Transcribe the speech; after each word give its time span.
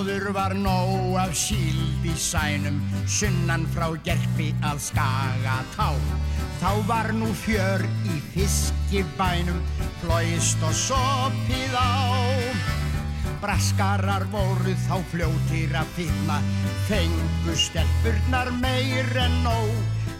Áður 0.00 0.30
var 0.32 0.54
nóg 0.56 1.18
af 1.20 1.34
síld 1.36 2.04
í 2.08 2.14
sænum, 2.16 2.78
sunnan 3.04 3.66
frá 3.74 3.90
gerfi 4.00 4.46
að 4.64 4.78
skaga 4.80 5.58
tá. 5.74 5.90
Þá 6.56 6.70
var 6.88 7.10
nú 7.12 7.28
fjör 7.36 7.84
í 8.08 8.16
fiskibænum, 8.32 9.58
flóist 10.00 10.64
og 10.64 10.72
sopið 10.72 11.76
á. 11.76 12.00
Braskarar 13.42 14.24
voru 14.32 14.72
þá 14.86 14.96
fljóttir 15.12 15.76
að 15.76 15.92
finna, 15.98 16.38
fengu 16.88 17.56
stelpurnar 17.60 18.54
meir 18.56 19.10
en 19.20 19.36
nóg. 19.44 19.74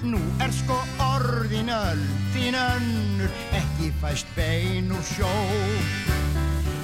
Nú 0.04 0.20
er 0.44 0.52
sko 0.58 0.76
orðin 1.06 1.72
öldin 1.72 2.60
önnur, 2.66 3.32
ekki 3.56 3.94
fæst 4.04 4.28
bein 4.36 4.92
úr 4.92 5.08
sjó. 5.14 5.32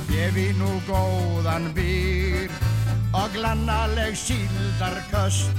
Gefi 0.09 0.55
nú 0.57 0.79
góðan 0.89 1.75
byr 1.77 2.66
og 3.17 3.33
glannaleg 3.33 4.17
síldarköst. 4.19 5.53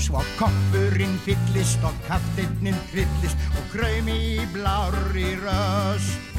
Svo 0.00 0.22
koppurinn 0.38 1.18
fyllist 1.26 1.82
og 1.84 1.96
kaftinninn 2.06 2.78
fyllist 2.92 3.40
og 3.52 3.66
kraumi 3.74 4.16
í 4.40 4.46
blári 4.54 5.34
röst. 5.42 6.30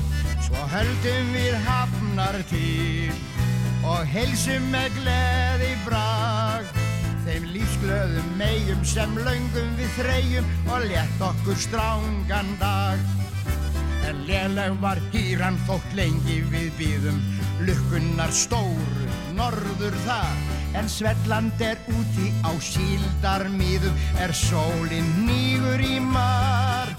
Svo 0.41 0.65
höldum 0.73 1.29
við 1.35 1.57
hafnar 1.67 2.39
til 2.49 3.13
og 3.85 4.01
heilsum 4.09 4.65
með 4.73 4.97
gleði 4.97 5.71
brag. 5.85 6.69
Þeim 7.21 7.45
lífsglöðum 7.53 8.33
megjum 8.39 8.81
sem 8.87 9.13
laungum 9.21 9.75
við 9.77 9.95
þreyjum 9.99 10.51
og 10.73 10.87
létt 10.89 11.25
okkur 11.29 11.59
strángan 11.67 12.55
dag. 12.61 13.05
En 14.09 14.25
léleg 14.25 14.73
var 14.81 14.99
hýran 15.13 15.59
þótt 15.67 15.93
lengi 15.95 16.41
við 16.49 16.73
býðum 16.79 17.21
Lukkunnar 17.61 18.31
stóru, 18.33 19.07
norður 19.37 19.95
það 20.05 20.77
En 20.79 20.87
Svelland 20.89 21.59
er 21.61 21.77
úti 21.91 22.31
á 22.41 22.49
síldarmíðum 22.57 23.97
Er 24.23 24.33
sólinn 24.33 25.09
nýgur 25.27 25.83
í 25.83 25.99
mar? 26.01 26.89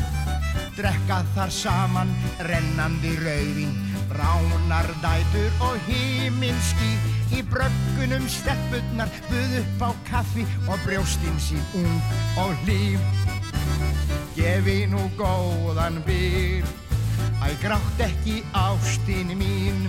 Drekka 0.77 1.23
þar 1.35 1.51
saman 1.57 2.13
rennandi 2.47 3.17
rauðin 3.25 3.75
Bránar 4.13 4.87
dætur 5.03 5.51
og 5.67 5.81
híminski 5.89 6.93
Í 7.33 7.43
bröggunum 7.51 8.29
steppurnar 8.31 9.11
Buð 9.33 9.59
upp 9.65 9.85
á 9.89 9.91
kaffi 10.13 10.47
og 10.69 10.79
brjóstinn 10.87 11.43
sín 11.43 11.67
ung 11.81 11.99
og 12.45 12.55
líf 12.69 13.03
Gefi 14.37 14.85
nú 14.93 15.09
góðan 15.19 15.99
byr 16.07 16.71
Æ, 17.43 17.51
grátt 17.59 18.07
ekki 18.07 18.45
ástin 18.55 19.35
mín 19.35 19.89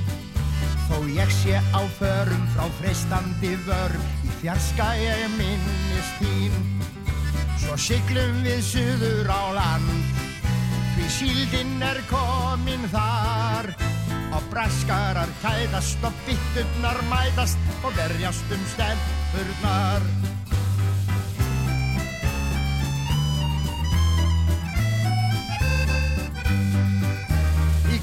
Þó 0.90 0.98
ég 1.10 1.32
sé 1.32 1.60
á 1.72 1.82
förum 1.98 2.44
frá 2.56 2.68
freistandi 2.80 3.54
vörm 3.68 4.04
Í 4.24 4.34
fjarska 4.42 4.90
ég 5.00 5.24
minnist 5.38 6.20
þín. 6.20 6.60
Svo 7.64 7.78
siglum 7.80 8.42
við 8.44 8.60
suður 8.68 9.32
á 9.32 9.44
land. 9.56 10.20
Því 10.94 11.08
síldinn 11.18 11.88
er 11.88 12.02
komin 12.12 12.84
þar. 12.92 13.72
Og 14.34 14.46
braskarar 14.52 15.30
kæðast 15.44 16.04
og 16.04 16.16
bitturnar 16.26 17.04
mætast 17.12 17.60
Og 17.86 17.94
verjast 18.00 18.56
um 18.56 18.70
stelpurnar 18.74 20.33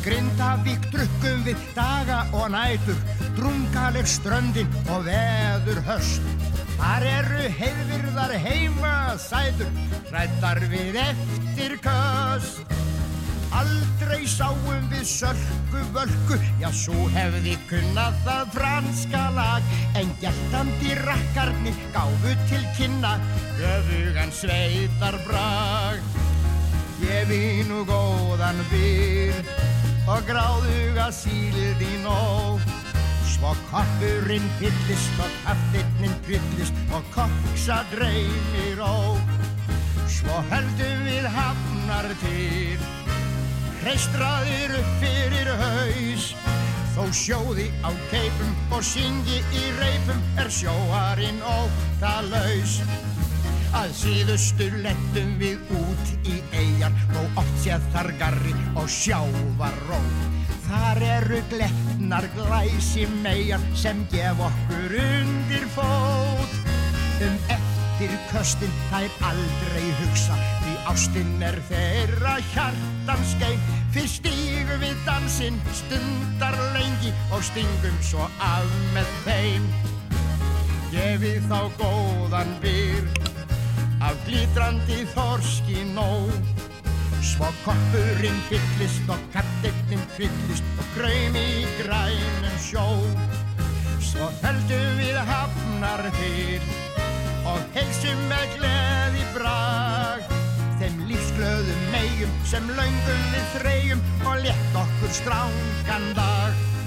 Grindavík 0.00 0.86
drukkum 0.88 1.42
við 1.44 1.60
daga 1.76 2.22
og 2.32 2.46
nætur, 2.54 2.96
drungaleg 3.36 4.06
ströndin 4.08 4.70
og 4.88 5.04
veður 5.04 5.82
höst. 5.84 6.24
Þar 6.78 7.04
eru 7.10 7.50
heiðvirðar 7.58 8.32
heima 8.40 8.94
sætur, 9.20 9.68
hrættar 10.08 10.62
við 10.72 10.96
eftir 11.02 11.76
köst. 11.84 12.64
Aldrei 13.60 14.24
sáum 14.30 14.88
við 14.88 15.04
sölku 15.10 15.84
völku, 15.92 16.40
já 16.62 16.70
svo 16.72 17.10
hefði 17.12 17.58
kunnað 17.68 18.16
það 18.24 18.56
franska 18.56 19.24
lag. 19.36 19.72
En 20.00 20.16
gæltandi 20.22 20.96
rakkarnir 21.02 21.80
gáfu 21.92 22.36
til 22.48 22.64
kynna, 22.78 23.18
göfugan 23.60 24.32
sveitar 24.32 25.20
brag. 25.28 26.00
Gefi 27.00 27.66
nú 27.68 27.84
góðan 27.88 28.64
byr 28.72 29.59
og 30.10 30.24
gráðuga 30.26 31.06
sílið 31.14 31.82
í 31.86 31.96
nóg. 32.02 32.62
Svo 33.30 33.52
koppurinn 33.70 34.48
fyllist 34.58 35.20
og 35.22 35.36
kaftinninn 35.44 36.16
fyllist 36.26 36.76
og 36.96 37.06
koksa 37.14 37.80
dreymir 37.92 38.82
ó. 38.82 39.14
Svo 40.10 40.40
höldum 40.50 41.04
við 41.06 41.28
hafnar 41.36 42.10
til 42.24 42.82
hreistraðir 43.84 44.74
upp 44.80 44.90
fyrir 45.04 45.52
haus. 45.62 46.32
Þó 46.96 47.04
sjóði 47.14 47.68
á 47.86 47.94
keipum 48.10 48.74
og 48.74 48.82
syngi 48.84 49.38
í 49.54 49.64
reipum 49.78 50.18
er 50.42 50.50
sjóarinn 50.52 51.38
óttalaus 51.46 52.80
Að 53.70 53.92
síðustu 53.94 54.66
lettum 54.82 55.36
við 55.38 55.60
út 55.78 56.08
í 56.26 56.40
eigjar 56.50 56.94
og 57.20 57.38
oft 57.38 57.60
séð 57.62 57.84
þar 57.94 58.08
garri 58.18 58.54
og 58.74 58.88
sjávarró. 58.90 59.98
Þar 60.66 61.02
eru 61.06 61.38
gletnar 61.52 62.26
glæsi 62.34 63.06
megar 63.22 63.62
sem 63.78 64.02
gef 64.10 64.42
okkur 64.42 64.96
undir 65.04 65.68
fót. 65.76 66.58
Um 67.22 67.38
eftir 67.54 68.16
köstin 68.32 68.74
þær 68.90 69.16
aldrei 69.30 69.86
hugsa 70.02 70.38
því 70.64 70.76
ástinn 70.90 71.46
er 71.46 71.62
þeirra 71.70 72.36
hjartans 72.50 73.38
geim. 73.38 73.62
Fyrst 73.94 74.24
stígum 74.24 74.82
við 74.82 74.98
dansinn 75.06 75.62
stundar 75.78 76.58
lengi 76.74 77.14
og 77.30 77.42
stingum 77.46 78.02
svo 78.02 78.26
af 78.42 78.78
með 78.96 79.18
þeim. 79.26 79.72
Gefið 80.90 81.44
þá 81.46 81.60
góðan 81.78 82.56
byr 82.62 83.29
af 84.00 84.16
glítrandi 84.26 85.04
þorski 85.14 85.84
nóg. 85.94 86.32
Svo 87.20 87.50
koppurinn 87.64 88.40
fyllist 88.48 89.10
og 89.12 89.20
kattinninn 89.34 90.06
fyllist 90.16 90.80
og 90.80 90.88
kraumi 90.96 91.44
í 91.60 91.66
grænum 91.80 92.56
sjó. 92.64 92.86
Svo 94.00 94.30
höldum 94.40 95.00
við 95.00 95.20
hafnar 95.28 96.06
til 96.16 96.64
og 97.50 97.60
heilsum 97.76 98.24
með 98.32 98.56
gleði 98.56 99.28
brag. 99.36 100.34
Þeim 100.80 101.04
lífsglöðum 101.10 101.86
megjum 101.92 102.34
sem 102.48 102.72
laungum 102.72 103.24
við 103.34 103.54
þreyjum 103.58 104.04
og 104.24 104.44
létt 104.46 104.82
okkur 104.84 105.16
strángan 105.20 106.12
dag 106.16 106.79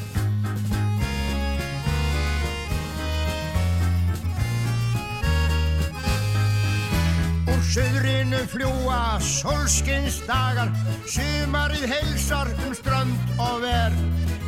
Suðrinu 7.64 8.42
fljúa 8.52 9.18
solskins 9.24 10.20
dagar, 10.28 10.72
sumarið 11.08 11.86
heilsar 11.88 12.50
um 12.66 12.74
strönd 12.76 13.32
og 13.40 13.64
ver. 13.64 13.96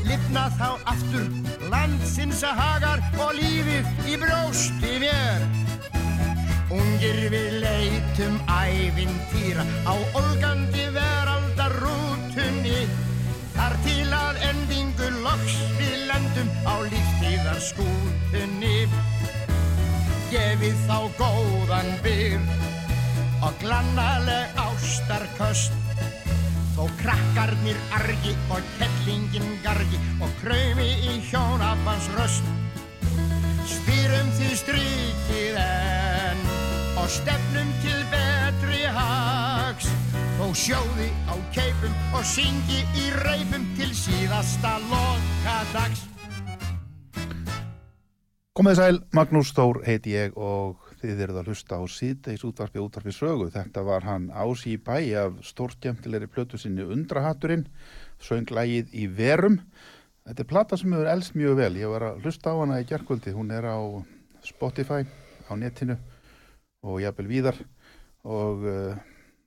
Lifna 0.06 0.50
þá 0.60 0.68
aftur 0.92 1.30
landsins 1.72 2.44
að 2.46 2.60
hagar 2.60 3.04
og 3.24 3.32
lífið 3.38 4.12
í 4.12 4.18
brjósti 4.22 4.92
mér. 5.02 5.48
Ungir 6.76 7.22
við 7.32 7.58
leitum 7.64 8.38
ævintýra 8.52 9.64
á 9.88 9.96
olgandi 10.20 10.86
veraldarrútunni. 10.98 12.86
Þar 13.56 13.80
til 13.88 14.08
að 14.12 14.44
endingu 14.52 15.10
loks 15.24 15.58
við 15.80 15.98
lendum 16.12 16.52
á 16.68 16.76
lífstíðar 16.84 17.62
skútunni. 17.72 18.78
Gefið 20.30 20.88
þá 20.90 20.98
góðan 21.16 21.94
byrg 22.04 22.56
og 23.46 23.54
glannaleg 23.62 24.60
ástarköst 24.60 25.74
Þó 26.76 26.90
krakkarnir 27.00 27.78
argi 27.96 28.34
og 28.52 28.64
kettlingin 28.76 29.54
gargi 29.64 30.00
og 30.20 30.32
kraumi 30.42 30.90
í 31.08 31.14
hjónabans 31.30 32.10
röst. 32.18 32.50
Stýrum 33.64 34.34
því 34.36 34.50
strykið 34.60 35.60
enn 35.62 36.44
og 37.00 37.08
stefnum 37.16 37.72
til 37.86 38.02
betri 38.12 38.82
hags. 38.98 39.88
Þó 40.36 40.50
sjóði 40.52 41.08
á 41.32 41.36
keipum 41.56 41.96
og 42.12 42.28
syngi 42.28 42.82
í 43.00 43.08
reipum 43.24 43.64
til 43.78 43.94
síðasta 43.96 44.76
loka 44.90 45.56
dags 45.72 46.04
Komið 48.56 48.78
sæl, 48.80 49.00
Magnús 49.16 49.50
Stór 49.52 49.82
heiti 49.88 50.14
ég 50.16 50.36
og 50.36 50.85
þið 51.14 51.24
eruð 51.26 51.40
að 51.42 51.50
hlusta 51.52 51.78
á 51.78 51.84
síðdeis 51.92 52.46
útvarfi 52.48 52.82
útvarfi 52.82 53.14
sögu. 53.16 53.50
Þetta 53.54 53.84
var 53.86 54.08
hann 54.08 54.28
Ási 54.34 54.74
í 54.76 54.80
bæ 54.82 54.98
af 55.22 55.38
stórtjæmtilegri 55.46 56.30
plötu 56.32 56.60
sinni 56.62 56.84
Undrahatturinn, 56.84 57.68
sönglægið 58.24 58.94
í 58.96 59.06
verum. 59.12 59.60
Þetta 60.26 60.42
er 60.42 60.50
plata 60.50 60.80
sem 60.82 60.94
hefur 60.96 61.12
elst 61.12 61.38
mjög 61.38 61.60
vel. 61.62 61.72
Ég 61.78 61.92
var 61.94 62.08
að 62.10 62.26
hlusta 62.26 62.54
á 62.54 62.56
hana 62.58 62.82
í 62.82 62.90
gerkvöldi. 62.90 63.36
Hún 63.36 63.54
er 63.54 63.70
á 63.70 63.78
Spotify, 64.46 65.06
á 65.46 65.54
netinu 65.54 66.00
og 66.86 67.02
jafnvel 67.04 67.30
víðar. 67.30 67.60
Og 68.26 68.66
uh, 68.66 68.96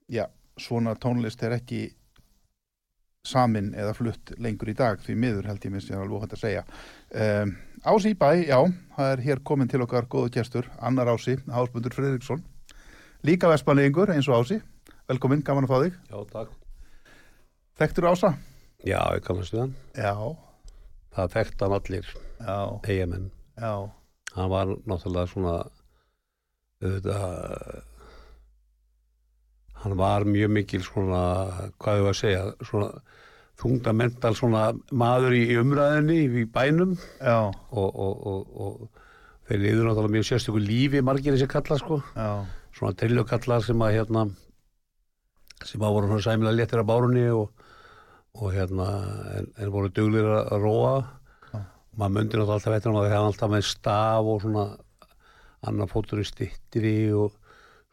já, 0.06 0.28
svona 0.58 0.94
tónlist 0.94 1.42
er 1.42 1.58
ekki 1.58 1.88
samin 3.26 3.72
eða 3.76 3.94
flutt 3.98 4.36
lengur 4.38 4.70
í 4.70 4.76
dag 4.78 5.00
því 5.02 5.16
miður 5.18 5.48
held 5.50 5.64
ég 5.66 5.74
minnst 5.74 5.90
ég 5.90 5.98
alveg 5.98 6.24
hægt 6.24 6.36
að 6.38 6.44
segja. 6.44 6.62
Um, 7.10 7.56
Ási 7.86 8.10
í 8.12 8.16
bæ, 8.18 8.30
já, 8.48 8.58
það 8.96 9.10
er 9.12 9.20
hér 9.26 9.40
komin 9.46 9.68
til 9.70 9.82
okkar 9.84 10.06
góðu 10.10 10.32
kjæstur, 10.34 10.66
Annar 10.82 11.10
Ási, 11.12 11.36
Hásmundur 11.46 11.94
Fredriksson, 11.94 12.42
líka 13.26 13.50
vestmanlegingur 13.52 14.10
eins 14.14 14.28
og 14.28 14.40
Ási, 14.42 14.58
velkomin, 15.08 15.42
gaman 15.46 15.68
að 15.68 15.72
fá 15.72 15.78
þig. 15.84 15.98
Já, 16.10 16.18
takk. 16.32 16.54
Þekktur 17.78 18.08
Ása? 18.10 18.32
Já, 18.86 18.98
ég 19.14 19.22
kannast 19.26 19.54
við 19.54 19.64
hann. 19.66 19.74
Já, 19.94 20.14
Það 21.18 21.30
þekkt 21.34 21.62
hann 21.64 21.72
allir 21.74 22.08
eigamenn. 22.86 23.30
já, 23.58 23.72
Hann 24.36 24.50
var 24.52 24.68
náttúrulega 24.86 25.30
svona, 25.32 25.54
auðvitað, 26.84 27.82
hann 29.82 29.96
var 29.98 30.26
mjög 30.28 30.50
mikil 30.52 30.82
svona, 30.86 31.22
hvað 31.80 31.98
ég 31.98 32.04
var 32.06 32.14
að 32.14 32.20
segja, 32.20 32.42
svona 32.68 32.90
þungdamental 33.58 34.34
svona 34.38 34.68
maður 34.94 35.34
í 35.34 35.44
umræðinni 35.58 36.18
í 36.42 36.44
bænum 36.54 36.94
og, 37.18 37.88
og, 37.88 38.26
og, 38.32 38.52
og 38.54 39.06
þeir 39.48 39.64
liður 39.64 39.88
náttúrulega 39.88 40.14
mjög 40.14 40.28
sérstöku 40.28 40.62
lífi 40.62 41.02
margir 41.02 41.34
þessi 41.34 41.48
kalla 41.50 41.78
sko. 41.80 42.00
já, 42.14 42.44
svona 42.76 42.98
trillukallar 43.00 43.64
sem 43.66 43.82
að 43.82 43.96
hérna 43.96 44.26
sem 45.66 45.82
að 45.82 45.94
voru 45.96 46.10
svona 46.10 46.26
sæmilega 46.26 46.58
léttir 46.58 46.82
af 46.82 46.88
bárunni 46.88 47.24
og, 47.34 47.64
og 48.38 48.52
hérna 48.54 48.88
en, 49.38 49.48
en 49.58 49.72
voru 49.74 49.90
duglir 49.90 50.28
að 50.38 50.62
róa 50.62 50.92
Já. 51.50 51.62
maður 51.98 52.14
myndi 52.14 52.38
náttúrulega 52.38 52.58
alltaf 52.58 52.76
veitur 52.76 52.92
um 52.92 53.00
að 53.00 53.08
það 53.08 53.16
hefði 53.16 53.32
alltaf 53.32 53.54
með 53.54 53.66
staf 53.72 54.30
og 54.34 54.44
svona 54.44 54.66
annar 55.68 55.90
fótur 55.90 56.22
í 56.22 56.28
stittri 56.28 56.96
og 57.16 57.34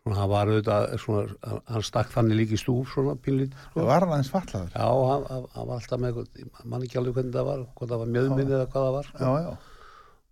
svona 0.06 0.20
hann 0.22 0.30
var 0.30 0.50
auðvitað 0.52 0.84
svona, 1.02 1.60
hann 1.66 1.86
stakk 1.86 2.12
þannig 2.14 2.38
líka 2.38 2.54
í 2.54 2.62
stúf 2.62 2.92
svona 2.94 3.16
pínlít 3.18 3.56
sko. 3.58 3.86
var 3.88 4.06
hann 4.06 4.14
aðeins 4.14 4.30
fatlaður. 4.30 4.76
já, 4.76 4.86
hann, 4.86 5.24
hann 5.32 5.48
hann 5.56 5.70
var 5.72 5.80
alltaf 5.80 6.02
með 6.04 6.20
mann 6.64 6.86
ekki 6.86 7.00
alveg 7.02 7.16
hvernig 7.18 7.34
það 7.34 7.48
var 7.50 7.64
hvort 7.66 7.90
það 7.90 8.04
var 8.04 8.12
mjöðminni 8.14 8.54
eða 8.54 8.68
hvað 8.70 8.86
það 8.86 8.98
var 8.98 9.08
sko. 9.10 9.24
Já, 9.24 9.32
já, 9.42 9.56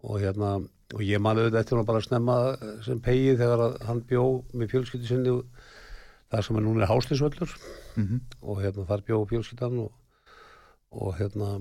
og 0.03 0.19
hérna 0.21 0.51
og 0.93 1.01
ég 1.01 1.23
man 1.25 1.39
auðvitað 1.39 1.61
eftir 1.63 1.79
hún 1.79 1.87
bara 1.89 2.01
að 2.03 2.05
snemma 2.05 2.35
sem 2.85 2.99
pegi 3.01 3.31
þegar 3.39 3.79
hann 3.87 4.03
bjó 4.11 4.25
með 4.53 4.75
fjölskyldu 4.75 5.09
sinni 5.09 5.33
þar 6.29 6.45
sem 6.45 6.59
er 6.59 6.65
núna 6.67 6.83
er 6.85 6.91
háslisvöllur 6.91 7.55
mhm, 7.97 8.21
og 8.41 8.61
hérna 8.61 8.85
þar 8.91 9.05
bjó 9.07 9.23
fjölskyldan 9.31 9.79
og, 9.87 9.95
og 10.93 11.17
hérna 11.17 11.55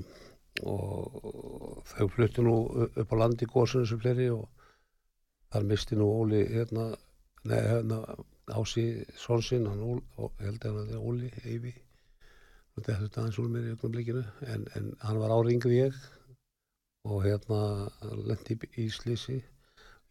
og 0.68 1.80
þau 1.88 2.10
fluttu 2.12 2.44
nú 2.44 2.58
upp 2.92 3.16
á 3.16 3.16
landi 3.24 3.48
góðsunu 3.48 3.88
sem 3.88 4.00
fleiri 4.02 4.28
og 4.34 4.50
þar 5.52 5.64
misti 5.68 5.96
nú 5.96 6.10
Óli 6.12 6.42
hérna, 6.50 6.90
nei, 7.50 7.60
hérna 7.60 8.02
Ási 8.52 8.84
Sonsinn, 9.16 9.68
hann 9.70 10.02
held 10.42 10.66
að 10.66 10.78
hann 10.80 10.92
er 10.92 11.02
Óli 11.02 11.30
Eyvi. 11.44 11.72
Þetta 12.76 12.92
er 12.92 13.04
aðeins 13.04 13.38
úr 13.38 13.50
mér 13.52 13.68
í 13.68 13.74
ögnum 13.74 13.94
blikinu 13.94 14.24
en, 14.48 14.66
en 14.76 14.92
hann 15.04 15.20
var 15.20 15.34
áringið 15.36 15.74
ég 15.76 15.98
og 17.04 17.24
hérna 17.26 17.60
lendi 18.28 18.56
í 18.80 18.86
slísi 18.94 19.42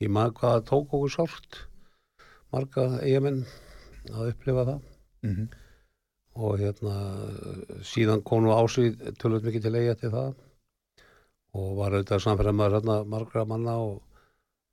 ég 0.02 0.12
maður 0.12 0.36
hvað 0.38 0.54
það 0.54 0.68
tók 0.70 0.96
okkur 0.98 1.14
sárt 1.16 1.60
marga 2.52 2.86
eigamenn 3.02 3.44
að 4.12 4.32
upplifa 4.34 4.68
það. 4.70 4.86
Mhm, 5.28 5.50
og 6.42 6.56
hérna 6.62 6.96
síðan 7.86 8.24
kom 8.28 8.46
nú 8.46 8.54
ásið 8.56 8.98
tölvöld 9.22 9.48
mikið 9.48 9.68
til 9.68 9.76
eiga 9.76 9.98
til 10.00 10.14
það. 10.16 10.32
Og 11.60 11.76
var 11.78 11.96
auðvitað 11.98 12.24
samfæra 12.26 12.54
maður 12.56 12.78
hérna 12.80 12.98
margra 13.14 13.46
manna 13.46 13.76
og, 13.84 14.00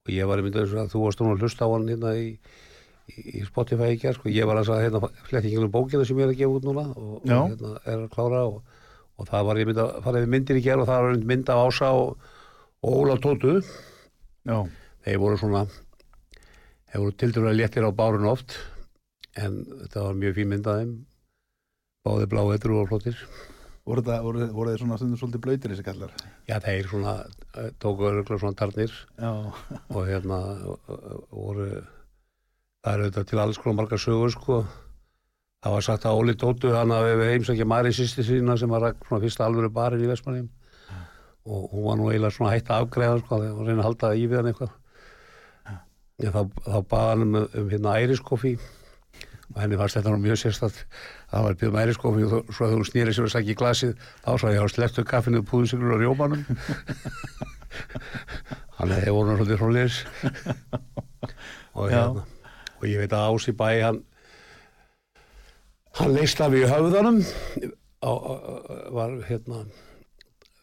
og 0.08 0.14
ég 0.16 0.28
var 0.28 0.40
myndið 0.44 0.74
að 0.80 0.90
þú 0.94 1.04
varst 1.04 1.20
nú 1.20 1.34
að 1.34 1.44
hlusta 1.44 1.68
á 1.68 1.72
hann 1.74 1.88
hérna 1.90 2.14
í, 2.16 2.28
í, 3.12 3.42
Spotify 3.44 3.90
í 3.92 3.98
gerð 4.00 4.16
sko. 4.18 4.32
ég 4.32 4.48
var 4.48 4.60
að 4.60 4.70
sagða 4.70 4.86
hérna 4.86 5.10
fletti 5.28 5.50
ekki 5.50 5.60
um 5.60 5.74
bókina 5.74 6.06
sem 6.08 6.18
ég 6.18 6.28
er 6.28 6.32
að 6.32 6.40
gefa 6.40 6.56
út 6.56 6.68
núna 6.68 6.86
og, 6.94 7.10
og 7.18 7.28
hérna 7.28 7.74
er 7.84 7.98
að 7.98 8.08
klára 8.14 8.40
og, 8.48 8.62
og 9.18 9.28
það 9.28 9.50
var 9.50 9.60
ég 9.60 9.68
myndið 9.68 9.84
að 9.84 10.00
fara 10.06 10.22
yfir 10.22 10.32
myndir 10.34 10.60
í 10.60 10.64
gerð 10.64 10.84
og 10.84 10.88
það 10.88 11.02
var 11.04 11.12
einmitt 11.12 11.28
mynd 11.32 11.52
af 11.52 11.62
Ása 11.66 11.92
og, 11.98 12.32
og 12.80 12.96
Óla 13.02 13.18
Tótu. 13.20 13.58
Já, 14.48 14.58
þeir 15.04 15.22
voru 15.26 15.42
svona 15.42 15.66
þeir 16.88 17.04
voru 17.04 17.18
tildurlega 17.20 17.60
léttir 17.60 17.84
á 17.84 17.92
bárun 17.92 18.32
oft 18.32 18.56
en 19.36 19.60
þetta 19.84 20.08
var 20.08 20.18
mjög 20.24 20.40
fín 20.40 20.50
mynd 20.54 20.72
af 20.72 20.80
þeim. 20.80 20.98
Báði 22.08 22.32
blá 22.32 22.42
etru 22.54 22.80
og 22.80 22.88
flottir 22.88 23.20
voru 23.88 24.04
það, 24.04 24.24
voru, 24.26 24.48
voru 24.54 24.72
þeir 24.72 24.82
svona 24.82 24.98
stundum 25.00 25.20
svolítið 25.20 25.44
blöytir 25.44 25.72
þessi 25.72 25.86
kallar? 25.86 26.16
já 26.48 26.56
þeir 26.64 26.90
svona 26.90 27.14
eh, 27.54 27.70
tóku 27.80 28.08
öruglega 28.08 28.42
svona 28.42 28.58
tarnir 28.58 28.92
Já, 29.18 29.30
og 29.94 30.02
hérna 30.08 30.42
voru 31.32 31.70
það 32.84 32.92
er 32.92 33.02
auðvitað 33.04 33.26
til 33.30 33.40
alls 33.42 33.58
konar 33.60 33.80
margar 33.80 34.00
sögur 34.00 34.32
sko. 34.32 34.58
Það 35.58 35.74
var 35.74 35.84
sagt 35.84 36.06
að 36.06 36.20
Óli 36.20 36.34
Dóttu 36.38 36.70
hann 36.70 36.94
að 36.94 37.08
við 37.08 37.32
heimsækja 37.32 37.66
Mari 37.66 37.90
sýsti 37.94 38.24
sína 38.26 38.54
sem 38.58 38.70
var 38.70 38.92
svona 39.08 39.22
fyrsta 39.24 39.46
alvöru 39.48 39.70
barinn 39.74 40.04
í 40.04 40.10
Vestmannheim 40.10 40.48
og 41.48 41.72
hún 41.72 41.86
var 41.86 41.96
nú 41.98 42.10
eiginlega 42.10 42.36
svona 42.36 42.52
hætt 42.52 42.68
að 42.70 42.84
afgreða 42.84 43.20
sko 43.22 43.38
þegar 43.40 43.56
hún 43.56 43.68
reyna 43.68 43.80
að 43.82 43.86
halda 43.88 44.10
í 44.14 44.26
við 44.28 44.38
hann 44.38 44.50
eitthvað. 44.50 44.74
En 46.18 46.34
þá, 46.34 46.40
þá 46.66 46.78
baða 46.90 47.10
hann 47.14 47.24
um, 47.26 47.38
um 47.46 47.70
hérna 47.72 47.94
æriskoffi 48.02 48.52
og 49.54 49.60
henni 49.62 49.78
fannst 49.80 49.98
þetta 49.98 50.16
mjög 50.20 50.40
sérstætt 50.42 50.82
það 51.28 51.44
var 51.46 51.56
byrðum 51.60 51.80
æriskoffi 51.82 52.22
og 52.26 52.30
þó- 52.32 52.46
svo 52.56 52.64
þegar 52.68 52.78
hún 52.78 52.88
snýri 52.88 53.12
sér 53.16 53.26
að 53.28 53.34
sækja 53.36 53.52
í 53.54 53.58
glasið 53.60 53.92
þá 54.24 54.30
svo 54.40 54.48
ég 54.54 54.64
á 54.64 54.66
slettu 54.72 55.02
kaffinu 55.08 55.40
púðusikur 55.44 55.94
og 55.96 56.00
rjómanum. 56.02 56.42
Hann 58.78 58.92
hefði 58.94 59.10
voru 59.12 59.28
hann 59.32 59.40
svolítið 59.40 59.60
hrólir 59.60 59.92
og 61.74 61.90
hérna 61.90 62.22
og 62.78 62.84
ég 62.86 63.00
veit 63.02 63.14
að 63.16 63.26
Ási 63.34 63.52
bæ 63.58 63.68
hann 63.82 63.98
hann 65.98 66.12
leist 66.14 66.38
af 66.44 66.54
í 66.54 66.62
höfðanum 66.70 67.18
á, 67.26 68.12
var 68.94 69.10
hérna 69.26 69.58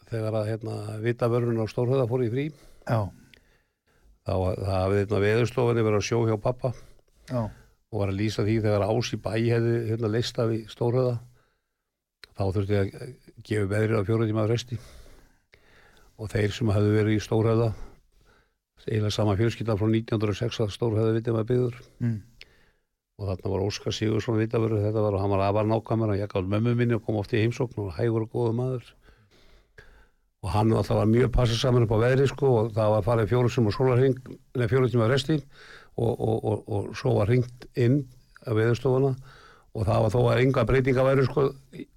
þegar 0.10 0.34
að 0.40 0.50
hérna 0.54 0.76
vitavörun 1.04 1.60
á 1.60 1.66
Stórhöða 1.68 2.08
fór 2.08 2.24
í 2.24 2.30
frí. 2.32 2.46
Já, 2.88 3.00
þá 4.24 4.34
hafði 4.70 5.02
hérna 5.04 5.20
veðurstofunni 5.26 5.84
verið 5.86 6.00
að 6.00 6.08
sjó 6.08 6.20
hjá 6.30 6.38
pappa 6.46 6.70
já, 7.30 7.42
og 7.92 8.02
var 8.02 8.12
að 8.12 8.20
lýsa 8.20 8.46
því 8.46 8.60
þegar 8.66 8.88
Ási 8.90 9.20
bæ 9.22 9.32
hefði 9.38 9.74
hérna 9.92 10.12
leist 10.12 10.40
af 10.42 10.54
í 10.54 10.62
Stórhöða 10.72 11.18
þá 12.36 12.44
þurfti 12.44 12.80
að 12.82 12.94
gefa 13.46 13.72
veðrið 13.72 14.00
á 14.02 14.08
fjóra 14.08 14.30
tíma 14.30 14.48
resti 14.50 14.80
og 16.16 16.32
þeir 16.32 16.56
sem 16.56 16.72
hefðu 16.72 16.96
verið 16.96 17.18
í 17.18 17.24
Stórhöða 17.24 17.70
eiginlega 18.86 19.14
sama 19.14 19.36
fjölskylda 19.40 19.78
frá 19.80 19.88
1906 19.90 20.62
að 20.62 20.74
Stórhöða 20.76 21.16
vitið 21.16 21.36
maður 21.36 21.48
byggður. 21.52 21.80
Mm, 22.04 22.18
og 23.16 23.30
þarna 23.32 23.52
var 23.54 23.64
Óskar 23.66 23.96
Sigursson 23.96 24.38
vitavörður 24.38 24.84
þetta 24.86 25.06
var 25.06 25.16
og 25.16 25.24
hann 25.24 25.34
var 25.34 25.44
afar 25.46 25.70
nákvæmur 25.70 26.12
hann 26.12 26.20
jakk 26.20 26.36
á 26.38 26.40
mömmu 26.44 26.76
minni 26.78 26.98
og 26.98 27.06
kom 27.06 27.18
oft 27.22 27.34
í 27.34 27.42
heimsókn 27.42 27.82
og 27.86 27.96
hægur 27.98 28.28
og 28.28 28.36
góðu 28.36 28.54
maður. 28.60 28.92
Og 30.46 30.52
hann 30.54 30.76
var 31.00 31.10
mjög 31.10 31.32
passað 31.34 31.62
saman 31.64 31.88
upp 31.88 31.96
á 31.98 32.04
veðri 32.04 32.28
sko 32.30 32.52
og 32.60 32.76
það 32.76 32.94
var 32.94 33.08
og 33.66 33.74
sólarhing 33.74 34.20
neða 34.54 34.70
fjóru 34.70 34.92
tíma 34.92 35.10
resti 35.10 35.40
og, 35.96 36.12
og, 36.12 36.38
og, 36.44 36.62
og 36.68 36.92
svo 36.98 37.16
var 37.20 37.32
ringt 37.32 37.68
inn 37.80 38.02
að 38.46 38.60
veðurstofuna 38.60 39.14
og 39.76 39.84
það 39.88 40.06
var 40.06 40.14
þó 40.14 40.20
að 40.24 40.42
enga 40.44 40.66
breytinga 40.68 41.06
væri 41.06 41.26
sko 41.28 41.46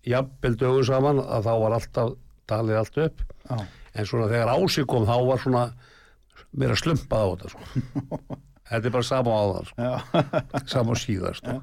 jafnvel 0.09 0.57
dögu 0.59 0.85
saman 0.87 1.23
að 1.23 1.47
þá 1.47 1.53
var 1.63 1.77
alltaf 1.77 2.15
talið 2.49 2.81
allt 2.81 3.01
upp. 3.05 3.25
Já, 3.49 3.57
en 3.95 4.09
svona 4.09 4.29
þegar 4.33 4.53
ási 4.57 4.85
kom 4.89 5.07
þá 5.09 5.17
var 5.29 5.43
svona 5.43 5.65
meira 6.59 6.77
slumpað 6.79 7.25
á 7.25 7.29
þetta 7.33 7.53
sko. 7.55 7.67
Þetta 8.69 8.85
er 8.85 8.93
bara 8.93 9.07
sama 9.09 9.33
á 9.33 9.45
það 9.49 9.69
sko. 9.71 9.91
Sama 10.75 10.93
og 10.93 10.99
síðast 11.01 11.47
og, 11.49 11.61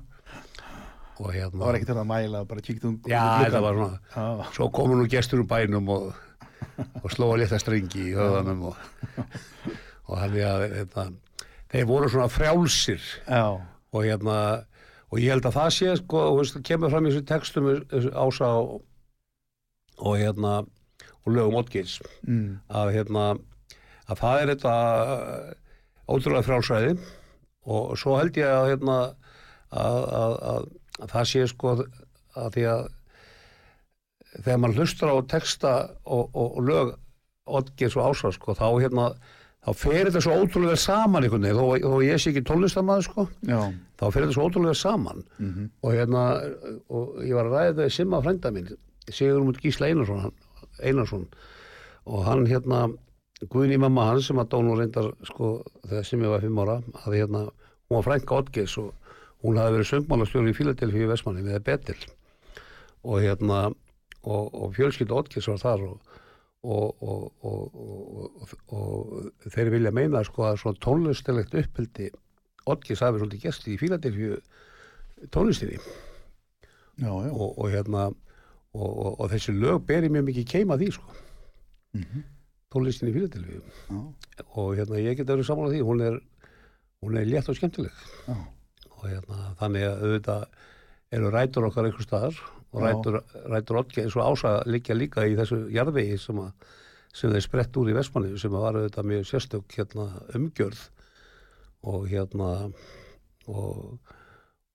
og 1.20 1.28
það 1.28 1.36
hérna 1.36 1.60
var 1.62 1.78
ekki 1.78 1.90
til 1.92 1.98
að 2.02 2.08
mæla, 2.10 2.40
bara 2.50 2.64
kíkt 2.66 2.88
um 2.90 2.96
já, 3.06 3.22
þetta 3.44 3.62
var 3.62 3.78
svona 3.78 4.00
Já, 4.16 4.48
svo 4.58 4.68
komu 4.74 4.98
nú 4.98 5.06
gestur 5.12 5.44
úr 5.44 5.50
bænum 5.52 5.92
og, 5.94 6.08
og 7.04 7.14
slóa 7.14 7.38
létta 7.38 7.60
strengi 7.62 8.08
í 8.08 8.16
höfðanum 8.18 8.66
og, 8.72 8.80
og 10.10 10.18
hann 10.18 10.34
er 10.40 10.50
að 10.50 10.66
hérna, 10.80 11.06
þeir 11.76 11.90
voru 11.90 12.10
svona 12.12 12.32
frjálsir. 12.32 13.04
Já, 13.28 13.60
og 13.92 14.06
hérna 14.08 14.38
og 15.12 15.22
ég 15.22 15.32
held 15.32 15.46
að 15.48 15.58
það 15.60 15.74
sé 15.76 15.92
sko, 16.00 16.22
og 16.32 16.40
veist, 16.40 16.58
kemur 16.68 16.92
fram 16.92 17.06
í 17.08 17.12
þessu 17.14 17.28
textum 17.30 17.70
ása 18.16 18.50
og, 18.60 18.80
og 20.00 20.18
hérna 20.20 20.56
og 21.26 21.30
lögum 21.34 21.60
Otgils 21.60 22.00
mm, 22.26 22.66
að 22.70 22.92
hérna 22.98 23.28
að 24.06 24.20
það 24.22 24.42
er 24.42 24.52
þetta 24.54 24.74
uh, 24.74 25.54
ótrúlega 26.12 26.46
frjálsræði. 26.46 26.98
Og 27.66 27.96
svo 27.98 28.18
held 28.20 28.36
ég 28.38 28.52
að 28.52 28.68
hérna 28.74 28.98
að, 29.74 30.02
að, 30.04 30.36
að, 30.52 30.68
að 31.02 31.14
það 31.16 31.32
sé 31.32 31.48
sko 31.50 31.72
að 31.74 32.52
því 32.54 32.68
að 32.70 32.84
þegar 34.36 34.62
maður 34.62 34.84
hlustur 34.84 35.14
á 35.16 35.18
texta 35.32 35.74
og, 36.04 36.30
og, 36.36 36.60
lög 36.66 36.94
Oddgeirs 37.46 37.96
og 37.98 38.10
Ásar 38.10 38.34
sko, 38.34 38.54
þá 38.58 38.68
hérna 38.82 39.08
þá 39.66 39.72
fer 39.82 40.10
þetta 40.10 40.22
svo 40.22 40.38
ótrúlega 40.44 40.78
saman 40.80 41.26
einhvern 41.26 41.48
veginn, 41.48 41.60
þó, 41.60 41.94
þó 41.96 42.04
ég 42.06 42.22
sé 42.22 42.32
ekki 42.32 42.44
tónlistamæður 42.46 43.08
sko, 43.08 43.28
Já, 43.50 43.62
þá 44.00 44.06
fer 44.06 44.26
þetta 44.26 44.36
svo 44.38 44.50
ótrúlega 44.50 44.78
saman. 44.80 45.24
Mhm, 45.40 45.70
og 45.82 45.96
hérna 45.96 46.26
og 46.90 47.24
ég 47.26 47.38
var 47.38 47.50
að 47.50 47.56
ræða 47.56 47.72
þetta 47.74 47.96
simma 47.98 48.22
frænda 48.26 48.54
mín 48.56 48.76
Sigur 49.06 49.44
um 49.44 49.54
Gísla 49.54 49.92
Einarsson 49.92 50.32
Einarsson. 50.82 51.28
Og 52.10 52.24
hann 52.26 52.46
hérna 52.50 52.88
Guðni 53.52 53.78
mamma 53.78 54.08
hans 54.10 54.30
sem 54.30 54.40
að 54.40 54.54
dónu 54.54 54.78
reyndar 54.80 55.12
sko 55.28 55.58
þegar 55.84 56.06
sem 56.08 56.22
ég 56.24 56.32
var 56.32 56.44
fimm 56.44 56.60
ára 56.64 56.78
að 57.04 57.18
hérna, 57.20 57.42
hún 57.90 57.98
var 57.98 58.06
frænka 58.08 58.38
Oddgeis 58.40 58.78
og 58.80 58.94
hún 59.44 59.60
hafði 59.60 59.76
verið 59.76 59.90
söngmálastjóri 59.90 60.54
í 60.54 60.56
Philadelphia 60.56 61.06
í 61.06 61.10
Vestmanni 61.12 61.44
með 61.46 61.66
Betil 61.68 61.98
og 63.04 63.20
hérna 63.22 63.60
og, 64.24 64.46
og 64.56 64.72
fjölskylda 64.78 65.20
Oddgeis 65.20 65.50
var 65.52 65.60
þar 65.62 65.84
og 65.90 66.15
Og, 66.66 67.04
og, 67.06 67.26
og, 67.46 67.76
og, 67.78 68.54
og 68.74 69.50
þeir 69.54 69.70
vilja 69.74 69.92
meina 69.94 70.24
sko 70.26 70.48
að 70.48 70.62
svona 70.64 70.82
tónlistilegt 70.82 71.54
uppbyldi 71.60 72.08
Oddgis 72.66 73.04
hafi 73.06 73.22
svolítið 73.22 73.44
gesti 73.44 73.76
í 73.76 73.78
Fíladelfju 73.78 74.38
tónlistinni. 75.36 75.78
Já, 76.98 77.12
já, 77.12 77.30
og, 77.30 77.52
og 77.60 77.70
hérna 77.70 78.08
og, 78.74 79.28
þessi 79.32 79.54
lög 79.54 79.84
beri 79.86 80.10
mjög 80.10 80.26
mikið 80.32 80.48
keima 80.50 80.80
því 80.82 80.90
sko. 80.96 81.20
Mhm, 82.00 82.24
tónlistinni 82.74 83.14
í 83.14 83.18
Fíladelfju 83.20 83.62
og 84.56 84.74
hérna 84.80 85.04
ég 85.04 85.20
get 85.20 85.30
verið 85.30 85.48
saman 85.52 85.70
á 85.70 85.74
því 85.76 85.84
hún 85.86 86.04
er, 86.08 86.20
hún 87.06 87.20
er 87.22 87.30
létt 87.30 87.52
og 87.52 87.60
skemmtileg. 87.60 88.04
Já, 88.26 88.36
og 88.96 89.06
hérna 89.06 89.54
þannig 89.62 89.86
að 89.92 90.06
auðvitað 90.08 90.48
eru 91.16 91.32
rætur 91.32 91.70
okkar 91.70 91.88
einhver 91.88 92.08
staðar 92.08 92.42
og 92.76 92.82
Já. 92.84 92.88
rætur, 92.90 93.20
rætur 93.54 93.80
Oddgeir 93.82 94.06
eins 94.06 94.18
og 94.20 94.26
ása 94.28 94.58
liggja 94.68 94.98
líka 94.98 95.24
í 95.28 95.38
þessu 95.40 95.62
jarðvegi 95.74 96.18
sem, 96.20 96.42
að, 96.44 96.74
sem 97.16 97.32
þeir 97.32 97.46
sprett 97.48 97.80
úr 97.80 97.92
í 97.94 97.96
Vestmanni 97.96 98.36
sem 98.42 98.56
að 98.56 98.66
var 98.68 98.80
auðvitað 98.82 99.10
mjög 99.12 99.30
sérstök 99.32 99.78
hérna, 99.78 100.08
umgjörð 100.36 100.82
og 101.86 102.08
hérna 102.12 102.50
og, 103.48 104.00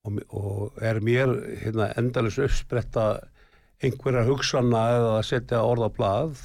og, 0.07 0.21
og 0.31 0.81
er 0.81 1.01
mér 1.03 1.35
hérna, 1.61 1.91
endalus 1.99 2.39
uppspretta 2.41 3.05
einhverja 3.81 4.25
hugsana 4.29 4.81
eða 4.95 5.13
að 5.19 5.27
setja 5.29 5.61
orð 5.65 5.87
á 5.87 5.89
blað 5.93 6.41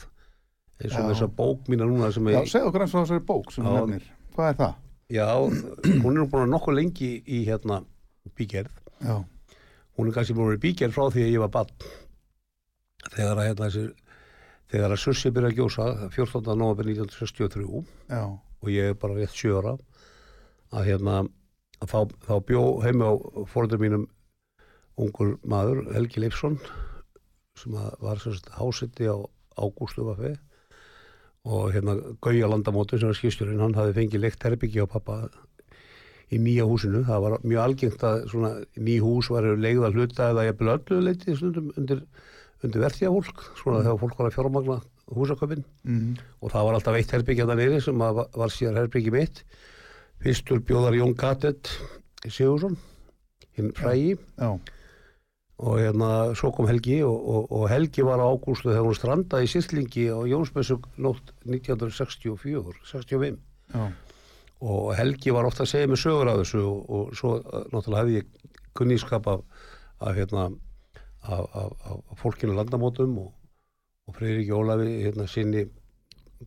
eins 0.76 0.92
og 0.92 1.06
Já. 1.06 1.08
þessa 1.12 1.28
bók 1.38 1.70
mína 1.72 1.88
núna 1.88 2.10
sem 2.12 2.26
já, 2.28 2.40
ég, 2.42 2.50
segðu 2.52 2.70
okkur 2.70 2.84
eins 2.84 2.94
og 2.96 3.04
þessari 3.06 3.24
bók 3.28 3.52
sem 3.54 3.64
þú 3.64 3.72
Já. 3.72 3.78
nefnir, 3.80 4.10
hvað 4.36 4.50
er 4.50 4.58
það? 4.60 4.74
já, 5.16 5.26
hún 6.02 6.10
er 6.10 6.18
nú 6.18 6.26
búin 6.32 6.44
að 6.44 6.52
nokkuð 6.52 6.76
lengi 6.80 7.10
í 7.24 7.44
hérna 7.46 7.80
bígerð 8.36 8.72
Já, 9.06 9.16
hún 9.96 10.10
er 10.10 10.16
kannski 10.16 10.36
vera 10.36 10.60
bíkjær 10.60 10.94
frá 10.94 11.08
því 11.12 11.24
að 11.26 11.32
ég 11.34 11.44
var 11.44 11.52
bann 11.54 11.70
þegar 13.14 13.40
að 13.40 13.48
hérna 13.48 13.68
þessi 13.68 13.84
þegar 14.72 14.94
að 14.94 15.02
Sussi 15.02 15.32
byrja 15.32 15.52
að 15.52 15.60
gjósa 15.60 15.86
14. 16.16 16.56
november 16.58 16.90
1963 16.90 17.66
já, 18.10 18.22
og 18.26 18.72
ég 18.72 18.92
er 18.92 18.98
bara 19.00 19.18
rétt 19.18 19.36
sjö 19.36 19.60
ára 19.60 19.76
að 20.74 20.88
hérna 20.90 21.20
að 21.80 21.92
þá, 21.92 22.00
þá 22.26 22.34
bjó 22.48 22.64
heimi 22.82 23.06
á 23.06 23.12
fóröldur 23.52 23.82
mínum 23.82 24.08
ungur 24.96 25.36
maður 25.44 25.84
Helgi 25.94 26.22
Leifsson 26.24 26.58
sem 27.56 27.76
var 27.76 28.20
sérst 28.20 28.48
hásiti 28.56 29.08
á 29.08 29.16
Ágústu 29.56 30.04
Vaffi 30.04 30.34
og 31.46 31.70
hérna 31.72 31.96
Gauja 32.20 32.48
Landamóti 32.50 32.98
sem 32.98 33.08
var 33.08 33.16
skýrstjórinn, 33.16 33.62
hann 33.62 33.76
hafði 33.76 33.96
fengið 34.00 34.24
leikt 34.24 34.44
herbyggi 34.44 34.82
á 34.82 34.86
pappa 34.90 35.26
í 36.32 36.40
nýja 36.42 36.66
húsinu, 36.66 37.04
það 37.06 37.22
var 37.24 37.36
mjög 37.44 37.62
algengt 37.62 38.04
að 38.06 38.24
svona 38.32 38.52
ný 38.88 38.96
hús 39.02 39.30
var 39.30 39.46
leigða 39.62 39.92
hluta 39.94 40.30
eða 40.32 40.46
ég 40.48 40.64
öllu 40.66 41.00
leiti 41.04 41.36
stundum 41.38 41.70
undir, 41.78 42.02
undir 42.66 42.82
verðja 42.82 43.12
fólk, 43.14 43.44
svona 43.60 43.84
þegar 43.84 44.00
fólk 44.02 44.18
var 44.18 44.30
að 44.30 44.38
fjármagna 44.38 44.78
húsaköpinn 45.14 45.64
mhm, 45.86 46.16
og 46.42 46.50
það 46.50 46.66
var 46.66 46.78
alltaf 46.78 46.98
eitt 46.98 47.14
herbyggja 47.14 47.46
það 47.46 47.62
neyri 47.62 47.82
sem 47.84 48.02
að 48.02 48.24
var 48.34 48.54
síðan 48.54 48.80
herbyggi 48.80 49.14
mitt. 49.14 49.44
Fyrstur 50.24 50.62
bjóðar 50.66 50.96
Jón 50.96 51.14
Gattet 51.14 51.70
Sigursson 52.26 52.74
hinn 53.54 53.70
frægi. 53.76 54.16
Já, 54.40 54.56
og 55.56 55.78
hérna 55.80 56.34
svo 56.36 56.50
kom 56.52 56.68
Helgi 56.68 57.00
og, 57.06 57.16
og, 57.16 57.52
og 57.52 57.68
Helgi 57.70 58.04
var 58.04 58.20
á 58.20 58.28
ágústu 58.28 58.68
þegar 58.68 58.84
hún 58.84 58.98
strandaði 58.98 59.46
í 59.46 59.52
Sýrlingi 59.52 60.04
á 60.12 60.20
Jónsmessu 60.28 60.76
nótt 61.00 61.32
1964 61.48 62.76
65 62.84 63.38
já, 63.72 63.84
og 64.60 64.94
Helgi 64.96 65.34
var 65.34 65.48
ofta 65.48 65.64
að 65.64 65.72
segja 65.72 65.88
mig 65.90 66.00
sögur 66.00 66.30
af 66.30 66.38
þessu 66.40 66.62
og, 66.64 66.78
og 66.90 67.16
svo 67.16 67.32
eh, 67.40 67.66
náttúrulega 67.72 68.04
hefði 68.04 68.20
ég 68.20 68.54
kunnískap 68.76 69.26
af, 69.28 69.42
af 70.00 70.14
hérna 70.16 70.46
af, 71.26 71.44
af, 71.56 72.00
fólkinu 72.20 72.54
landamótum 72.56 73.18
og, 73.18 73.34
og 74.06 74.16
Freyríki 74.16 74.54
Ólafi 74.54 75.02
hérna 75.04 75.26
sinni 75.26 75.66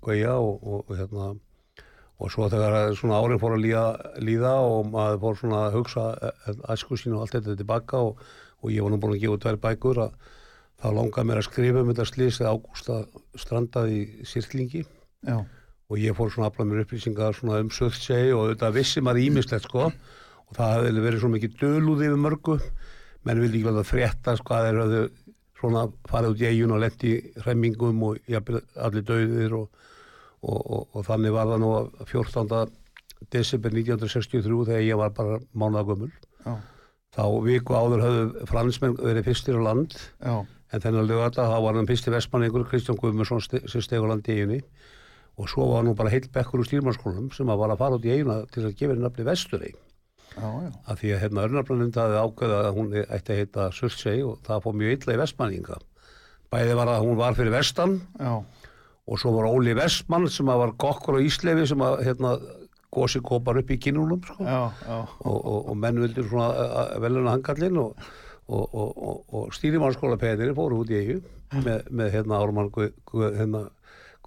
Gauja 0.02 0.38
og, 0.38 0.64
og, 0.64 0.96
hérna 0.98 1.36
og 2.20 2.32
svo 2.32 2.50
þegar 2.52 2.94
svona 2.98 3.20
árin 3.22 3.40
fór 3.40 3.56
að 3.56 3.64
líða, 3.64 3.86
líða 4.20 4.54
og 4.66 4.90
maður 4.94 5.22
fór 5.24 5.40
svona 5.40 5.62
að 5.68 5.78
hugsa 5.78 6.06
æsku 6.70 6.98
sín 7.00 7.16
og 7.16 7.24
allt 7.24 7.38
þetta 7.38 7.58
tilbaka 7.62 8.02
og, 8.10 8.20
og 8.62 8.74
ég 8.74 8.84
var 8.84 8.94
nú 8.94 9.00
búin 9.02 9.16
að 9.16 9.24
gefa 9.24 9.40
tvær 9.46 9.62
bækur 9.64 10.04
að 10.08 10.18
þá 10.80 10.90
langaði 10.96 11.30
mér 11.30 11.42
að 11.42 11.48
skrifa 11.48 11.84
um 11.84 11.92
þetta 11.92 12.08
slýs 12.08 12.40
þegar 12.40 12.58
Ágústa 12.58 13.00
strandaði 13.40 14.02
í 14.02 14.28
Sýrlingi. 14.28 14.84
Já, 15.28 15.40
og 15.90 15.98
ég 15.98 16.16
fór 16.18 16.30
svona 16.30 16.50
að 16.50 16.54
afla 16.54 16.68
mér 16.70 16.84
upplýsingar 16.84 17.36
svona 17.38 17.60
um 17.64 17.72
Surtsey 17.74 18.30
og 18.36 18.52
þetta 18.52 18.70
vissi 18.76 19.02
maður 19.02 19.26
ímislegt 19.26 19.66
sko. 19.66 19.90
Og 20.50 20.58
það 20.58 20.76
hefði 20.76 21.04
verið 21.06 21.24
svo 21.24 21.30
mikið 21.34 21.56
dölúði 21.62 22.10
yfir 22.10 22.22
mörgu. 22.22 22.58
Menn 23.26 23.42
vildi 23.42 23.60
ekki 23.60 23.68
verða 23.70 23.84
að 23.84 23.90
frétta 23.90 24.36
sko 24.38 24.56
að 24.56 24.68
þeir 24.68 24.80
höfðu 24.84 25.02
svona 25.60 25.86
farið 26.10 26.36
út 26.36 26.44
í 26.44 26.50
eigun 26.50 26.76
og 26.76 26.84
lendi 26.84 27.14
hremmingum 27.44 28.04
og 28.08 28.20
jafnvel 28.32 28.62
allir 28.86 29.06
döðir 29.08 29.56
og, 29.58 29.88
og, 30.46 30.60
og, 30.60 30.84
og 30.94 31.08
þannig 31.10 31.36
var 31.36 31.50
það 31.50 31.64
nú 31.66 31.72
að 31.80 31.90
14. 32.06 32.78
desember 33.34 33.76
1963 33.76 34.62
þegar 34.70 34.86
ég 34.86 35.02
var 35.02 35.12
bara 35.18 35.42
mánagömmul 35.52 36.14
já, 36.46 36.54
þá 37.18 37.24
viku 37.44 37.76
áður 37.76 38.06
höfðu 38.06 38.48
fransmenn 38.48 38.96
verið 39.02 39.28
fyrstir 39.28 39.60
á 39.60 39.68
land. 39.68 39.98
Já, 40.24 40.46
en 40.70 40.86
þennan 40.86 41.10
lögata 41.10 41.50
þá 41.50 41.58
var 41.66 41.82
hann 41.82 41.90
fyrsti 41.90 42.14
vestmanningur 42.14 42.70
Kristján 42.70 43.02
Guðmundsson 43.02 43.44
sem 43.44 43.84
steg 43.84 44.06
á 44.06 44.08
landi 44.08 44.38
í 44.38 44.38
eiginni 44.38 44.62
og 45.40 45.48
svo 45.52 45.70
var 45.72 45.86
nú 45.88 45.96
bara 45.96 46.12
heill 46.12 46.28
bekkur 46.34 46.62
úr 46.62 46.68
stýrmannskólanum 46.68 47.30
sem 47.36 47.50
að 47.50 47.62
var 47.62 47.74
að 47.74 47.82
fara 47.84 48.00
út 48.00 48.08
í 48.08 48.12
eiguna 48.16 48.42
til 48.52 48.66
að 48.66 48.76
gefa 48.76 48.94
henni 48.94 49.06
nafni 49.06 49.28
Vesturey. 49.28 49.76
Af 50.40 51.00
því 51.00 51.14
að 51.16 51.22
hérna 51.24 51.46
örnarbrannund 51.48 51.98
hafði 52.00 52.20
ákveða 52.24 52.60
að 52.68 52.76
hún 52.78 52.92
ætti 53.02 53.34
að 53.34 53.40
heita 53.42 53.70
Surtsey 53.76 54.22
og 54.24 54.40
það 54.46 54.64
fór 54.66 54.78
mjög 54.82 54.96
illa 54.96 55.16
í 55.16 55.22
vestmanninga. 55.24 55.80
Bæði 56.54 56.78
var 56.80 56.92
að 56.94 57.04
hún 57.06 57.20
var 57.20 57.38
fyrir 57.38 57.54
vestan 57.54 57.98
já, 58.20 58.32
og 59.10 59.20
svo 59.22 59.34
var 59.36 59.50
Óli 59.50 59.76
Vestmann 59.78 60.30
sem 60.32 60.50
að 60.50 60.64
var 60.64 60.76
kokkur 60.82 61.20
á 61.22 61.26
Íslefi 61.26 61.68
sem 61.70 61.84
að 61.86 62.04
hérna 62.08 62.36
gósi 62.94 63.22
kopar 63.26 63.60
upp 63.62 63.70
í 63.70 63.78
kinnunum 63.82 64.22
sko. 64.26 64.46
Já, 64.46 64.72
já, 64.86 64.98
og, 64.98 65.38
og, 65.38 65.60
og 65.72 65.78
menn 65.78 66.02
vildur 66.02 66.30
svona 66.30 66.88
veluna 67.02 67.36
hangallinn 67.36 67.78
og, 67.82 68.08
og, 68.50 68.64
og, 68.66 69.04
og, 69.10 69.20
og 69.30 69.52
stýrimannskóla 69.58 70.18
peðinir 70.22 70.56
fóru 70.58 70.82
út 70.84 70.94
í 70.94 70.98
eigu 70.98 71.20
með, 71.54 71.86
með 71.90 72.16
hérna 72.18 72.42
Ármann 72.42 72.72
hérna, 72.74 73.68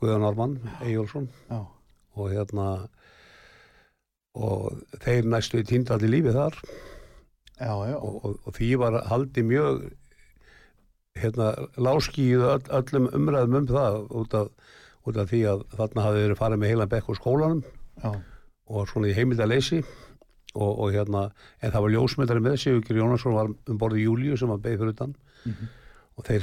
Guðan 0.02 0.26
Ármann 0.26 0.58
Eyjólfsson. 0.82 1.30
Já, 1.46 1.62
og 2.18 2.32
hérna 2.34 2.68
og 4.34 4.82
þeir 5.04 5.28
næstu 5.28 5.60
í 5.60 5.66
tíndalli 5.68 6.10
lífi 6.10 6.32
þar. 6.34 6.56
Já, 7.60 7.72
já, 7.86 7.96
og, 7.98 8.14
og, 8.24 8.38
og 8.48 8.54
því 8.56 8.70
var 8.80 8.96
haldið 9.10 9.48
mjög 9.50 9.82
hérna 11.22 11.50
láskíð 11.76 12.46
öll, 12.48 12.70
öllum 12.80 13.10
umræðum 13.12 13.58
um 13.60 13.68
það 13.68 13.98
út 14.22 14.36
af, 14.38 14.48
út 15.06 15.20
af 15.20 15.28
því 15.30 15.42
að 15.50 15.66
þarna 15.76 16.06
hafi 16.06 16.24
verið 16.24 16.40
farið 16.40 16.62
með 16.62 16.72
heilan 16.72 16.92
bekk 16.94 17.12
úr 17.12 17.20
skólanum. 17.20 17.62
Já, 18.02 18.10
og 18.72 18.88
svona 18.88 19.12
í 19.12 19.16
heimildaleysi 19.16 19.82
og, 19.82 20.72
og 20.72 20.88
hérna, 20.94 21.28
en 21.60 21.74
það 21.74 21.84
var 21.84 21.94
ljósmyndari 21.94 22.44
með 22.44 22.58
Sigurður 22.62 23.02
Jónasson 23.02 23.36
var 23.36 23.52
um 23.52 23.78
borði 23.78 24.06
Júliu 24.06 24.38
sem 24.40 24.50
var 24.50 24.62
beigð 24.64 24.84
fyrir 24.84 24.96
utan. 24.96 25.16
Mhm. 25.44 25.78
og 26.12 26.26
þeir 26.28 26.42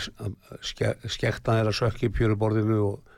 ske, 0.66 0.88
skekta 1.06 1.60
þeirra 1.60 1.72
sökki 1.78 2.08
pjöruborðinu 2.10 2.78
og, 2.88 3.09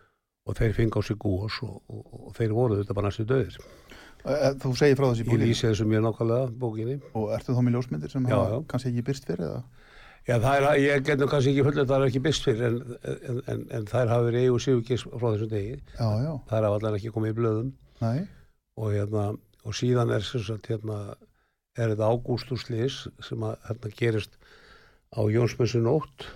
og 0.48 0.58
þeir 0.58 0.74
fengi 0.78 0.98
á 0.98 1.02
sig 1.06 1.18
gúos 1.22 1.58
og, 1.66 1.82
og, 1.92 2.06
og 2.28 2.32
þeir 2.38 2.54
voru 2.58 2.80
þetta 2.82 2.98
bara 2.98 3.12
næstu 3.12 3.28
döðir 3.30 3.58
Eh, 4.22 4.52
Þú 4.62 4.70
segir 4.78 4.98
frá 5.00 5.08
þessi 5.10 5.24
ég 5.24 5.30
bókinni? 5.32 5.46
lýsi 5.50 5.66
þessu 5.66 5.86
mjög 5.90 6.04
nákvæmlega 6.06 6.50
bókinni. 6.62 6.96
Og 7.18 7.32
ertu 7.34 7.56
þá 7.58 7.62
með 7.66 7.74
ljósmyndir 7.74 8.12
sem 8.14 8.28
Já, 8.30 8.36
já. 8.52 8.58
kannski 8.70 8.90
ekki 8.92 9.04
byrst 9.08 9.24
fyrir 9.26 9.46
eða? 9.48 9.62
Já, 10.28 10.36
það 10.44 10.58
er, 10.60 10.66
ég 10.84 11.06
get 11.08 11.18
nú 11.24 11.28
kannski 11.32 11.50
ekki 11.56 11.64
fullið 11.66 11.82
að 11.82 11.90
það 11.90 12.04
er 12.04 12.12
ekki 12.12 12.22
byrst 12.28 12.46
fyrir 12.46 12.68
en, 12.68 12.78
en, 13.32 13.40
en, 13.50 13.64
en 13.80 13.88
þær 13.90 14.12
hafa 14.14 14.28
verið 14.28 14.46
eigu 14.46 14.60
Sigurgis 14.62 15.06
frá 15.10 15.26
þessum 15.32 15.50
degi. 15.56 15.80
Já, 15.98 16.06
já, 16.22 16.30
þær 16.52 16.68
hafa 16.68 16.78
allar 16.78 17.00
ekki 17.00 17.14
komið 17.16 17.34
í 17.34 17.38
blöðum. 17.40 17.72
Nei, 18.04 18.20
og, 18.78 18.92
hérna, 18.94 19.26
og 19.66 19.78
síðan 19.82 20.14
er 20.20 20.30
sagt, 20.30 20.70
hérna, 20.70 21.00
er 21.82 21.96
þetta 21.96 22.12
ágústuslis 22.14 23.00
sem 23.26 23.42
að 23.50 23.58
hérna, 23.72 23.94
gerist 23.98 24.38
á 25.18 25.22
Jónsmessu 25.34 25.82
nótt 25.82 26.30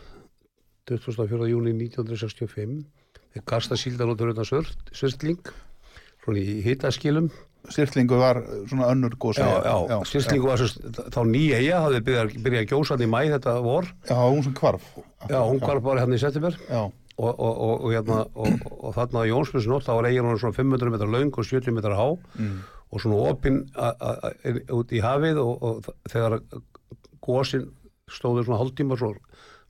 24. 0.89 1.45
júni 1.53 1.77
1965 1.85 2.81
þeir 3.35 3.45
kasta 3.51 3.77
síldan 3.79 4.15
út 4.15 4.23
af 4.23 4.31
rauðan 4.31 4.49
svörtling 4.95 5.53
svona 6.25 6.41
í 6.41 6.61
hitaskilum. 6.65 7.29
Sýrlingu 7.73 8.17
var 8.19 8.43
svona 8.69 8.91
önnur 8.93 9.15
góð 9.17 9.39
Já, 9.41 9.47
já, 9.89 9.95
Sýrslingu 10.05 10.45
var 10.51 10.61
sem, 10.61 10.91
þá 10.93 11.21
nýja 11.25 11.61
eiga, 11.61 11.79
hafði 11.81 12.01
byrjað, 12.05 12.35
byrjað 12.45 12.61
að 12.61 12.69
gjósa 12.69 12.93
hann 12.93 13.05
í 13.05 13.07
mæ 13.09 13.17
þetta 13.31 13.55
vor, 13.65 13.87
Já, 14.05 14.19
hún 14.21 14.43
sem 14.45 14.53
kvarf 14.59 14.85
já, 15.25 15.39
hún 15.41 15.61
var 15.63 15.81
bara 15.81 16.03
hérna 16.03 16.19
í 16.19 16.21
september. 16.21 16.59
Já, 16.69 16.83
og, 16.85 17.31
og, 17.31 17.41
og, 17.49 17.73
og, 17.73 17.87
hérna, 17.95 18.19
og, 18.37 18.69
og 18.69 18.95
þarna 18.99 19.25
á 19.25 19.29
Jónsmjössunótt, 19.31 19.87
þá 19.87 19.93
var 19.97 20.09
eigin 20.11 20.29
hún 20.29 20.37
svona 20.43 20.59
500 20.59 20.93
metrar 20.93 21.13
laung 21.15 21.33
og 21.33 21.49
70 21.49 21.73
metrar 21.73 21.97
há. 21.97 22.07
Mm. 22.37 22.61
og 22.93 23.01
svona 23.01 23.31
opinn 23.33 23.63
út 24.77 24.93
í 24.93 25.01
hafið 25.03 25.41
og, 25.41 25.89
þegar 26.11 26.37
gósin 27.25 27.65
stóður 28.13 28.45
svona 28.45 28.61
hálftíma 28.61 28.97
svo, 29.01 29.15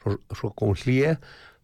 svo, 0.03 0.17
svo 0.35 0.51
kom 0.59 0.75
hlje 0.83 1.15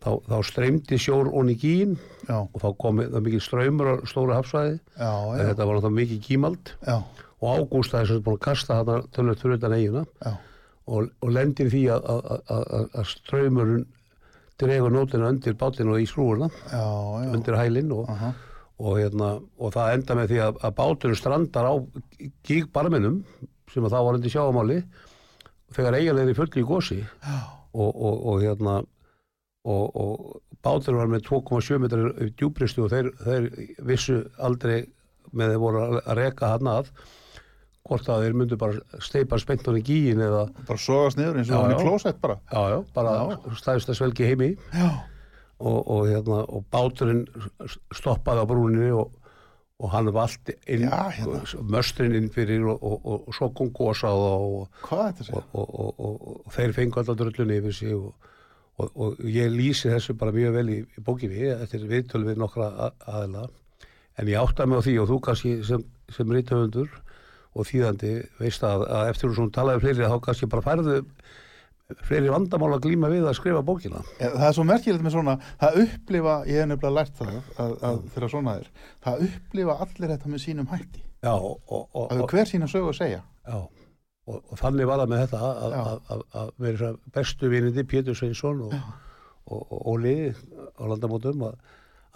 þá, 0.01 0.11
þá 0.27 0.37
streymdi 0.49 0.99
sjór 1.01 1.31
onni 1.37 1.55
gín 1.61 1.97
já, 2.27 2.37
og 2.41 2.57
þá 2.61 2.69
kom 2.81 3.01
það 3.03 3.25
mikið 3.27 3.43
ströymur 3.45 3.91
á 3.91 3.95
stóra 4.09 4.39
hafsvæði 4.39 4.77
en 4.97 5.49
þetta 5.49 5.67
var 5.67 5.77
náttúrulega 5.77 5.97
mikið 5.99 6.21
gímald. 6.27 6.73
Já, 6.87 6.97
og 7.41 7.61
Ágústa 7.61 8.01
er 8.01 8.09
sem 8.09 8.19
sagt 8.19 8.27
búin 8.27 8.37
að 8.37 8.45
kasta 8.45 8.79
þarna 8.81 9.09
tölvöld 9.15 9.41
fyrir 9.41 9.75
eigina 9.77 10.05
já, 10.21 10.35
og, 10.91 11.09
og 11.21 11.33
lendir 11.33 11.71
því 11.73 11.83
að, 11.95 12.07
ströymurinn 13.11 13.85
dregur 14.61 14.93
nótina 14.93 15.31
undir 15.33 15.57
bátinu 15.57 15.95
og 15.95 16.01
í 16.01 16.05
já. 16.05 16.81
undir 17.33 17.57
hælinn 17.57 17.91
og, 17.95 18.09
Aha. 18.09 18.33
og, 18.77 18.97
hérna, 18.99 19.31
og 19.57 19.73
það 19.73 19.93
enda 19.95 20.17
með 20.19 20.33
því 20.33 20.41
að, 20.45 20.59
að 20.61 20.75
báturinn 20.77 21.17
strandar 21.17 21.69
á 21.69 21.73
gígbarminum 22.45 23.23
sem 23.71 23.85
að 23.85 23.95
það 23.95 24.05
var 24.05 24.19
undir 24.19 24.35
sjáamáli 24.35 24.79
þegar 25.71 25.97
eiginlega 25.97 26.27
er 26.27 26.33
í 26.33 26.37
fulli 26.37 26.61
í 26.61 26.67
gósi 26.67 26.99
og, 27.71 27.91
og 27.95 28.41
hérna 28.43 28.81
og, 29.65 29.95
og 29.95 30.41
báturinn 30.65 31.01
var 31.01 31.11
með 31.11 31.25
2,7 31.29 31.79
metrar 31.81 32.31
djúbristu 32.37 32.85
og 32.85 32.93
þeir, 32.93 33.11
þeir 33.21 33.49
vissu 33.87 34.21
aldrei 34.41 34.83
með 35.31 35.53
þeir 35.53 35.61
voru 35.61 35.83
að 36.01 36.15
reka 36.17 36.55
hann 36.55 36.69
að 36.71 36.91
hvort 37.87 38.09
að 38.13 38.25
þeir 38.25 38.35
myndu 38.37 38.57
bara 38.61 38.99
steipa 39.03 39.39
spentan 39.41 39.79
í 39.79 39.85
gíin 39.85 40.21
eða 40.21 40.43
bara 40.67 40.81
sogast 40.81 41.17
niður 41.19 41.41
eins 41.41 41.49
og 41.49 41.63
hann 41.63 41.73
í 41.73 41.79
klósett 41.81 42.19
bara. 42.21 42.37
Já, 42.51 42.75
já, 42.75 42.77
bara 42.95 43.55
stæðist 43.57 43.89
að 43.91 43.97
svelgi 44.01 44.29
heimi. 44.29 44.51
Og, 45.61 45.79
og, 45.93 46.05
hérna, 46.09 46.39
og 46.49 46.63
báturinn 46.73 47.25
stoppaði 47.93 48.41
á 48.41 48.49
brúninni 48.49 48.93
og, 48.97 49.11
og 49.81 49.91
hann 49.93 50.09
vald 50.13 50.49
inn, 50.65 50.87
Já, 50.87 51.11
hérna. 51.13 51.41
möstrin 51.69 52.15
inn 52.17 52.31
fyrir 52.33 52.65
og, 52.65 52.81
og, 52.81 52.95
og, 53.05 53.27
og 53.29 53.37
svo 53.37 53.51
kom 53.57 53.69
gósa 53.77 54.09
og, 54.09 54.63
er 55.21 56.55
þeir 56.55 56.73
fengu 56.77 57.01
alltaf 57.01 57.19
dröllunni 57.19 57.59
yfir 57.61 57.77
sig 57.77 57.93
og, 57.93 58.15
og, 58.79 58.91
og 58.95 59.19
ég 59.27 59.51
lýsi 59.51 59.91
þessu 59.91 60.15
bara 60.19 60.31
mjög 60.35 60.55
vel 60.55 60.67
í, 60.69 60.79
í 60.85 61.03
bókinni 61.05 61.49
eftir 61.57 61.83
viðtölu 61.89 62.31
við 62.31 62.41
nokkra 62.41 62.69
a- 62.87 62.93
aðila 63.17 63.47
en 64.19 64.27
ég 64.31 64.39
átta 64.41 64.65
mig 64.67 64.79
á 64.79 64.85
því 64.85 64.97
og 65.01 65.09
þú 65.11 65.19
kannski 65.27 65.53
sem, 65.67 65.83
sem 66.11 66.31
rithöfundur 66.31 66.89
og 67.51 67.67
þýðandi 67.67 68.11
veist 68.39 68.63
að, 68.63 68.85
að 68.87 69.11
eftir 69.11 69.33
þú 69.35 69.49
talaði 69.55 69.83
fleiri 69.85 70.07
þá 70.11 70.17
kannski 70.23 70.49
bara 70.51 70.65
færðu 70.65 71.01
fleiri 72.07 72.31
vandamál 72.31 72.71
að 72.75 72.85
glíma 72.85 73.09
við 73.11 73.25
að 73.27 73.37
skrifa 73.39 73.63
bókina 73.67 74.01
Það 74.19 74.45
er 74.47 74.55
svo 74.55 74.65
merkilegt 74.67 75.03
með 75.05 75.15
svona, 75.17 75.35
það 75.59 75.79
upplifa, 75.85 76.35
ég 76.47 76.61
hef 76.61 76.69
nefnilega 76.71 76.95
lært 76.95 77.17
það 77.19 77.33
að, 77.65 77.73
að 77.89 77.99
þegar 78.15 78.33
svona 78.35 78.55
er, 78.61 78.69
það 79.03 79.25
upplifa 79.27 79.75
allir 79.85 80.13
þetta 80.15 80.31
með 80.31 80.43
sínum 80.45 80.69
hætti. 80.71 81.03
Já, 81.21 81.33
og, 81.35 81.57
og, 81.67 82.05
er 82.15 82.23
hver 82.31 82.49
sína 82.49 82.69
sögu 82.71 82.93
að 82.93 82.97
segja. 83.01 83.19
Já, 83.45 83.57
og, 84.27 84.41
og 84.41 84.59
þannig 84.61 84.89
var 84.89 85.01
það 85.01 85.13
með 85.13 85.23
þetta 85.25 85.39
að, 86.41 86.51
vera 86.61 86.91
bestu 87.15 87.49
vinindi 87.51 87.87
Pétur 87.89 88.17
Sveinsson 88.17 88.61
og, 88.67 88.75
og, 89.47 89.63
og 89.63 89.87
Óli 89.95 90.15
á 90.31 90.83
landamótum 90.91 91.47
að, 91.49 91.57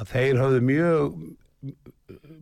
að 0.02 0.14
þeir 0.14 0.42
höfðu 0.44 0.62
mjög 0.70 1.18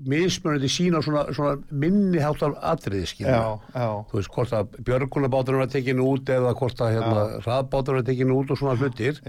mismunandi 0.04 0.68
sína 0.72 1.00
svona, 1.04 1.26
svona 1.36 1.54
minni 1.72 2.20
háttar 2.20 2.58
atriði 2.74 3.06
skilja. 3.08 3.38
Já, 3.38 3.78
já, 3.80 3.86
Þú 4.10 4.18
veist, 4.20 4.32
hvort 4.36 4.56
að 4.58 4.74
björgunabáturinn 4.90 5.64
var 5.64 5.70
tekinu 5.72 6.08
út 6.12 6.32
eða 6.34 6.52
hvort 6.60 6.82
að 6.84 6.98
hérna, 6.98 7.22
hraðbáturinn 7.46 8.02
var 8.02 8.10
tekinu 8.10 8.40
út 8.42 8.52
og 8.52 8.60
svona 8.60 8.76
hlutir. 8.82 9.22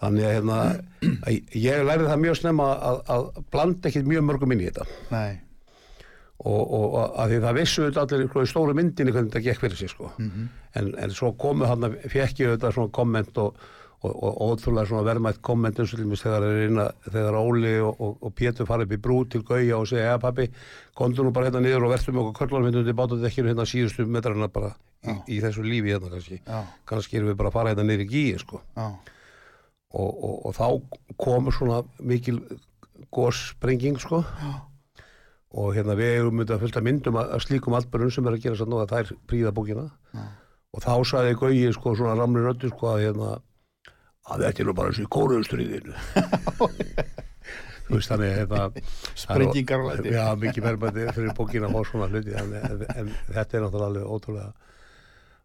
Þannig 0.00 0.26
að 0.26 0.34
hérna, 0.34 0.58
að 1.28 1.60
ég 1.60 1.84
lærði 1.86 2.08
það 2.08 2.22
mjög 2.24 2.40
snemma 2.40 2.66
að, 2.90 3.00
að 3.14 3.28
blanda 3.52 3.90
ekkit 3.90 4.10
mjög 4.10 4.26
mörgum 4.30 4.54
inn 4.56 4.64
í 4.64 4.68
þetta. 4.70 4.86
Nei, 5.12 5.38
og, 6.40 6.72
og 6.72 7.18
að 7.20 7.34
því 7.34 7.42
það 7.44 7.58
vissu 7.58 7.90
allir 7.90 8.24
í 8.24 8.46
stóru 8.48 8.76
myndinni 8.76 9.12
hvernig 9.12 9.34
þetta 9.34 9.44
gekk 9.44 9.60
fyrir 9.60 9.76
sig 9.76 9.92
sko. 9.92 10.12
en, 10.18 10.94
en 10.96 11.12
svo 11.12 11.34
komu 11.36 11.68
hann 11.68 11.84
fekk 12.08 12.40
ég 12.44 12.54
þetta 12.54 12.72
svona 12.72 12.92
komment 12.96 13.40
og, 13.42 13.58
og, 14.00 14.14
og 14.14 14.38
ótrúlega 14.46 14.88
svona 14.88 15.04
verðmætt 15.04 15.42
komment 15.44 15.80
eins 15.80 15.92
og 15.92 16.00
til 16.00 16.08
mér 16.08 16.22
þegar, 16.22 16.46
er 16.48 16.62
inna, 16.68 16.86
þegar 17.04 17.36
Óli 17.40 17.74
og, 17.84 18.30
Pétur 18.36 18.68
fara 18.68 18.86
upp 18.86 18.94
í 18.96 19.00
brú 19.02 19.18
til 19.28 19.42
Gauja 19.44 19.82
og 19.82 19.90
segja, 19.90 20.14
ja 20.14 20.22
pappi, 20.22 20.48
komdu 20.96 21.26
nú 21.26 21.34
bara 21.36 21.50
hérna 21.50 21.60
niður 21.66 21.88
og 21.88 21.94
verðstu 21.94 22.16
með 22.16 22.30
okkur 22.30 22.46
köllunum 22.46 22.70
hérna 22.70 22.82
undir 22.84 22.98
bátadekkinu 23.02 23.52
hérna 23.52 23.68
síðustu 23.68 24.08
metrarna 24.08 24.48
bara 24.48 24.72
í, 25.04 25.18
í 25.36 25.42
þessu 25.44 25.66
lífi 25.66 25.92
hérna 25.92 26.08
kannski. 26.14 26.40
Já, 26.40 26.64
kannski 26.88 27.20
erum 27.20 27.34
við 27.34 27.38
bara 27.42 27.52
að 27.52 27.58
fara 27.58 27.74
hérna 27.74 27.84
niður 27.90 28.06
í 28.06 28.10
gíi 28.14 28.40
sko. 28.40 28.62
Og, 29.90 30.08
og, 30.08 30.34
og 30.46 30.56
þá 30.56 30.66
komur 31.20 31.52
svona 31.52 31.82
mikil 32.00 32.40
góssprenging 33.12 34.00
sko. 34.00 34.24
Já. 34.24 34.69
Og 35.50 35.72
hérna 35.74 35.96
við 35.98 36.12
erum 36.20 36.36
myndið 36.38 36.56
að 36.56 36.64
fullta 36.64 36.82
myndum 36.86 37.18
að, 37.18 37.32
að 37.34 37.44
slíkum 37.46 37.76
atbyrjum 37.78 38.12
sem 38.14 38.28
er 38.28 38.36
að 38.36 38.44
gera 38.44 38.58
satt 38.60 38.70
nú 38.70 38.78
að 38.78 38.92
þær 38.94 39.14
príða 39.30 39.54
bókina 39.56 39.86
Já. 40.14 40.22
og 40.76 40.84
þá 40.84 40.92
sagði 41.10 41.38
Gauji 41.40 41.72
sko 41.74 41.94
svona 41.98 42.18
ramli 42.18 42.44
röddu 42.44 42.70
sko 42.70 42.92
að 42.92 43.02
hérna 43.06 43.32
að 44.30 44.44
þetta 44.46 44.62
er 44.62 44.68
nú 44.68 44.76
bara 44.78 44.92
eins 44.92 45.00
og 45.00 45.08
í 45.08 45.12
kóruðustriðinu 45.16 45.94
þú 47.90 47.98
veist 47.98 48.12
þannig 48.12 48.34
hérna 48.36 48.64
Sprengingar 49.18 49.82
og 49.82 49.90
læti. 49.90 50.14
já 50.14 50.26
mikið 50.38 50.66
verðmætti 50.68 51.06
fyrir 51.16 51.36
bókina 51.38 51.70
fá 51.72 51.80
svona 51.88 52.10
hluti 52.12 52.36
en, 52.38 52.52
en, 52.60 52.84
en 52.94 53.14
þetta 53.34 53.58
er 53.58 53.64
náttúrulega 53.66 53.88
alveg 53.90 54.12
ótrúlega 54.14 54.50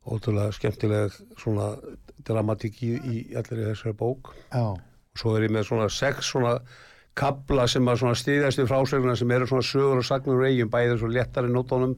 ótrúlega 0.05 0.53
skemmtileg 0.53 1.15
svona 1.41 1.71
dramatík 2.27 2.83
í, 2.85 2.91
í 2.93 3.15
allir 3.33 3.63
í 3.63 3.69
þessari 3.71 3.97
bók 3.97 4.35
já, 4.53 4.67
og 4.69 5.17
svo 5.17 5.33
er 5.33 5.47
ég 5.47 5.55
með 5.55 5.65
svona 5.71 5.89
sex 5.89 6.29
svona 6.29 6.59
kabla 7.15 7.67
sem 7.71 7.88
að 7.88 8.01
svona 8.01 8.19
stýðast 8.19 8.62
við 8.62 8.69
frásögnuna 8.71 9.17
sem 9.19 9.32
eru 9.32 9.49
svona 9.49 9.65
sögur 9.65 10.01
og 10.01 10.08
sagnur 10.08 10.41
úr 10.41 10.49
eigin 10.49 10.71
bæðið 10.71 11.01
svo 11.01 11.12
léttari 11.12 11.51
nótónum 11.51 11.97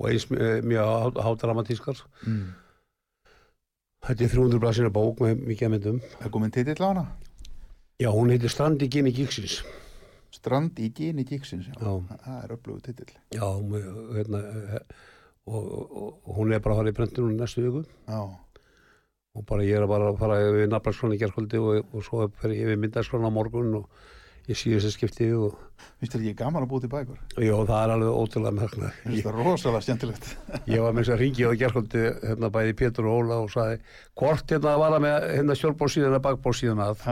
og 0.00 0.08
eins 0.10 0.26
eh, 0.36 0.60
mjög 0.64 1.20
hádramatískar 1.20 2.00
mm. 2.26 2.48
þetta 4.08 4.26
er 4.26 4.34
300 4.36 4.62
blaðsina 4.62 4.94
bók 4.94 5.22
með 5.24 5.44
mikið 5.48 5.68
að 5.68 5.76
myndum 5.76 6.02
er 6.20 6.34
komin 6.34 6.54
titill 6.54 6.80
á 6.84 6.88
hana? 6.90 7.06
já 8.00 8.10
hún 8.12 8.32
heitir 8.32 8.52
Strandi 8.52 8.88
Gini 8.92 9.14
Gíksins 9.16 9.62
Strand 10.30 10.78
í 10.78 10.90
gíni 10.94 11.24
gíksins, 11.26 11.66
já. 11.66 11.74
Já. 11.74 12.18
Það 12.22 12.36
er 12.44 12.52
upplöfu 12.54 12.82
titill. 12.86 13.14
já 13.34 13.46
með, 13.66 13.88
hérna, 14.14 14.42
eh, 14.46 14.84
og, 15.50 15.64
og, 15.64 16.20
og 16.22 16.36
hún 16.38 16.54
er 16.54 16.62
bara 16.62 16.76
að 16.76 16.80
fara 16.80 16.92
í 16.92 16.96
prentinu 16.96 17.32
næstu 17.34 17.64
viku 17.64 17.82
Já, 18.06 18.20
og 19.34 19.46
bara 19.48 19.66
ég 19.66 19.80
er 19.80 19.88
bara 19.90 20.12
að 20.12 20.20
fara 20.20 20.38
yfir 20.44 20.70
nafnarskráni 20.70 21.18
í 21.18 21.22
gerðskvöldi 21.22 21.62
og, 21.62 21.90
og 21.90 22.06
svo 22.06 22.28
fer 22.38 22.54
ég 22.54 22.68
yfir 22.68 22.80
myndarskráni 22.84 23.26
á 23.26 23.32
morgun 23.34 23.74
og 23.80 24.06
ég 24.48 24.58
síðast 24.58 24.88
að 24.88 24.94
skipti 24.94 25.28
og 25.36 25.58
þér 26.00 26.22
ekki 26.22 26.32
gaman 26.38 26.64
að 26.64 26.70
búa 26.70 26.82
til 26.82 26.90
bækur? 26.92 27.18
já 27.36 27.52
það 27.68 27.76
er 27.80 27.92
alveg 27.94 28.18
ótrúlega 28.20 28.56
merkna 28.56 28.90
Finnst 29.02 29.26
það 29.26 29.38
rosalega 29.38 29.84
skemmtilegt? 29.84 30.28
Ég 30.72 30.84
var 30.84 30.96
með 30.96 31.02
þess 31.04 31.14
að 31.14 31.22
ringi 31.24 31.46
á 31.46 31.52
gerðkvöldi 31.62 32.04
hérna 32.24 32.52
bæði 32.56 32.76
Pétur 32.80 33.08
og 33.10 33.20
Óla 33.20 33.40
og 33.44 33.52
sagði 33.52 33.80
hvort 34.20 34.54
hérna 34.54 34.76
var 34.80 34.96
að 34.96 35.04
með 35.06 35.28
hérna 35.36 35.58
stjórnbórsíðan 35.60 36.12
eða 36.14 36.24
bakbórsíðan 36.28 36.84
að 36.86 37.06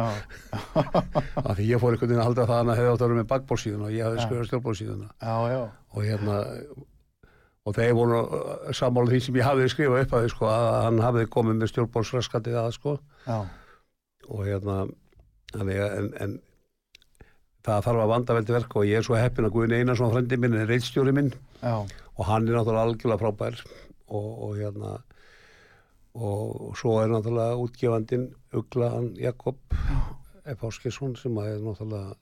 því 1.59 1.69
ég 1.69 1.83
fór 1.83 1.97
einhvern 1.97 2.13
veginn 2.13 2.23
að 2.23 2.29
halda 2.31 2.49
það 2.49 2.55
að 2.57 2.63
hann 2.63 2.77
hefði 2.77 2.93
átt 2.93 3.03
að 3.03 3.09
vera 3.09 3.21
með 3.21 3.33
bakbórsíðan 3.35 3.89
og 3.89 3.97
ég 3.97 4.23
stjórnbórsíðana 4.49 5.11
já, 5.21 5.37
já, 5.53 5.61
og 5.93 6.09
hérna 6.09 6.39
og 7.69 7.77
þeir 7.77 7.95
voru 7.97 8.19
sammála 8.77 9.13
því 9.13 9.21
sem 9.27 9.39
ég 9.39 9.47
hafði 9.47 9.71
skrifað 9.73 10.05
upp 10.07 10.15
að 10.17 10.25
því 10.25 10.33
sko 10.33 10.49
að 10.49 10.69
hann 10.87 11.01
hafði 11.05 11.25
komið 11.35 11.59
með 11.59 11.71
stjórnbórsraskatið 11.73 12.59
að 12.63 12.69
sko. 12.79 12.95
Já, 13.27 13.39
og 14.29 14.45
hérna 14.47 14.77
en, 15.59 16.13
en 16.17 16.37
það 17.69 17.85
þarf 17.89 18.03
að 18.05 18.13
vanda 18.15 18.37
vel 18.39 18.45
til 18.49 18.57
verk 18.59 18.77
og 18.81 18.87
ég 18.89 18.99
er 19.01 19.07
svo 19.07 19.19
heppin 19.19 19.47
að 19.49 19.55
Guðin 19.57 19.77
Einarsson 19.79 20.13
frendi 20.15 20.39
minn 20.41 20.57
er 20.59 20.69
reitstjóri 20.71 21.13
minn 21.17 21.31
já, 21.63 21.75
og 21.79 22.25
hann 22.29 22.49
er 22.49 22.57
náttúrulega 22.59 22.87
algjörlega 22.89 23.23
frábær 23.23 23.61
og, 24.09 24.29
og 24.49 24.57
hérna 24.59 24.95
og 26.19 26.73
svo 26.79 26.97
er 27.03 27.13
náttúrulega 27.13 27.59
útgefandin 27.63 28.25
Ugla 28.57 28.89
hann 28.97 29.11
Jakob 29.21 29.59
F. 30.49 30.65
Áskesson 30.65 31.15
sem 31.21 31.37
er 31.45 31.61
náttúrulega 31.63 32.17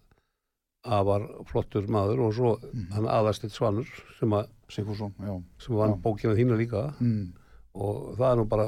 afar 0.87 1.25
flottur 1.51 1.87
maður 1.91 2.21
og 2.29 2.35
svo 2.37 2.53
hann 2.95 3.09
aðastitt 3.11 3.55
Svanur 3.55 3.89
sem, 4.19 4.31
að, 4.37 4.51
Sigfússon, 4.71 5.15
já. 5.19 5.35
sem 5.63 5.75
vann 5.79 5.97
bókina 6.03 6.37
þína 6.39 6.59
líka 6.61 6.85
Mm. 7.01 7.33
og 7.75 8.17
það 8.19 8.31
er 8.33 8.37
nú 8.41 8.45
bara 8.49 8.67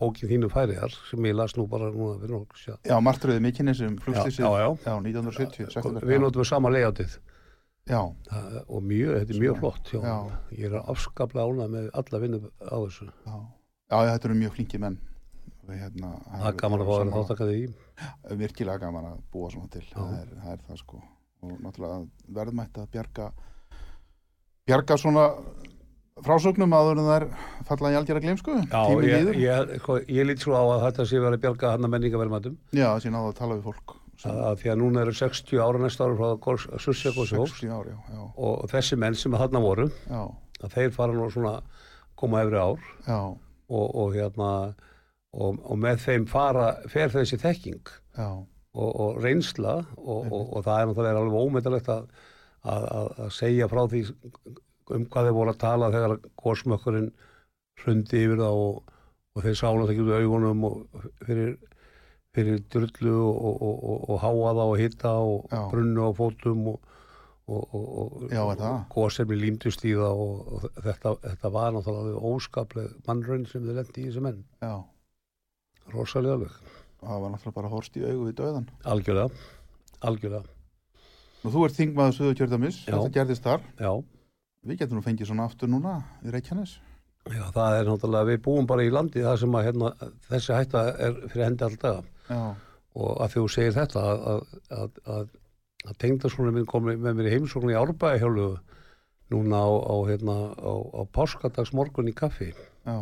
bókin 0.00 0.30
þínu 0.32 0.50
færiðar 0.52 0.94
sem 1.08 1.26
ég 1.28 1.36
las 1.38 1.54
nú 1.58 1.66
bara 1.70 1.90
núna 1.94 2.18
við 2.22 2.32
nokkuð 2.34 2.62
sjá 2.62 2.74
Já, 2.88 2.96
martröði 3.04 3.42
mikinn 3.44 3.74
sem 3.74 3.96
flugslýsið. 4.02 4.44
Já, 4.44 4.50
já, 4.62 4.68
Já, 4.84 4.94
1970, 5.00 5.72
september. 5.74 6.06
við 6.08 6.22
notum 6.24 6.42
við 6.42 6.48
sama 6.50 6.72
leiðátið 6.74 7.18
og 7.88 8.82
mjög, 8.84 9.12
þetta 9.16 9.34
er 9.34 9.40
mjög 9.42 9.60
flott 9.62 9.92
já. 9.94 10.16
Ég 10.52 10.66
er 10.68 10.80
afskaplega 10.92 11.48
ánað 11.48 11.70
með 11.72 11.86
alla 12.00 12.20
vinnu 12.24 12.40
á 12.60 12.76
þessu 12.84 13.06
já. 13.08 13.36
Þetta 13.88 14.28
eru 14.28 14.36
mjög 14.42 14.56
flinki 14.58 14.80
menn. 14.82 14.98
Við, 15.68 15.78
hérna, 15.82 16.10
það 16.32 16.48
er 16.50 16.58
gaman 16.60 16.82
að 16.82 16.88
fá 16.88 16.92
að 16.94 17.00
vera 17.02 17.14
þáttakað 17.16 17.54
í 17.54 17.62
Virkilega 18.40 18.82
gaman 18.84 19.08
að 19.10 19.16
búa 19.32 19.48
svona 19.52 19.70
til. 19.72 19.84
Það 19.92 20.12
er, 20.18 20.28
það 20.42 20.52
er 20.52 20.62
það 20.68 20.80
sko. 20.82 21.00
Og 21.44 21.54
náttúrulega 21.64 21.98
verðmætt 22.38 22.78
að 22.82 22.90
bjarga 22.94 23.26
bjarga 24.68 24.96
svona 25.00 25.24
frásögnum 26.26 26.74
áður 26.74 26.98
en 26.98 27.06
það 27.08 27.16
er 27.18 27.28
falla 27.68 27.92
í 27.92 27.96
algjörða 27.98 28.24
gleimsku 28.24 28.56
Já, 28.58 28.80
tíminn 28.88 29.30
ég, 29.38 29.40
ég, 29.44 30.10
ég 30.18 30.28
lít 30.28 30.44
svo 30.44 30.58
á 30.58 30.64
að 30.64 30.84
þetta 30.88 31.08
sé 31.10 31.22
verið 31.22 31.38
að 31.38 31.46
bjarga 31.46 31.72
hann 31.74 31.88
að 31.88 31.94
menningaverðmatum 31.94 32.58
já, 32.72 32.86
þessi 32.90 33.14
náðu 33.14 33.32
að 33.32 33.40
tala 33.40 33.58
við 33.58 33.70
fólk 33.70 33.96
sem 34.18 34.32
að, 34.32 34.40
að 34.48 34.60
því 34.62 34.72
að 34.72 34.80
núna 34.82 35.02
eru 35.04 35.14
60 35.14 35.62
ára 35.62 35.82
næsta 35.82 36.06
ára 36.06 36.18
frá 36.18 36.28
að 36.34 36.82
Sussja 36.82 37.12
gósi 37.14 37.38
hófst. 37.38 37.60
60 37.62 37.74
ár, 37.74 37.90
já, 37.92 37.98
já, 38.16 38.22
og 38.48 38.64
þessi 38.72 38.98
menn 38.98 39.18
sem 39.18 39.36
þarna 39.38 39.62
voru 39.62 39.88
já, 39.94 40.22
að 40.58 40.74
þeir 40.74 40.94
fara 40.96 41.14
nú 41.14 41.28
svona 41.30 41.54
koma 42.18 42.42
efri 42.42 42.58
ár. 42.58 42.88
Já, 43.06 43.20
og, 43.68 43.86
og 44.02 44.16
hérna 44.16 44.50
og, 45.38 45.60
og 45.62 45.78
með 45.78 46.02
þeim 46.06 46.26
fara, 46.30 46.70
fer 46.90 47.12
þessi 47.14 47.38
þekking. 47.38 47.92
Já, 48.18 48.30
og, 48.78 48.88
og 48.88 49.20
reynsla 49.22 49.78
og, 49.96 50.26
og, 50.26 50.42
og 50.56 50.64
það 50.66 50.80
er 50.80 50.90
náttúrulega 50.90 51.22
alveg 51.22 51.46
ómyndalegt 51.46 51.92
að, 51.94 52.08
að, 52.64 52.88
að, 52.88 53.12
að 53.24 53.30
segja 53.38 53.70
frá 53.70 53.84
því 53.92 54.02
um 54.94 55.06
hvað 55.08 55.28
þeir 55.28 55.36
voru 55.36 55.52
að 55.54 55.60
tala 55.62 55.90
þegar 55.94 56.14
gósmökkurinn 56.42 57.10
hrundi 57.82 58.22
yfir 58.24 58.42
það 58.42 58.60
og, 58.64 58.92
og 59.34 59.44
þeir 59.46 59.58
sána 59.60 59.84
það 59.84 59.92
ekki 59.94 60.04
út 60.04 60.14
augunum 60.18 60.64
og 60.68 61.06
fyrir, 61.26 61.54
fyrir 62.36 62.62
drullu 62.72 63.14
og, 63.28 63.40
og, 63.50 63.62
og, 63.76 64.04
og 64.08 64.20
háa 64.24 64.52
það 64.58 64.62
og 64.64 64.76
hitta 64.82 65.14
og 65.22 65.52
Já. 65.52 65.60
brunnu 65.72 66.08
á 66.08 66.10
fótum 66.18 66.66
og, 66.74 66.80
og, 67.48 67.62
og, 67.78 67.94
og 67.94 68.34
Já, 68.34 68.42
það? 68.58 68.76
gósefni 68.96 69.38
límdust 69.40 69.86
í 69.88 69.94
það 69.98 70.24
og, 70.26 70.66
þetta, 70.82 71.14
þetta 71.28 71.52
var 71.54 71.72
náttúrulega 71.76 72.34
óskapleg 72.34 72.92
mannraun 73.06 73.46
sem 73.48 73.64
þeir 73.64 73.80
lendi 73.80 74.02
í 74.02 74.10
þessu 74.10 74.26
menn. 74.26 74.44
Já. 74.64 74.74
Rosalega 75.94 76.36
alveg, 76.36 76.58
það 77.00 77.22
var 77.24 77.32
náttúrulega 77.32 77.58
bara 77.62 77.72
horst 77.72 77.96
í 77.96 78.04
augu 78.04 78.26
við 78.26 78.38
döðan 78.42 78.66
algjörlega 78.84 79.46
algjörlega, 80.04 80.44
og 81.42 81.54
þú 81.54 81.62
ert 81.66 81.78
þingmaður 81.78 82.16
Suðurkjördamis, 82.18 82.76
Já. 82.84 82.92
þetta 82.92 83.14
gerðist 83.16 83.46
þar. 83.46 83.64
Já 83.80 83.92
við 84.68 84.82
getum 84.82 84.98
nú 84.98 85.04
fengið 85.04 85.30
svona 85.30 85.48
aftur 85.48 85.70
núna 85.72 85.98
í 86.22 86.32
Reykjanes. 86.34 86.78
Já, 87.28 87.42
það 87.52 87.74
er 87.78 87.90
náttúrulega, 87.90 88.28
við 88.30 88.40
búum 88.46 88.68
bara 88.68 88.86
í 88.86 88.92
landi 88.92 89.24
það 89.24 89.36
sem 89.42 89.58
að 89.58 89.66
hérna, 89.66 89.90
þessi 90.30 90.56
hætta 90.56 90.84
er 91.06 91.18
fyrir 91.26 91.44
hendi 91.44 91.66
alltaf 91.66 92.06
já, 92.28 92.40
og 92.98 93.20
að 93.24 93.34
þú 93.34 93.44
segir 93.52 93.76
þetta 93.76 94.04
að, 94.12 94.22
að, 94.28 95.02
að, 95.16 95.28
að, 95.84 95.98
tengdaskóla 96.00 96.54
minn 96.54 96.68
kom 96.68 96.88
með 96.88 97.10
mér 97.10 97.28
í 97.28 97.34
heimsóknu 97.36 97.74
í 97.74 97.78
Árbæðahjólu 97.78 98.48
núna 99.34 99.60
á, 99.60 99.68
á, 99.68 99.96
hérna, 100.08 100.38
á, 100.56 100.72
á 100.72 101.02
páskadagsmorgun 101.12 102.08
í 102.08 102.16
kaffi. 102.16 102.54
Já, 102.88 102.96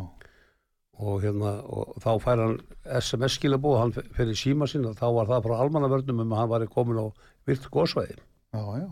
og, 0.97 1.21
hérna, 1.23 1.57
og 1.69 1.97
þá 2.03 2.11
fær 2.25 2.43
hann 2.43 2.57
SMS 2.99 3.37
skilabóð, 3.39 3.79
hann 3.83 3.95
fyrir 4.17 4.39
síma 4.39 4.69
sinna 4.71 4.95
þá 4.97 5.07
var 5.19 5.31
það 5.31 5.49
frá 5.49 5.57
almannavörnum 5.65 6.23
um 6.25 6.33
að 6.33 6.43
hann 6.43 6.53
var 6.55 6.67
komin 6.73 7.03
á 7.03 7.07
virt 7.49 7.69
gósvæði 7.73 8.17
já, 8.17 8.63
já 8.81 8.89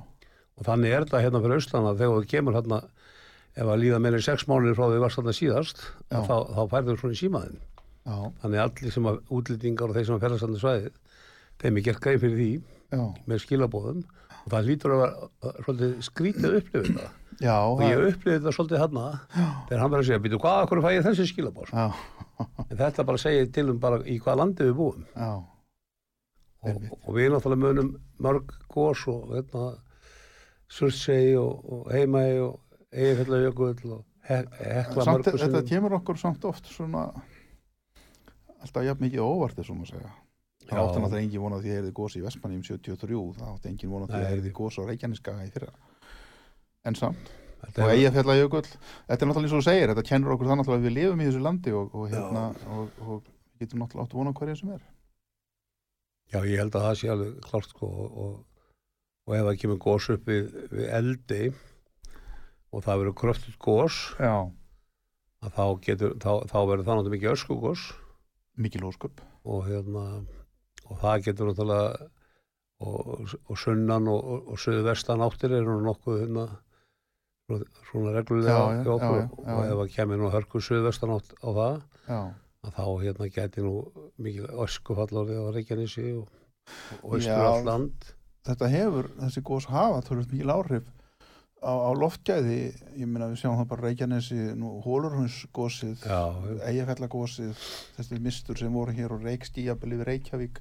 og 0.59 0.67
þannig 0.69 0.95
er 0.95 1.07
þetta 1.07 1.23
hérna 1.25 1.43
fyrir 1.45 1.59
austan 1.61 1.88
að 1.90 2.03
þegar 2.03 2.21
þú 2.25 2.31
kemur 2.35 2.59
hérna 2.59 2.81
ef 3.55 3.71
að 3.71 3.81
líða 3.83 4.01
meira 4.03 4.19
en 4.19 4.27
sex 4.27 4.47
mánuðir 4.51 4.77
frá 4.79 4.87
því 4.90 5.01
varst 5.05 5.21
þarna 5.21 5.35
síðast 5.38 5.83
þá, 6.11 6.37
þá 6.55 6.62
færður 6.73 7.01
svona 7.01 7.14
í 7.17 7.21
símaðin 7.21 7.59
já, 8.05 8.17
Þannig 8.43 8.62
allir 8.64 8.95
sem 8.95 9.09
að 9.11 9.21
útlýtingar 9.38 9.90
og 9.90 9.97
þeir 9.99 10.09
sem 10.09 10.17
að 10.19 10.25
ferðast 10.27 10.47
annað 10.49 10.64
svæðið, 10.64 10.97
þeim 11.62 11.79
er 11.81 11.87
gert 11.88 12.03
grein 12.05 12.23
fyrir 12.25 12.40
því 12.40 12.51
já, 12.95 13.05
með 13.31 13.43
skilabóðum 13.45 14.03
og 14.45 14.49
það 14.53 14.67
lítur 14.69 14.95
að 14.95 15.05
vera 15.05 15.90
skrítið 16.05 16.59
upplifið 16.59 16.90
þetta. 16.90 17.09
já, 17.40 17.55
Og 17.64 17.81
ég 17.87 18.03
upplifið 18.11 18.37
þetta 18.37 18.53
svolítið 18.59 18.83
hann 18.83 18.99
þegar 19.71 19.81
hann 19.81 19.95
verður 19.95 20.03
að 20.03 20.09
segja, 20.11 20.23
býtu 20.27 20.40
hvað, 20.43 20.61
okkur 20.67 20.83
fæ 20.85 20.90
ég 20.93 21.07
þessi 21.07 21.27
skilabóð? 21.31 21.73
En 22.69 22.77
þetta 22.83 23.07
bara 23.09 23.23
segir 23.23 23.49
til 23.55 23.69
um 23.73 23.81
bara 23.81 24.03
í 24.05 24.19
hvað 24.21 24.40
landi 24.43 24.69
við 24.69 24.77
búum. 24.83 25.07
Og, 26.64 26.85
og 27.05 27.17
við 27.17 27.31
náttúrulega 27.33 27.62
munum 27.62 27.90
mörg 28.25 28.53
gós 28.73 29.03
og 29.12 29.33
hérna, 29.33 29.64
Surtsey 30.70 31.37
og, 31.38 31.64
og 31.64 31.92
Heimæi 31.92 32.40
og 32.42 32.61
Eiginfellajökull 32.94 33.94
og 33.98 34.03
he 34.29 34.40
Hekla 34.59 35.07
samt, 35.07 35.29
þetta 35.29 35.62
kemur 35.68 35.98
okkur 36.00 36.20
samt 36.20 36.44
oft 36.48 36.68
svona 36.72 37.09
alltaf 38.64 38.87
jafn 38.87 39.05
mikið 39.05 39.20
á 39.20 39.27
óvart 39.29 39.59
þessum 39.59 39.83
að 39.85 39.94
segja. 39.94 40.12
Það 40.64 40.81
átti 40.81 41.00
náttúrulega 41.03 41.24
engin 41.27 41.42
von 41.44 41.55
á 41.55 41.61
því 41.61 41.72
að 41.72 41.79
erði 41.83 41.94
gósi 41.98 42.20
í 42.20 42.24
Vestmanni 42.24 42.57
um 42.57 42.64
73, 42.64 43.18
það 43.37 43.48
átti 43.50 43.70
engin 43.70 43.90
von 43.92 44.05
á 44.05 44.07
því 44.09 44.16
að 44.16 44.24
Nei. 44.24 44.37
erði 44.38 44.53
gósi 44.57 44.81
á 44.81 44.88
Reykjaneskaga 44.88 45.44
í 45.44 45.50
fyrra. 45.53 45.74
En 46.88 46.96
samt, 46.96 47.33
Þetta 47.64 47.85
og 47.85 47.92
Eyjafjallajökull 47.94 48.64
þetta 48.64 49.14
er 49.14 49.29
náttúrulega 49.29 49.46
eins 49.48 49.55
og 49.55 49.61
þú 49.61 49.66
segir, 49.68 49.92
þetta 49.92 50.07
kennur 50.09 50.35
okkur 50.35 50.50
náttúrulega 50.50 50.81
að 50.81 50.88
við 50.88 50.96
lifum 50.98 51.22
í 51.22 51.29
þessu 51.29 51.44
landi 51.44 51.77
og, 51.77 51.94
og 51.94 52.11
hérna 52.12 52.42
og, 52.77 53.31
getum 53.61 53.81
náttúrulega 53.81 54.05
átt 54.05 54.16
að 54.16 54.20
vona 54.20 54.35
hverja 54.40 54.57
sem 54.59 54.72
er. 54.74 54.83
Já, 56.33 56.38
ég 56.48 56.61
held 56.61 56.74
að 56.74 56.87
það 56.88 56.98
sé 57.00 57.12
alveg 57.14 57.38
klart 57.44 57.70
sko 57.70 57.90
og, 58.05 58.35
og, 59.26 59.34
ef 59.38 59.44
það 59.48 59.58
kemur 59.62 59.78
gós 59.84 60.08
upp 60.14 60.26
við, 60.28 60.50
við 60.72 60.88
eldi 60.98 61.42
og 62.74 62.82
það 62.84 62.98
verður 63.02 63.16
kröftut 63.22 63.58
gós 63.62 63.98
þá, 65.54 65.64
getur, 65.84 66.14
þá, 66.22 66.30
þá 66.50 66.58
verður 66.68 66.84
það 66.87 66.98
náttúrulega 66.98 67.14
mikið 67.18 67.32
öskugós 67.37 67.84
mikil 68.56 68.84
ósköp. 68.88 69.20
Og 69.44 69.64
hérna 69.68 70.04
og 70.88 71.00
það 71.02 71.24
getur 71.28 71.50
náttúrulega 71.50 72.08
og, 72.84 73.34
og 73.48 73.58
sunnan 73.58 74.08
og, 74.12 74.20
og, 74.34 74.48
og 74.54 74.60
suðvestan 74.60 75.22
áttir 75.24 75.52
eru 75.56 75.76
nú 75.78 75.84
nokkuð 75.88 76.20
hérna 76.24 76.46
svona- 77.90 78.14
reglulega 78.16 78.54
Já, 78.56 78.84
já, 78.84 78.90
okkur. 78.94 79.18
já, 79.20 79.54
og 79.54 79.64
ef 79.64 79.76
það 79.80 79.92
kemur 79.94 80.20
nú 80.22 80.30
hörku 80.32 80.60
suðvestan 80.64 81.12
átt 81.14 81.34
á 81.44 81.48
það 81.54 81.76
þá 82.74 82.84
hérna 83.04 83.28
geti 83.34 83.60
nú 83.64 83.74
mikið 84.24 84.46
öskufall 84.64 85.12
á 85.12 85.22
Reykjanesi 85.52 86.06
og, 86.16 86.28
austur 87.04 87.32
allt 87.44 87.66
land 87.68 88.13
þetta 88.44 88.68
hefur, 88.72 89.09
þessi 89.22 89.42
gós 89.46 89.68
hafa 89.72 90.02
tölvöld 90.04 90.33
mikil 90.35 90.52
áhrif 90.54 90.90
á, 91.64 91.72
á 91.72 91.90
loftgæði. 91.96 92.59
Ég 93.00 93.09
meina 93.09 93.30
við 93.33 93.40
sjáum 93.40 93.57
það 93.62 93.70
bara 93.72 93.87
Reykjanesi 93.88 94.40
nú 94.61 94.74
Hólurhundsgósið 94.85 96.04
Já, 96.04 96.20
Eyjafjallagósið, 96.68 97.54
þessi 97.96 98.20
mistur 98.24 98.61
sem 98.61 98.74
voru 98.74 98.94
hér 98.96 99.16
og 99.16 99.24
Reykskíjabili 99.24 100.00
við 100.00 100.09
Reykjavík 100.11 100.61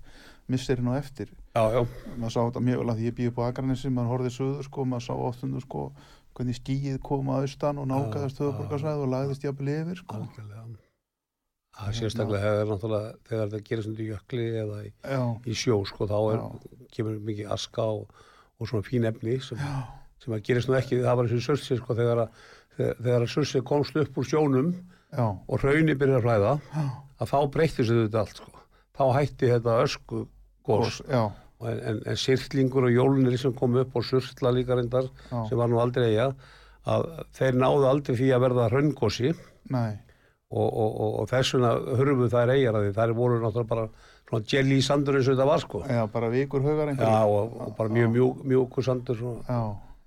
missirinn 0.52 0.92
á 0.92 1.00
eftir. 1.00 1.32
Já, 1.56 1.64
já, 1.76 1.82
maður 2.18 2.36
sá 2.36 2.42
þetta 2.42 2.66
mjög 2.68 2.84
vel 2.84 2.94
að 2.94 3.00
því 3.02 3.10
ég 3.10 3.18
býði 3.20 3.34
upp 3.34 3.44
á 3.44 3.48
Akranesi 3.50 3.92
maður 3.94 4.14
horfið 4.14 4.38
söður 4.38 4.70
sko, 4.70 4.88
maður 4.88 5.08
sá 5.08 5.14
oftundu 5.16 5.64
sko 5.64 5.84
hvernig 6.34 6.58
skíið 6.58 6.98
kom 7.06 7.30
að 7.30 7.46
austan 7.48 7.80
og 7.80 7.92
nálgæðast 7.92 8.40
Já, 8.40 8.48
höfuborgarsvæð 8.48 9.06
og 9.06 9.14
lagðist 9.14 9.46
jafnvel 9.46 9.76
yfir 9.76 10.02
sko 10.02 10.24
Það 11.74 11.90
er 11.90 11.98
sérstaklega 11.98 12.44
hefur 12.44 12.70
náttúrulega 12.70 13.12
þegar 13.30 13.52
þetta 13.52 13.68
gerist 13.70 13.90
undir 13.90 14.10
jökli 14.12 14.48
eða 14.62 14.80
í, 14.86 14.90
í 15.50 15.56
sjó 15.58 15.80
sko 15.90 16.08
þá 16.10 16.18
er, 16.34 16.42
kemur 16.94 17.20
mikið 17.30 17.54
aska 17.56 17.86
og, 17.96 18.26
og 18.60 18.70
svona 18.70 18.86
fín 18.86 19.08
efni 19.10 19.40
sem, 19.42 19.62
sem 20.22 20.36
að 20.38 20.44
gerist 20.50 20.70
nú 20.70 20.78
ekki, 20.78 21.02
það 21.02 21.18
var 21.20 21.30
eins 21.30 21.38
og 21.40 21.48
sursi 21.48 21.80
sko 21.80 21.98
þegar 21.98 22.26
að, 22.28 22.42
þegar, 22.78 23.26
að 23.26 23.32
sursi 23.34 23.64
komst 23.66 23.98
upp 24.04 24.20
úr 24.22 24.30
sjónum 24.30 24.70
já, 25.10 25.26
og 25.26 25.64
hraunir 25.64 25.98
byrjar 25.98 26.22
að 26.22 26.28
flæða 26.28 26.54
já, 26.62 26.84
að 27.24 27.34
þá 27.34 27.40
breytti 27.58 27.88
sig 27.88 28.04
þetta 28.04 28.22
allt 28.22 28.44
sko. 28.44 28.54
Þá 28.94 29.06
hætti 29.18 29.50
þetta 29.50 29.80
ösku 29.88 30.26
já, 31.10 31.24
en, 31.66 31.80
en, 31.80 32.02
en 32.12 32.20
sirklingur 32.20 32.88
og 32.88 32.94
jólunir 32.94 33.38
sem 33.40 33.54
kom 33.58 33.76
upp 33.82 33.96
og 33.98 34.06
surtla 34.08 34.52
líka 34.54 34.78
reyndar 34.78 35.10
Já. 35.32 35.40
sem 35.50 35.58
var 35.60 35.72
nú 35.72 35.80
aldrei 35.82 36.12
eiga 36.12 36.30
að 36.90 37.06
þeir 37.38 37.60
náðu 37.60 37.86
aldrei 37.90 38.18
því 38.20 38.32
að 38.36 38.44
verða 38.44 38.70
hraungosi 38.72 39.32
nei, 39.72 39.94
og, 40.54 40.68
og, 40.70 40.92
og, 41.04 41.14
og 41.24 41.30
þess 41.34 41.56
vegna 41.58 41.72
hurfu 42.00 42.28
þær 42.34 42.52
eigjar 42.56 42.78
að 42.80 42.86
því. 42.88 42.92
Þær 43.00 43.14
voru 43.18 43.40
náttúrulega 43.42 43.70
bara 43.74 43.86
svona 44.30 44.46
jelly 44.54 44.78
sandur 44.86 45.18
eins 45.20 45.28
og 45.30 45.34
þetta 45.36 45.48
var 45.50 45.64
sko. 45.66 45.82
Já, 45.90 46.04
bara 46.14 46.30
vikur 46.34 46.64
haugar 46.68 46.88
já, 46.88 46.94
einhverju 46.94 47.40
og, 47.42 47.58
og 47.68 47.74
bara 47.80 47.94
mjög 47.98 48.14
mjúk, 48.18 48.44
mjúkur 48.54 48.86
sandur 48.88 49.18
svona. 49.20 49.44
já, 49.50 49.62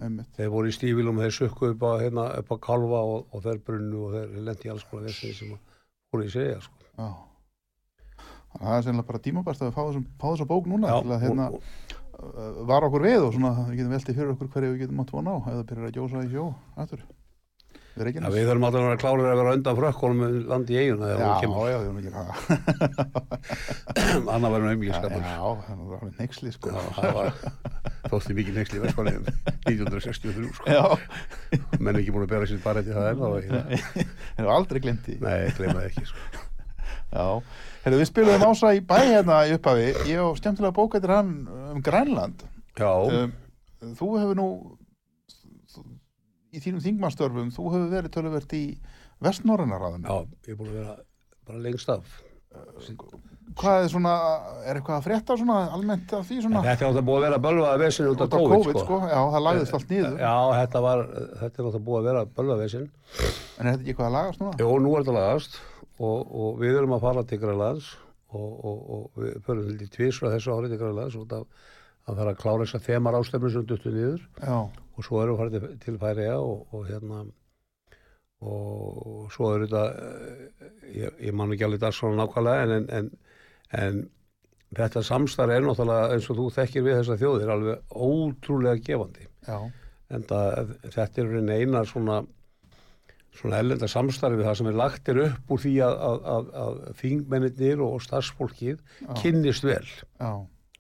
einmitt, 0.07 0.31
þeir 0.39 0.51
voru 0.55 0.71
í 0.71 0.77
stífilum 0.77 1.21
þeir 1.23 1.35
sukku 1.37 1.71
upp 1.75 1.83
á, 1.87 1.91
hérna, 2.05 2.27
upp 2.43 2.51
á 2.53 2.57
kalva 2.69 3.03
og, 3.15 3.27
og 3.35 3.43
þeir 3.47 3.61
brunnu 3.67 4.03
og 4.09 4.17
þeir 4.17 4.35
lendi 4.49 4.69
í 4.69 4.73
alls 4.75 4.87
konar 4.91 5.09
þessi 5.11 5.33
sem 5.39 5.55
að 5.57 5.61
voru 6.15 6.27
í 6.27 6.33
segja 6.35 6.59
sko. 6.65 6.91
já. 7.01 7.09
Að 8.57 8.65
það 8.65 8.77
er 8.79 8.85
sennilega 8.87 9.09
bara 9.11 9.21
tímabært 9.27 9.61
að 9.63 9.69
við 9.69 9.75
fá 9.77 9.83
þessum- 9.85 10.09
fá 10.21 10.27
þessa 10.31 10.47
bók 10.49 10.69
núna 10.71 10.93
til 11.03 11.13
að 11.13 11.25
hérna 11.27 11.47
uh, 11.53 12.63
var 12.71 12.87
okkur 12.87 13.03
við 13.05 13.25
og 13.27 13.35
svona 13.35 13.51
við 13.67 13.75
getum 13.83 13.93
veltið 13.97 14.17
fyrir 14.21 14.31
okkur 14.33 14.49
hverju 14.55 14.71
við 14.73 14.83
getum 14.87 15.03
átt 15.05 15.13
von 15.13 15.29
á 15.29 15.37
það 15.45 15.65
byrjar 15.73 15.89
að 15.91 15.99
gjósa 15.99 16.23
í 16.25 16.31
sjó 16.33 16.47
aftur 16.81 17.03
við 17.97 18.05
Reykjanes 18.07 18.35
við 18.35 18.49
þurfum 18.51 18.67
alltaf 18.69 18.81
að 18.81 18.87
vera 18.87 19.01
klárir 19.03 19.27
að 19.31 19.39
vera 19.41 19.55
undan 19.57 19.79
frökkunum 19.81 20.19
með 20.23 20.33
land 20.51 20.71
í 20.71 20.77
eiguna 20.81 21.07
já, 21.09 21.17
já, 21.17 21.19
við 21.47 21.87
erum 21.87 21.99
ekki 22.01 22.13
það 22.17 22.29
annar 24.35 24.53
verður 24.53 24.69
já, 24.69 24.75
umvískapur 24.77 25.23
já, 25.23 25.41
það 25.67 25.73
er 25.73 25.79
alveg 25.97 26.15
neyksli 26.21 26.51
sko. 26.55 26.69
Var 27.17 27.31
þótti 28.11 28.37
mikið 28.39 28.59
Vestmanniðum 28.85 29.25
1963 29.67 30.51
sko. 30.57 30.65
já, 30.71 30.85
menn 31.81 32.01
ekki 32.01 32.15
búin 32.15 32.27
að 32.27 32.35
bera 32.35 32.51
sér 32.51 32.61
bara 32.65 32.83
eftir 32.83 32.97
það 32.97 33.07
en 33.11 33.19
það 34.37 34.49
var 34.49 34.55
aldrei 34.57 34.83
glemt 34.85 35.03
því. 35.07 35.17
Nei, 35.25 35.41
gleymaði 35.57 35.91
ekki 35.91 36.05
sko. 36.11 36.19
já, 37.17 37.27
Heru, 37.87 38.01
við 38.01 38.09
spilum 38.11 38.47
ása 38.49 38.73
í 38.75 38.81
bæ 38.83 38.97
hérna 38.99 39.43
í 39.47 39.55
upphafi. 39.57 39.89
Ég 40.11 40.19
og 40.23 40.39
skemmtilega 40.41 40.75
bók 40.75 40.97
eftir 40.99 41.13
hann 41.15 41.35
um 41.71 41.83
Grænland. 41.87 42.43
Já, 42.77 42.91
um, 42.91 43.35
þú 43.97 44.09
hefur 44.21 44.39
nú 44.39 44.49
í 46.57 46.63
þínum 46.65 46.85
þingmannstörfum 46.87 47.53
þú 47.55 47.69
hefur 47.75 47.93
verið 47.93 48.15
töluvert 48.17 48.57
í 48.57 48.65
vestnorrena 49.25 49.81
ráðinu 49.81 50.09
já, 50.09 50.41
ég 50.49 50.55
er 50.55 50.61
búin 50.61 50.73
að 50.73 50.81
vera 50.81 50.97
bara 51.47 51.63
lengst 51.67 51.93
af 51.93 52.21
hvað 53.57 53.85
er 53.85 53.91
svona, 53.93 54.13
er 54.67 54.79
eitthvað 54.79 54.97
að 54.99 55.07
frétta 55.07 55.37
svona 55.39 55.59
almennt 55.75 56.13
af 56.17 56.25
því 56.29 56.39
svona? 56.45 56.63
Þetta 56.65 56.73
er 56.73 56.91
náttúrulega 56.91 57.07
búið 57.09 57.19
að 57.19 57.27
vera 57.27 57.43
bölvaða 57.47 57.81
vesinn 57.83 58.09
út 58.11 58.25
af 58.25 58.33
COVID, 58.33 58.55
COVID, 58.55 58.81
sko, 58.83 58.99
já, 59.07 59.21
það 59.35 59.45
lagðist 59.47 59.77
allt 59.79 59.93
niður. 59.93 60.17
Já, 60.21 60.35
þetta 60.57 60.83
var, 60.87 61.05
þetta 61.13 61.47
er 61.47 61.51
náttúrulega 61.53 61.85
búið 61.87 62.01
að 62.01 62.09
vera 62.11 62.25
bölvaða 62.39 62.65
vesinn. 62.65 62.89
En 63.57 63.63
er 63.63 63.71
þetta 63.71 63.77
ekki 63.79 63.93
eitthvað 63.95 64.09
að 64.09 64.17
lagast 64.17 64.43
núna? 64.43 64.57
Jó, 64.61 64.69
nú 64.83 64.93
er 64.93 65.07
þetta 65.07 65.17
lagast 65.17 65.61
og, 65.97 66.35
og 66.43 66.59
við 66.65 66.81
erum 66.81 66.97
að 66.97 67.07
fara 67.07 67.25
til 67.31 67.41
Grænlands 67.45 67.93
og, 68.35 68.51
og, 68.51 68.83
og 68.97 69.23
við 69.23 69.39
förum 69.47 69.71
til 69.81 69.93
tvísra 69.95 70.33
þessu 70.35 70.57
árið 70.57 70.75
til 70.75 70.81
Grænlands 70.83 71.17
og 71.21 71.29
það 71.31 71.47
að 72.07 72.21
fara 72.21 72.33
að 72.33 72.43
klára 72.43 72.67
þess 72.67 72.79
að 72.79 72.89
þemar 72.91 73.19
ástöfnum 73.21 73.53
sem 73.55 73.65
duttu 73.67 73.93
niður 73.95 74.21
Já, 74.39 74.59
og 74.97 75.05
svo 75.05 75.23
erum 75.23 75.37
við 75.37 75.43
farið 75.43 75.79
til, 75.85 75.97
Færiða 76.01 76.37
og, 76.41 76.67
og 76.73 76.87
hérna 76.89 77.25
og 78.47 79.33
svo 79.33 79.55
er 79.55 79.65
þetta 79.65 79.85
eh, 80.03 80.69
ég, 80.93 81.17
ég 81.29 81.37
man 81.37 81.55
ekki 81.55 81.67
alveg 81.67 81.83
það 81.87 81.97
svona 81.97 82.21
nákvæmlega 82.21 82.67
en, 82.67 82.75
en, 82.77 82.87
en, 82.99 83.11
en 83.81 84.05
þetta 84.77 85.03
samstarf 85.09 85.55
er 85.55 85.65
náttúrulega 85.65 86.15
eins 86.15 86.31
og 86.31 86.41
þú 86.41 86.47
þekkir 86.59 86.87
við 86.87 86.99
þessa 87.01 87.19
þjóðir 87.23 87.53
alveg 87.55 87.99
ótrúlega 88.07 88.83
gefandi. 88.85 89.29
Já, 89.47 89.59
en 90.13 90.27
það, 90.29 90.75
þetta 90.95 91.23
er 91.23 91.55
eina 91.57 91.85
svona 91.89 92.21
svona 93.37 93.61
ellenda 93.61 93.89
samstarfi 93.91 94.45
það 94.45 94.59
sem 94.61 94.69
er 94.71 94.79
lagtir 94.81 95.23
upp 95.27 95.53
úr 95.53 95.63
því 95.63 95.73
að, 95.85 95.97
að, 96.09 96.27
að, 96.35 96.51
að 96.63 96.77
þingmennir 97.01 97.83
og 97.85 97.97
starfsfólkið 98.05 98.79
kynnist 99.21 99.67
vel. 99.67 99.87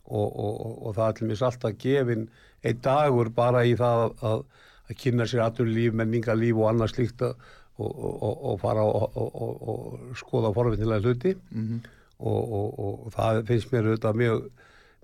Og, 0.07 0.29
og, 0.31 0.53
og, 0.55 0.75
og 0.87 0.97
það 0.97 1.09
er 1.09 1.31
mér 1.31 1.45
alltaf 1.49 1.79
gefin 1.83 2.29
einn 2.67 2.81
dagur 2.85 3.31
bara 3.35 3.65
í 3.67 3.75
það 3.79 4.03
að, 4.31 4.43
að 4.87 4.99
kynna 5.03 5.27
sér 5.29 5.45
allur 5.47 5.71
líf, 5.71 5.95
menningarlíf 5.99 6.59
og 6.61 6.71
annað 6.71 6.95
slíkt 6.95 7.27
og, 7.27 7.45
og, 7.79 8.35
og 8.53 8.59
fara 8.63 8.87
og, 8.87 9.21
og 9.21 10.17
skoða 10.21 10.55
forfinnilega 10.57 11.05
hluti. 11.05 11.37
Mhm, 11.53 11.85
og, 12.17 12.77
og 12.81 13.09
það 13.13 13.43
finnst 13.51 13.73
mér 13.75 13.91
auðvitað 13.91 14.21
mjög, 14.23 14.45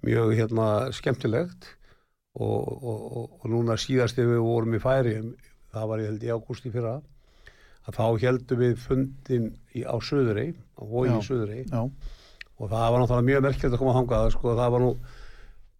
mjög 0.08 0.30
hérna, 0.38 0.68
skemmtilegt. 0.96 1.72
Og 2.40 3.42
núna 3.52 3.74
síðast 3.76 4.16
ef 4.16 4.30
við 4.30 4.38
vorum 4.40 4.78
í 4.78 4.80
færi 4.80 5.18
það 5.72 5.88
var 5.90 6.02
ég 6.02 6.10
held 6.10 6.24
í 6.24 6.30
ágúst 6.32 6.68
í 6.68 6.72
fyrra 6.72 6.94
að 7.82 7.96
þá 7.98 8.04
heldum 8.22 8.60
við 8.62 8.74
fundin 8.78 9.48
í, 9.74 9.82
á 9.82 9.96
Suðurey, 9.98 10.52
á 10.78 10.82
Já. 11.08 11.16
Suðurey. 11.26 11.64
Já, 11.66 11.82
og 11.82 12.70
það 12.70 12.86
var 12.94 13.02
náttúrulega 13.02 13.28
mjög 13.28 13.44
merkilegt 13.48 13.74
að 13.74 13.80
koma 13.80 13.94
að 13.94 13.98
hanga 13.98 14.20
sko, 14.34 14.54
það 14.58 14.74
var 14.74 14.84
nú 14.84 14.90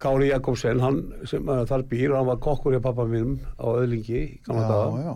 Kári 0.02 0.30
Jakobsen 0.32 0.80
hann 0.82 1.02
sem 1.30 1.46
uh, 1.48 1.62
þar 1.68 1.84
býr, 1.90 2.14
hann 2.16 2.28
var 2.28 2.40
kokkur 2.42 2.74
hjá 2.76 2.82
pappa 2.84 3.06
mínum 3.08 3.36
á 3.58 3.66
öðlingi 3.70 4.18
í 4.18 4.24
já, 4.46 5.14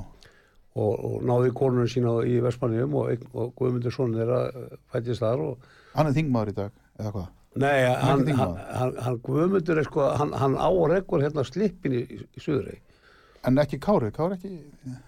og, 0.77 0.92
og 1.09 1.16
náði 1.27 1.53
konunum 1.57 1.88
sína 1.90 2.18
í 2.29 2.37
Vestmanniðum 2.44 2.94
og, 3.01 3.25
og 3.35 3.55
Guðmundur 3.59 3.94
sonur 3.94 4.20
þeirra 4.22 4.40
uh, 4.51 4.77
fættist 4.92 5.25
þar 5.25 5.42
og 5.51 5.70
hann 5.96 6.11
er 6.11 6.16
þingmaður 6.18 6.53
í 6.53 6.57
dag, 6.61 6.75
eða 7.01 7.14
hvað? 7.16 7.33
Nei, 7.57 7.87
hann, 7.88 8.27
hann, 8.37 8.59
hann, 8.77 8.90
hann 9.01 9.14
Guðmundur 9.25 9.81
er 9.81 9.87
sko, 9.88 10.11
hann, 10.20 10.35
hann 10.37 10.59
á 10.61 10.68
og 10.68 10.90
reggur 10.92 11.22
hérna 11.25 11.44
slippin 11.49 11.94
í, 11.96 12.03
í 12.37 12.42
Suðurey. 12.42 12.83
En 13.46 13.57
ekki 13.62 13.79
Kári, 13.81 14.11
Kári 14.12 14.37
ekki, 14.37 14.51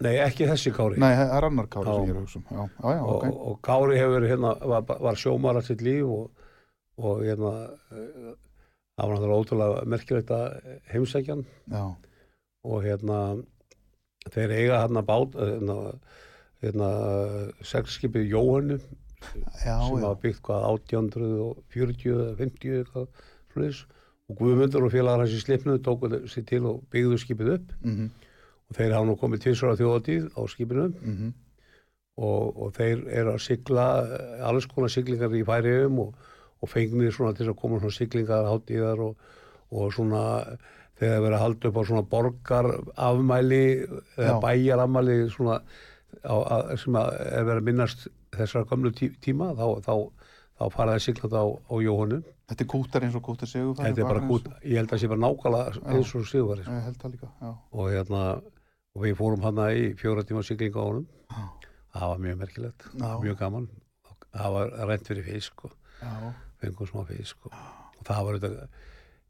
Nei, 0.04 0.14
ekki 0.22 0.46
þessi 0.48 0.70
Kári. 0.72 0.96
nei, 1.02 1.10
það 1.18 1.32
er 1.36 1.46
annar 1.48 1.68
Kári 1.72 1.90
Já. 1.90 1.94
sem 1.98 2.06
ég 2.06 2.12
er 2.12 2.18
að 2.18 2.24
hugsa 2.24 2.38
um, 2.38 2.44
já, 2.48 2.62
já, 2.62 2.90
já, 2.94 3.00
og, 3.02 3.14
ok, 3.16 3.40
og 3.50 3.56
Kári 3.66 3.98
hefur 3.98 4.26
hérna, 4.30 4.52
var, 4.72 4.84
var 5.08 5.18
sjómar 5.20 5.58
að 5.60 5.66
sitt 5.68 5.82
líf 5.84 6.12
og, 6.16 6.46
og 7.02 7.24
hérna, 7.26 7.52
eh, 7.92 8.30
það 8.98 9.06
var 9.06 9.14
náttúrulega 9.14 9.42
ótrúlega 9.42 9.88
merkilegt 9.94 10.30
að 10.34 10.46
heimsækjan 10.92 11.44
já, 11.70 11.82
og 12.68 12.80
hérna, 12.82 13.18
þeir 14.34 14.54
eiga 14.56 14.80
hérna 14.82 15.04
bát, 15.06 15.36
eh, 15.38 15.52
hérna, 15.54 15.76
hérna 16.64 16.88
seglskipið 17.62 18.32
Jóhannu 18.34 18.80
já, 19.62 19.76
sem 19.86 20.02
var 20.02 20.18
byggt 20.22 20.42
hvað 20.42 20.66
1840 20.72 22.10
eða 22.16 22.34
50 22.42 22.80
eitthvað 22.82 23.08
sluðis 23.52 23.84
og 24.28 24.36
Guðmundur 24.36 24.84
og 24.84 24.92
félagar 24.92 25.22
hans 25.24 25.34
í 25.34 25.40
slipnu 25.40 25.78
tóku 25.80 26.10
sér 26.28 26.44
til 26.48 26.64
og 26.68 26.82
byggðu 26.92 27.18
skipið 27.22 27.52
upp. 27.54 27.70
Mhm, 27.80 28.10
og 28.68 28.76
þeir 28.76 28.92
hafa 28.92 29.08
nú 29.08 29.14
komið 29.16 29.44
tvisvara 29.46 29.78
þjóðatíð 29.78 30.26
á 30.36 30.40
skipinu. 30.52 30.88
Mhm, 31.00 31.30
og, 32.18 32.58
og 32.58 32.74
þeir 32.76 33.06
eru 33.08 33.32
að 33.32 33.44
sigla 33.46 33.86
eh, 34.04 34.42
alls 34.44 34.66
konar 34.66 34.92
siglingar 34.92 35.32
í 35.32 35.46
færiðum 35.46 36.02
og, 36.04 36.28
og 36.62 36.70
fengnir 36.72 37.14
svona 37.14 37.36
til 37.38 37.48
að 37.48 37.58
koma 37.60 37.80
svona 37.82 37.96
siglingar 37.96 38.48
hátíðar 38.48 39.02
og, 39.04 39.28
og 39.70 39.92
svona 39.94 40.22
þegar 40.98 41.22
verið 41.24 41.36
að 41.38 41.44
halda 41.44 41.70
upp 41.70 41.78
á 41.78 41.82
svona 41.90 42.06
borgar 42.14 42.70
afmæli 43.08 43.62
eða 44.18 44.32
Já. 44.32 44.40
bæjar 44.42 44.82
afmæli 44.84 45.18
svona 45.30 45.60
á, 46.26 46.34
að, 46.34 46.72
sem 46.82 46.98
að 46.98 47.12
er 47.28 47.46
verið 47.46 47.62
að 47.62 47.68
minnast 47.70 48.08
þessar 48.34 48.66
gamlu 48.68 48.92
tí, 48.96 49.12
tíma 49.22 49.52
þá, 49.58 49.66
þá, 49.86 49.94
þá 50.58 50.64
fara 50.74 50.96
það 50.96 51.04
siglað 51.06 51.38
á, 51.38 51.44
á 51.46 51.74
Jóhannu 51.86 52.20
þetta 52.48 52.64
er 52.64 52.70
kútar 52.74 53.04
eins 53.06 53.16
og 53.18 53.24
kútar 53.28 53.50
segur 53.50 53.78
þetta 53.78 54.02
er 54.02 54.08
bara 54.10 54.26
gút, 54.26 54.48
ég 54.64 54.80
held 54.80 54.88
að 54.88 54.96
það 54.96 55.02
sé 55.04 55.10
bara 55.12 55.24
nákvæmlega 55.24 55.94
eins 55.94 56.14
og 56.18 56.26
sigurvari 56.28 56.64
ég 56.66 56.86
held 56.88 57.02
það 57.02 57.14
líka, 57.14 57.30
já, 57.38 57.50
og 57.72 57.90
hérna 57.92 58.22
og 58.98 59.04
við 59.06 59.16
fórum 59.20 59.44
hann 59.46 59.60
í 59.70 59.82
fjóra 59.98 60.24
tíma 60.26 60.42
siglinga 60.42 60.82
á 60.82 60.84
honum. 60.88 61.06
Já. 61.28 61.42
það 61.94 62.10
var 62.12 62.22
mjög 62.24 62.38
merkilegt 62.42 62.86
Já. 62.98 63.10
mjög 63.22 63.36
gaman. 63.38 63.68
Það 64.34 64.54
var 64.56 64.72
rent 64.90 65.08
fyrir 65.08 65.26
fisk 65.28 65.64
og 65.68 65.74
já, 66.02 66.32
fengum 66.62 66.90
smá 66.90 67.02
fisk 67.08 67.48
og, 67.48 67.58
og 67.98 68.06
það 68.08 68.28
var 68.28 68.38
þetta 68.38 68.68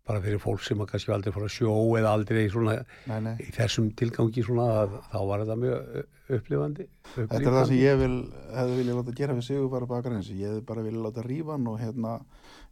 bara 0.08 0.22
fyrir 0.24 0.40
fólk 0.40 0.62
sem 0.64 0.84
kannski 0.88 1.12
aldrei 1.12 1.34
fór 1.34 1.44
að 1.44 1.52
sjó 1.52 1.72
eða 1.98 2.12
aldrei 2.16 2.46
svona 2.48 2.78
nei, 3.10 3.18
nei, 3.26 3.34
í 3.44 3.50
þessum 3.52 3.90
tilgangi 3.98 4.44
svona 4.46 4.68
að, 4.84 4.94
þá 5.12 5.18
var 5.28 5.42
þetta 5.42 5.56
mjög 5.60 5.98
upplifandi, 6.28 6.86
upplifandi. 6.86 6.86
Þetta 7.18 7.50
er 7.50 7.56
það 7.56 7.66
sem 7.68 7.80
ég 7.80 7.98
vil, 8.02 8.16
hefði 8.56 8.78
viljað 8.78 8.98
láta 9.00 9.14
gera 9.18 9.36
við 9.36 9.44
sigur 9.48 9.68
bara 9.72 9.88
bakarins. 9.90 10.30
Ég 10.32 10.52
hefði 10.52 10.64
bara 10.70 10.84
viljað 10.86 11.04
láta 11.06 11.24
rífa 11.26 11.54
hann 11.56 11.68
og 11.68 11.76
hérna 11.82 12.14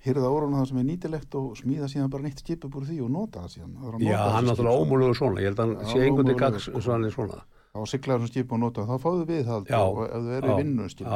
hýrða 0.07 0.33
úr 0.33 0.47
hann 0.47 0.57
það 0.57 0.67
sem 0.71 0.81
er 0.81 0.89
nýtilegt 0.91 1.37
og 1.41 1.47
smíða 1.61 1.91
síðan 1.93 2.13
bara 2.13 2.27
nýtt 2.27 2.43
skip 2.45 2.67
upp 2.69 2.81
úr 2.81 2.89
því 2.89 2.99
og 3.05 3.13
nota 3.17 3.45
það 3.45 3.55
síðan. 3.57 3.77
Það 3.77 3.87
er 3.87 3.95
að 3.99 4.07
Já, 4.07 4.17
nota 4.17 4.33
hann 4.37 4.51
þessi 4.51 4.51
náttúrulega 4.51 4.77
skip, 4.77 4.89
ómúlugur 4.89 5.21
svona, 5.21 5.45
ég 5.45 5.53
held 5.53 5.63
að 5.63 5.73
hann 5.73 5.93
sé 5.93 6.03
einhvern 6.03 6.33
veginn 6.33 6.61
sko. 6.67 6.83
svo 6.85 6.97
hann 6.97 7.09
er 7.09 7.17
svona. 7.17 7.41
Þá 7.77 7.81
sigla 7.93 8.17
þessum 8.17 8.33
skip 8.33 8.53
og 8.53 8.61
nota 8.65 8.85
það. 8.85 8.93
Þá 8.93 9.05
fáðu 9.07 9.25
við 9.29 9.43
það 9.51 9.73
Já, 9.73 9.81
og 9.85 10.03
ef 10.07 10.27
þau 10.27 10.37
eru 10.41 10.53
í 10.53 10.61
vinnu 10.63 10.91
skip. 10.93 11.09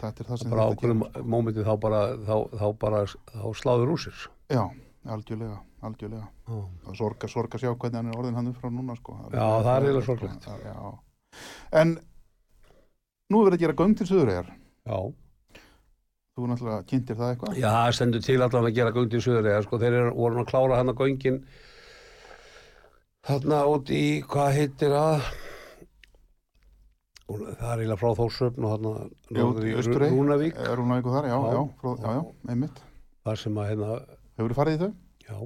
Þetta 0.00 0.22
er 0.24 0.28
það 0.30 0.40
sem 0.42 0.50
Bara 0.54 0.64
þetta 0.66 0.76
ákveðum 0.78 1.02
gerir. 1.06 1.26
mómenti 1.34 1.64
þá 1.66 1.72
bara, 1.86 2.00
þá, 2.28 2.34
þá 2.60 2.66
bara, 2.84 3.02
þá 3.34 3.46
sláður 3.60 3.92
úr 3.96 4.02
sér. 4.06 4.24
Já, 4.52 4.62
algjörlega, 5.16 5.58
algjörlega. 5.90 6.26
Já. 6.46 6.58
Það 6.84 6.92
er 6.94 6.98
sorg, 7.02 7.28
sorg 7.36 7.56
að 7.58 7.64
sjá 7.64 7.70
hvernig 7.74 8.00
hann 8.00 8.10
er 8.12 8.18
orðin 8.20 8.38
hann 8.40 8.50
upp 8.52 8.60
frá 8.62 8.70
núna 8.72 8.96
sko. 8.98 9.18
Já, 9.32 9.46
það 9.66 9.70
er 9.76 9.86
eiginlega 9.86 10.06
sko. 10.06 10.16
sorglegt. 10.16 10.48
Já. 10.66 10.92
En 11.82 11.94
nú 13.30 13.40
er 13.42 13.48
verið 13.50 13.58
að 13.58 13.64
gera 13.66 13.78
göng 13.82 13.96
til 13.98 14.06
Suðureyjar. 14.10 14.52
Já. 14.86 14.98
Þú 16.36 16.46
náttúrulega 16.50 16.84
kynntir 16.90 17.16
það 17.16 17.30
eitthvað? 17.32 17.54
Já, 17.56 17.70
það 17.72 17.94
stendur 17.96 18.22
til 18.26 18.34
allan 18.44 18.66
að 18.68 18.74
gera 18.76 18.90
göng 18.92 19.06
til 19.08 19.20
söður 19.24 19.46
eða 19.48 19.62
sko, 19.64 19.78
þeir 19.80 19.94
eru, 20.02 20.10
voru 20.18 20.42
að 20.42 20.50
klára 20.50 20.76
hann 20.82 20.92
að 20.92 20.98
göngin 21.00 21.38
þarna 23.26 23.60
út 23.72 23.88
í, 23.96 24.02
hvað 24.28 24.50
heitir 24.58 24.92
að 24.98 25.30
og 27.26 27.40
það 27.42 27.70
er 27.72 27.80
eiginlega 27.82 27.98
frá 28.00 28.10
Þórsöfn 28.20 28.66
og 28.66 28.72
þarna? 28.74 28.92
Rúnavík 30.12 30.58
Er 30.62 30.78
hún 30.82 30.92
eitthvað 30.96 31.16
þar? 31.16 31.28
Já, 31.30 31.36
Já. 31.36 31.52
já, 31.56 31.62
frá, 31.80 31.90
já, 31.98 32.12
já, 32.16 32.24
einmitt. 32.54 32.82
þar 33.26 33.40
sem 33.42 33.56
að 33.62 33.68
hérna, 33.72 33.88
Hefur 34.36 34.52
þú 34.52 34.58
farið 34.60 34.76
í 34.76 34.80
þau? 34.84 34.92
já 35.26 35.38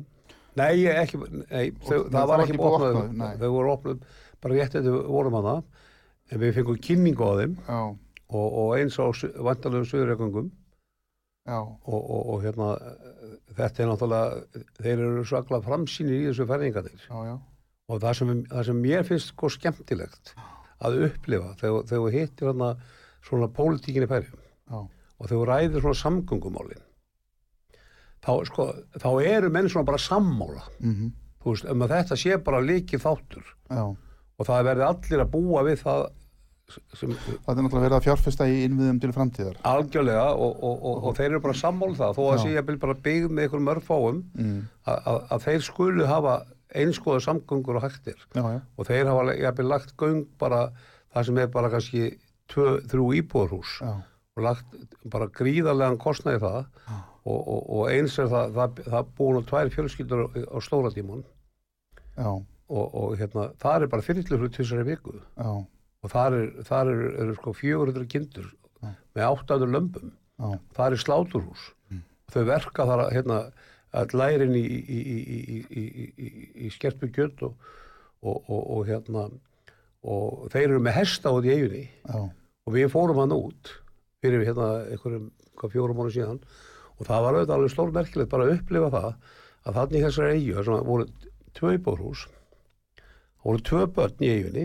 Nei, 0.61 0.85
ekki, 0.91 1.19
nei, 1.47 1.71
þau, 1.79 1.97
Og- 2.01 2.07
það, 2.11 2.15
það 2.19 2.29
var 2.29 2.41
ekki 2.45 2.57
búið 2.59 2.87
opnað, 2.91 3.37
þau 3.41 3.51
voru 3.55 3.73
opnað 3.77 4.01
bara 4.43 4.55
rétt 4.59 4.75
eftir 4.81 4.97
vorum 5.07 5.37
hana 5.39 5.55
en 6.31 6.41
við 6.43 6.55
fengum 6.59 6.81
kynningu 6.85 7.23
á 7.23 7.33
þeim 7.41 7.55
Já, 7.69 7.81
og, 8.31 8.49
og 8.65 8.73
eins 8.77 8.99
á 8.99 9.07
vantalegu 9.47 9.87
söðurregungum 9.89 10.51
já, 11.47 11.59
og, 11.61 12.01
og, 12.03 12.23
og 12.35 12.43
hérna 12.45 12.69
þetta 13.57 13.83
er 13.85 13.89
náttúrulega 13.93 14.65
þeir 14.83 14.99
eru 15.07 15.25
svaklega 15.25 15.65
framsýnir 15.71 16.19
í 16.19 16.27
þessu 16.29 16.47
ferðingarnir 16.51 17.07
já, 17.09 17.17
já, 17.31 17.37
og 17.91 18.03
það 18.05 18.19
sem, 18.21 18.35
það 18.51 18.67
sem 18.71 18.83
mér 18.85 19.07
finnst 19.09 19.33
sko 19.33 19.51
skemmtilegt 19.55 20.35
að 20.87 20.99
upplifa 21.09 21.55
þegar, 21.61 21.87
þegar 21.91 22.05
þú 22.05 22.13
hittir 22.15 22.51
hérna 22.51 22.71
svona 23.27 23.49
pólitíkinni 23.57 24.09
færjum 24.11 24.39
já, 24.41 24.79
og 24.81 25.25
þegar 25.27 25.35
þú 25.41 25.49
ræðir 25.51 25.85
svona 25.85 26.01
samgöngumálin 26.05 26.85
þá 28.25 28.33
sko 28.51 28.69
þá 29.01 29.11
eru 29.25 29.51
menn 29.53 29.69
svona 29.73 29.89
bara 29.89 30.01
sammála 30.03 30.65
mhm, 30.81 31.11
þú 31.41 31.55
veist, 31.55 31.69
um 31.73 31.85
að 31.87 31.95
þetta 31.97 32.19
sé 32.21 32.39
bara 32.45 32.63
líkið 32.65 33.05
þáttur 33.05 33.45
já. 33.73 33.85
og 33.91 34.49
það 34.49 34.67
verði 34.71 34.89
allir 34.89 35.23
að 35.25 35.31
búa 35.37 35.63
við 35.69 35.85
það 35.85 36.09
sem 36.95 37.11
Það 37.11 37.49
er 37.51 37.65
náttúrulega 37.65 37.83
verið 37.83 37.97
að 37.97 38.05
fjárfesta 38.05 38.47
í 38.47 38.59
innviðum 38.63 38.99
til 39.03 39.09
framtíðar. 39.17 39.57
algjörlega 39.67 40.27
og, 40.39 40.53
og, 40.63 40.77
og, 40.87 41.01
og 41.09 41.17
þeir 41.19 41.33
eru 41.33 41.41
bara 41.43 41.57
sammála 41.59 41.91
um 41.91 41.97
það 41.99 42.13
þó 42.15 42.21
að 42.29 42.37
Já. 42.37 42.43
sé 42.45 42.53
ég 42.55 42.69
bara 42.85 42.95
byggð 43.07 43.33
með 43.35 43.47
einhverjum 43.49 43.71
örfáum 43.73 44.21
Mm. 44.39 44.61
að, 44.87 45.01
að, 45.11 45.19
að 45.35 45.43
þeir 45.49 45.65
skulu 45.67 46.07
hafa 46.07 46.35
einskoða 46.77 47.23
samgöngur 47.25 47.81
og 47.81 47.87
hættir 47.87 48.19
Já, 48.35 48.43
já, 48.43 48.61
og 48.77 48.87
þeir 48.89 49.11
hafa 49.11 49.35
jafnvel 49.39 49.71
lagt 49.73 49.97
göng 49.99 50.27
bara 50.39 50.71
það 51.15 51.27
sem 51.29 51.41
er 51.43 51.51
bara 51.55 51.71
kannski 51.73 52.05
tvö, 52.51 52.77
þrjú 52.91 53.09
íbúðarhús 53.21 53.81
já, 53.83 53.93
og 54.37 54.45
lagt 54.47 54.77
bara 55.11 55.31
gríðarlegan 55.35 55.99
kostnaði 56.01 56.43
það. 56.45 56.61
Og, 57.21 57.37
og, 57.37 57.59
og 57.77 57.91
eins 57.93 58.15
er 58.19 58.31
það, 58.33 58.55
það, 58.57 58.79
það 58.95 59.11
búin 59.19 59.37
á 59.37 59.43
tvær 59.51 59.71
fjölskyldur 59.75 60.23
á, 60.41 60.57
stóra 60.65 60.93
tíman 60.95 61.21
og, 62.71 62.87
og 62.97 63.19
hérna, 63.21 63.51
það 63.61 63.85
er 63.85 63.93
bara 63.93 64.07
þyrluflut 64.07 64.57
þessari 64.57 64.87
viku. 64.89 65.19
Já, 65.37 65.51
og 66.01 66.13
þar 66.15 66.37
er, 66.39 66.47
þar 66.65 66.93
er, 66.95 67.03
eru 67.25 67.37
sko 67.37 67.53
400 67.57 68.09
kindur 68.11 68.49
Já. 68.81 68.95
með 69.19 69.27
800 69.27 69.75
lömbum. 69.75 70.15
Já. 70.41 70.55
það 70.79 70.87
er 70.87 71.03
sláturhús. 71.05 71.67
Þau 72.31 72.43
verka 72.49 72.87
þar 72.89 73.05
að 73.05 73.13
hérna, 73.19 73.39
að 73.97 74.15
lærin 74.21 74.55
í, 74.55 74.63
í, 74.63 74.99
í, 75.01 75.19
í, 75.19 75.59
í, 75.83 75.85
í, 76.15 76.29
í 76.67 76.71
skerpu 76.75 77.09
kjöld 77.15 77.43
og, 77.49 77.55
og, 78.23 78.37
og, 78.49 78.63
og 78.77 78.85
hérna 78.91 79.29
og 80.07 80.47
þeir 80.53 80.69
eru 80.71 80.81
með 80.85 80.97
hesta 81.01 81.33
út 81.35 81.45
í 81.49 81.53
eiginni 81.53 81.83
og 82.15 82.73
við 82.77 82.91
fórum 82.93 83.19
hann 83.21 83.35
út 83.37 83.73
fyrir 84.23 84.45
hérna 84.47 84.69
einhverjum 84.93 85.27
fjórum 85.73 85.99
mánu 85.99 86.13
síðan. 86.15 86.39
Og 87.01 87.07
það 87.09 87.23
var 87.25 87.37
auðvitað 87.37 87.55
alveg 87.57 87.73
stór 87.73 87.91
merkilegt 87.97 88.31
bara 88.33 88.47
að 88.47 88.55
upplifa 88.59 88.91
það 88.95 89.11
að 89.69 89.77
þannig 89.81 90.05
þessari 90.07 90.39
eigu 90.39 90.65
sem 90.65 90.87
voru 90.89 91.07
tvö 91.57 91.73
íbúrhús 91.77 92.23
það 93.01 93.49
voru 93.51 93.63
tvö 93.69 93.83
börn 93.97 94.25
í 94.25 94.31
eiginni 94.35 94.65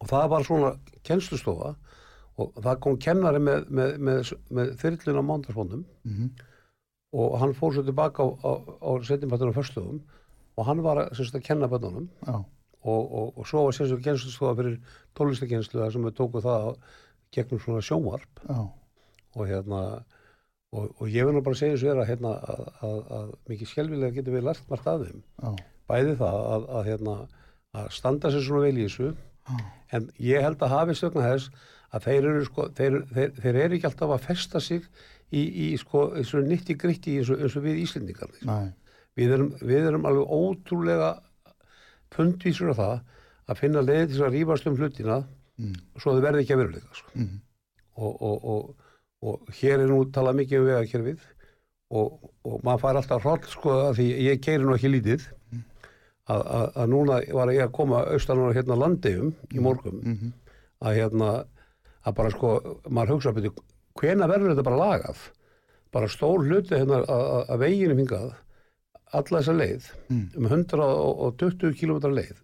og 0.00 0.08
það 0.08 0.28
var 0.32 0.46
svona 0.48 0.70
kennslustofa 1.04 1.74
og 2.40 2.54
það 2.64 2.78
kom 2.84 2.96
kennari 3.04 3.40
með, 3.44 3.66
með, 3.68 3.96
með, 4.00 4.30
með 4.56 4.70
þyrlun 4.80 5.20
á 5.20 5.24
mándarsfóndum 5.32 5.84
Mhm. 6.08 6.30
Og 7.12 7.36
hann 7.40 7.54
fór 7.58 7.74
svo 7.74 7.84
tilbaka 7.86 8.22
á, 8.22 8.28
á, 8.46 8.52
á 8.86 8.90
setjumpartunum 9.02 9.56
förstöðum 9.56 10.00
og 10.56 10.66
hann 10.66 10.82
var 10.84 11.08
sem 11.14 11.24
sagt, 11.24 11.40
að 11.40 11.46
kenna 11.48 11.68
börnunum 11.70 12.08
Já. 12.26 12.36
og, 12.36 13.02
og, 13.12 13.38
og 13.38 13.48
svo 13.48 13.64
var 13.66 13.76
sem 13.76 13.88
sagt 13.90 14.04
kennslustofa 14.04 14.56
fyrir 14.60 14.76
tónlistakenslu 15.18 15.80
þar 15.80 15.94
sem 15.94 16.06
við 16.06 16.16
tóku 16.20 16.44
það 16.44 16.68
á, 16.68 16.70
gegnum 17.34 17.62
svona 17.62 17.82
sjónvarp 17.86 18.44
Já. 18.46 18.60
og 19.34 19.50
hérna 19.50 19.82
og, 20.70 20.86
og 21.00 21.06
ég 21.10 21.26
vil 21.26 21.34
nú 21.34 21.42
bara 21.46 21.58
segja 21.58 21.76
þessu 21.76 21.90
er 21.90 22.02
að, 22.02 22.10
hérna, 22.12 22.36
að, 22.54 22.62
að, 22.86 23.00
að 23.18 23.34
mikið 23.50 23.72
skjálfilega 23.72 24.16
getur 24.18 24.36
við 24.36 24.46
lært 24.46 24.70
margt 24.70 24.90
að 24.90 25.06
þeim 25.08 25.24
Já. 25.42 25.50
bæði 25.90 26.14
það 26.22 26.40
að, 26.54 26.70
að, 26.70 26.88
hérna, 26.92 27.18
að 27.80 27.92
standa 27.98 28.30
sér 28.30 28.46
svona 28.46 28.66
vel 28.68 28.78
í 28.78 28.86
þessu 28.86 29.12
en 29.90 30.10
ég 30.22 30.44
held 30.44 30.62
að 30.62 30.74
hafi 30.76 30.94
stögna 30.98 31.26
þess 31.26 31.68
að 31.90 32.04
þeir 32.06 32.20
eru, 32.20 32.42
sko, 32.46 32.66
þeir, 32.78 32.96
þeir, 33.10 33.32
þeir 33.40 33.56
eru 33.64 33.76
ekki 33.76 33.88
alltaf 33.88 34.12
að 34.14 34.26
festa 34.28 34.62
sig 34.62 34.84
í, 35.32 35.42
í 35.70 35.76
sko, 35.78 36.10
þessu 36.16 36.42
nitti 36.46 36.74
gritti 36.74 37.18
eins 37.20 37.30
og, 37.30 37.40
eins 37.44 37.56
og 37.56 37.62
við 37.64 37.82
Íslendingar 37.84 38.30
við 39.16 39.32
erum, 39.36 39.50
við 39.60 39.86
erum 39.90 40.06
alveg 40.06 40.30
ótrúlega 40.36 41.10
pundvísur 42.14 42.70
af 42.72 42.78
það 42.80 43.00
að 43.50 43.58
finna 43.60 43.82
leið 43.84 44.12
til 44.14 44.24
að 44.26 44.34
rífast 44.38 44.66
um 44.70 44.76
hlutina 44.80 45.20
Mm. 45.60 45.74
svo 46.00 46.14
þau 46.16 46.22
verði 46.24 46.40
ekki 46.40 46.54
að 46.54 46.60
veruleika 46.62 46.94
sko. 46.96 47.10
Mhm. 47.20 47.40
og, 48.00 48.22
og, 48.22 48.44
og, 48.48 48.76
og 49.28 49.50
hér 49.58 49.82
er 49.82 49.90
nú 49.90 49.98
talað 50.08 50.38
mikið 50.38 50.60
um 50.62 50.68
vegakerfið 50.70 51.18
og, 51.90 52.14
og 52.48 52.62
maður 52.64 52.80
fær 52.80 52.96
alltaf 52.96 53.22
hroll 53.26 53.42
sko 53.50 53.74
að 53.90 53.98
því 53.98 54.06
ég 54.24 54.40
keiri 54.40 54.64
nú 54.64 54.72
ekki 54.78 54.88
lítið 54.94 55.26
að, 55.52 56.40
að, 56.40 56.64
að 56.80 56.88
núna 56.94 57.18
var 57.36 57.52
ég 57.52 57.66
að 57.66 57.74
koma 57.76 58.00
austan 58.14 58.40
og 58.40 58.54
hérna 58.56 58.78
landegjum 58.80 59.34
í 59.52 59.60
morgum 59.60 60.00
Mhm. 60.00 60.32
að 60.80 60.96
hérna 60.96 61.28
að 62.08 62.14
bara 62.16 62.30
sko, 62.32 62.54
maður 62.88 63.12
hugsa 63.18 63.34
byrja 63.36 63.52
hvena 64.00 64.28
verður 64.30 64.54
þetta 64.54 64.66
bara 64.68 64.80
lagað 64.84 65.24
bara 65.94 66.08
stór 66.08 66.44
hluti 66.46 66.76
hérna 66.78 67.00
að, 67.02 67.58
veginu 67.64 67.96
hingað 67.98 68.30
alla 69.12 69.40
þessa 69.40 69.56
leið 69.58 69.88
Mm. 70.10 70.26
um 70.38 70.46
120 70.46 71.74
km 71.80 72.10
leið 72.14 72.38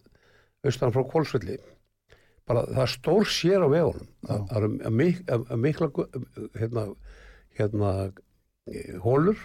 austan 0.67 0.93
frá 0.95 1.05
Kólsvelli 1.11 1.57
bara 2.47 2.65
það 2.71 2.89
stór 2.95 3.27
sér 3.31 3.63
á 3.63 3.69
vegunum 3.71 4.09
það 4.27 4.57
eru 4.61 4.69
mik 4.91 5.23
mikla 5.63 5.89
hérna, 6.59 6.85
hérna 7.59 7.93
eh, 8.71 8.97
hólur 9.03 9.39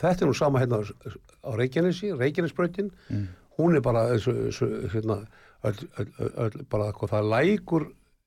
þetta 0.00 0.24
er 0.24 0.30
nú 0.30 0.36
sama 0.36 0.60
hérna 0.60 0.80
á 0.84 1.50
Reykjanesi 1.56 2.12
Reykjanesbrautin 2.16 2.90
Mm. 3.10 3.28
hún 3.58 3.76
er 3.76 3.80
bara 3.84 4.06
hérna, 4.16 5.26
öll, 5.64 5.78
öll, 5.98 6.10
öll, 6.36 6.64
bara 6.70 6.90
hvað 6.92 7.12
það 7.14 7.30
lækur 7.32 7.86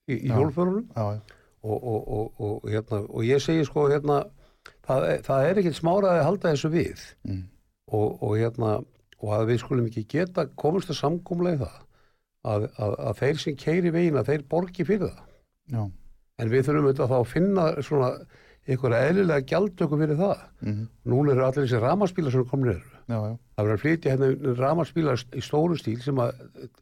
í, 0.09 0.15
í 0.15 0.27
Já. 0.29 0.37
hjólförunum 0.37 0.87
Já. 0.95 1.17
já. 1.17 1.21
Og, 1.63 1.83
og, 1.83 2.33
og, 2.39 2.69
hérna, 2.69 3.01
og 3.09 3.23
ég 3.27 3.41
segi 3.43 3.65
sko 3.67 3.87
hérna, 3.91 4.21
það, 4.87 5.07
það 5.27 5.47
er 5.49 5.59
ekkert 5.61 5.79
smáraði 5.79 6.19
að 6.21 6.27
halda 6.29 6.53
þessu 6.53 6.71
við 6.73 7.05
Mm. 7.27 7.43
og, 7.91 8.23
og 8.23 8.35
hérna 8.39 8.73
og 9.19 9.31
að 9.35 9.47
við 9.51 9.57
skulum 9.63 9.87
ekki 9.89 10.05
geta 10.07 10.45
komist 10.55 10.89
að 10.93 10.99
samkúmlega 11.01 11.65
það 11.65 11.79
að, 12.49 12.67
að, 12.79 12.93
að 13.09 13.17
þeir 13.19 13.39
sem 13.43 13.55
keiri 13.59 13.91
vegina, 13.91 14.23
þeir 14.23 14.45
borgi 14.49 14.85
fyrir 14.87 15.09
það 15.09 15.25
Já. 15.75 15.81
en 16.39 16.49
við 16.53 16.63
þurfum 16.69 16.85
auðvitað 16.87 17.09
þá 17.11 17.17
að 17.19 17.27
finna 17.33 17.65
svona 17.83 18.11
einhverja 18.69 19.09
eðlilega 19.09 19.47
gjaldtöku 19.49 19.97
fyrir 19.99 20.17
það 20.19 20.45
Mhm. 20.61 20.87
núna 21.11 21.31
eru 21.33 21.45
allir 21.45 21.65
þessi 21.65 21.79
ramaspílar 21.83 22.31
sem 22.31 22.45
komin 22.45 22.69
eru 22.75 22.95
Já. 23.09 23.17
Já. 23.19 23.35
það 23.57 23.65
verður 23.65 23.75
að 23.77 23.83
flytja 23.83 24.11
hérna 24.15 24.55
ramaspílar 24.59 25.23
í 25.35 25.41
stóru 25.43 25.77
stíl 25.79 25.99
sem 26.03 26.15
að 26.15 26.31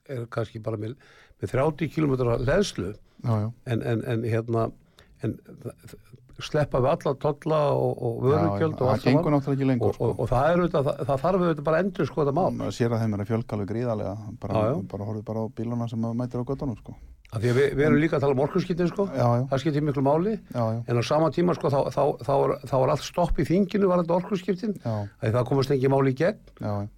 er 0.09 0.25
kannski 0.29 0.59
bara 0.61 0.77
með, 0.77 0.95
með 1.41 1.53
30 1.53 1.93
km 1.95 2.13
leðslu 2.47 2.93
en, 3.27 3.81
en, 3.81 4.03
en 4.03 4.27
hérna 4.27 4.69
en, 5.25 5.37
sleppa 6.43 6.81
við 6.83 6.91
alla 6.91 7.13
tolla 7.21 7.59
og, 7.73 7.93
og 7.97 8.17
Já, 8.17 8.27
vörugjöld 8.27 8.75
og 8.77 8.89
það 8.91 9.77
og, 9.81 9.95
og, 9.97 10.11
og 10.21 10.29
það, 10.29 10.49
er 10.49 10.61
auðvitað, 10.61 10.89
það, 10.89 10.99
það 11.09 11.21
þarf 11.23 11.43
auðvitað 11.43 11.67
bara 11.69 11.79
endur 11.83 12.09
sko 12.09 12.23
þetta 12.23 12.35
maður 12.37 12.75
sér 12.77 12.93
að 12.93 13.03
þeim 13.03 13.15
er 13.15 13.23
að 13.23 13.31
fjölga 13.31 13.57
alveg 13.57 13.71
gríðarlega 13.71 14.33
bara, 14.43 14.65
bara 14.91 15.07
horfið 15.09 15.23
bara 15.31 15.45
á 15.45 15.45
bíluna 15.57 15.87
sem 15.89 16.05
mætir 16.19 16.43
á 16.45 16.49
göttunum 16.51 16.77
sko. 16.77 16.97
Af 17.27 17.41
því 17.43 17.49
að 17.51 17.57
við, 17.57 17.65
við 17.75 17.85
erum 17.85 17.99
líka 17.99 18.15
að 18.17 18.23
tala 18.23 18.35
um 18.35 18.41
orkunskiptin 18.45 18.89
sko. 18.89 19.05
Já, 19.11 19.25
já, 19.35 19.41
það 19.51 19.61
skiptir 19.63 19.83
miklu 19.83 20.03
máli. 20.05 20.35
Já, 20.53 20.63
en 20.79 20.99
á 20.99 21.03
sama 21.03 21.27
tíma 21.35 21.55
sko 21.57 21.71
þá, 21.73 21.79
þá, 21.91 22.03
þá, 22.23 22.31
er, 22.37 22.53
þá 22.71 22.75
er 22.77 22.93
allt 22.93 23.03
stopp 23.03 23.41
í 23.41 23.47
þinginu 23.47 23.89
já, 23.91 24.93
að 25.19 25.35
það 25.35 25.47
komast 25.49 25.73
ekki 25.75 25.91
máli 25.91 26.13
í 26.15 26.17
gegn. 26.21 26.39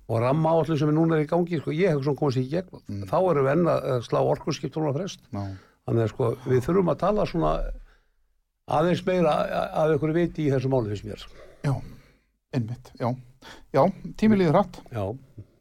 Og 0.09 0.21
ramma 0.21 0.53
áallu 0.53 0.77
sem 0.77 0.91
er 0.91 0.97
núna 0.99 1.17
er 1.17 1.25
í 1.25 1.29
gangi 1.29 1.61
sko 1.61 1.73
ég 1.73 1.95
hef 1.95 2.05
svona 2.05 2.21
komast 2.21 2.41
í 2.41 2.45
gegn. 2.51 2.83
Mm. 2.85 3.03
þá 3.09 3.17
erum 3.19 3.47
við 3.47 3.53
enn 3.55 3.73
að 3.73 4.05
slá 4.05 4.19
orkunskiptunum 4.21 4.93
á 4.93 4.97
frest. 4.99 5.25
Já, 5.33 5.43
þannig 5.89 6.05
að 6.05 6.13
sko 6.13 6.31
við 6.45 6.63
þurfum 6.67 6.93
að 6.93 7.01
tala 7.07 7.27
svona 7.29 7.53
aðeins 8.69 9.05
meira 9.09 9.35
að 9.81 9.95
ykkur 9.97 10.13
viti 10.13 10.45
í 10.45 10.53
þessu 10.53 10.69
máli 10.69 10.93
þess 10.93 11.09
mér. 11.09 11.27
Já, 11.65 11.73
einmitt, 12.53 12.93
já, 13.01 13.09
já, 13.73 13.83
tími 14.21 14.37
líður 14.37 14.59
hratt. 14.59 14.83
já, 14.93 15.05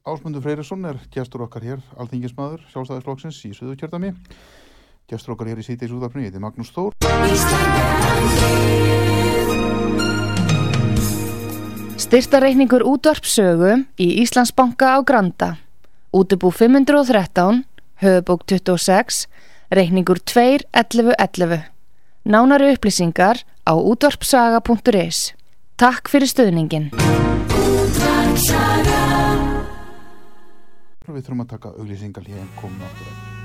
Ásmundur 0.09 0.41
Freyrisson 0.41 0.87
er 0.89 0.97
gestur 1.13 1.43
okkar 1.45 1.65
hér, 1.67 1.81
alþingismadur, 2.01 2.63
sjálfstæðisflokksins 2.73 3.43
í 3.45 3.51
Suðukjörðami. 3.57 4.15
Gestur 5.09 5.33
okkar 5.33 5.49
hér 5.49 5.63
í 5.63 5.65
síti 5.65 5.87
í 5.87 5.89
Súðarfni, 5.89 6.27
þetta 6.27 6.37
er 6.37 6.43
Magnús 6.45 6.69
Þór. 6.69 6.93
Styrtareikningur 11.97 12.85
útvarpsögu 12.85 13.71
í 13.97 14.09
Íslandsbanka 14.21 14.91
á 14.93 14.99
Granda. 15.01 15.49
Útubú 16.13 16.53
513, 16.53 17.65
höfubók 18.05 18.45
26, 18.53 19.25
reikningur 19.73 20.21
2.11.11. 20.29 21.65
Nánari 22.29 22.77
upplýsingar 22.77 23.41
á 23.65 23.73
útvarpsaga.is. 23.81 25.33
Takk 25.81 26.13
fyrir 26.13 26.29
stöðningin. 26.29 26.93
Við 31.09 31.25
þurfum 31.25 31.45
að 31.49 31.51
taka 31.57 31.73
auglýsingal 31.81 32.29
hér 32.29 32.45
en 32.45 32.53
komum 32.61 32.85
aftur 32.85 33.09
að. 33.09 33.38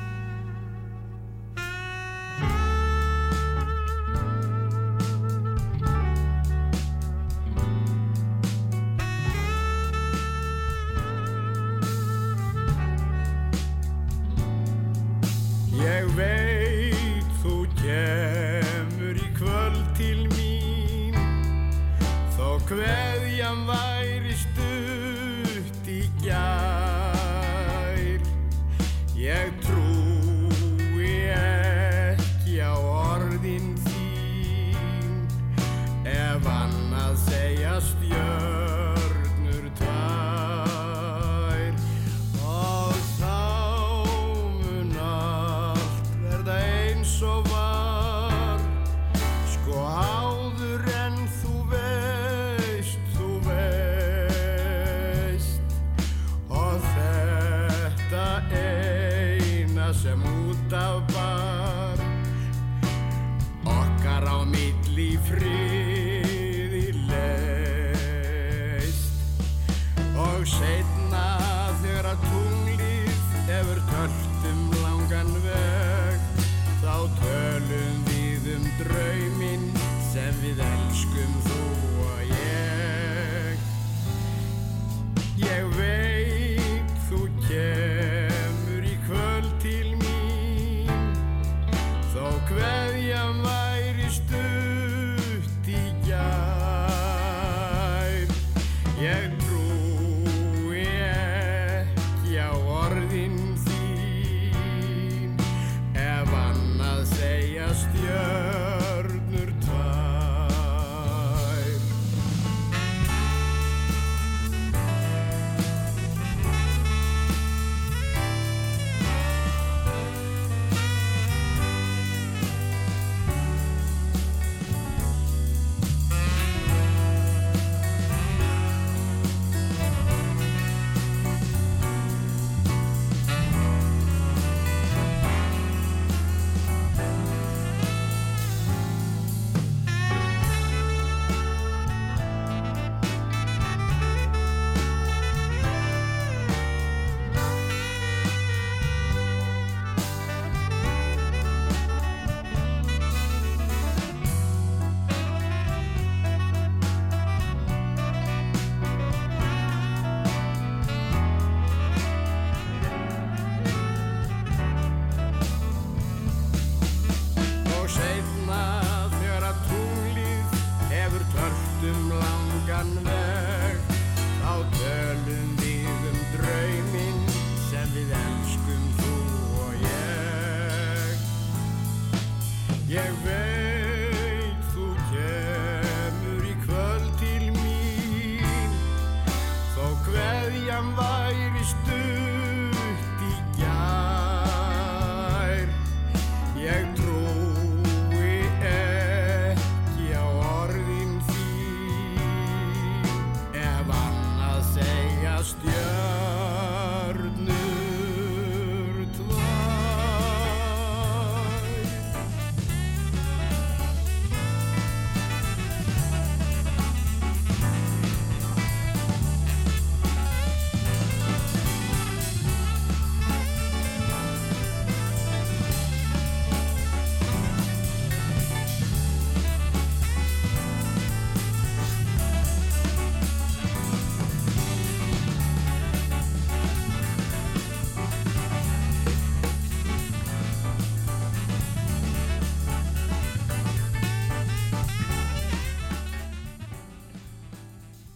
Kveðjan 22.73 23.67
væri 23.69 23.92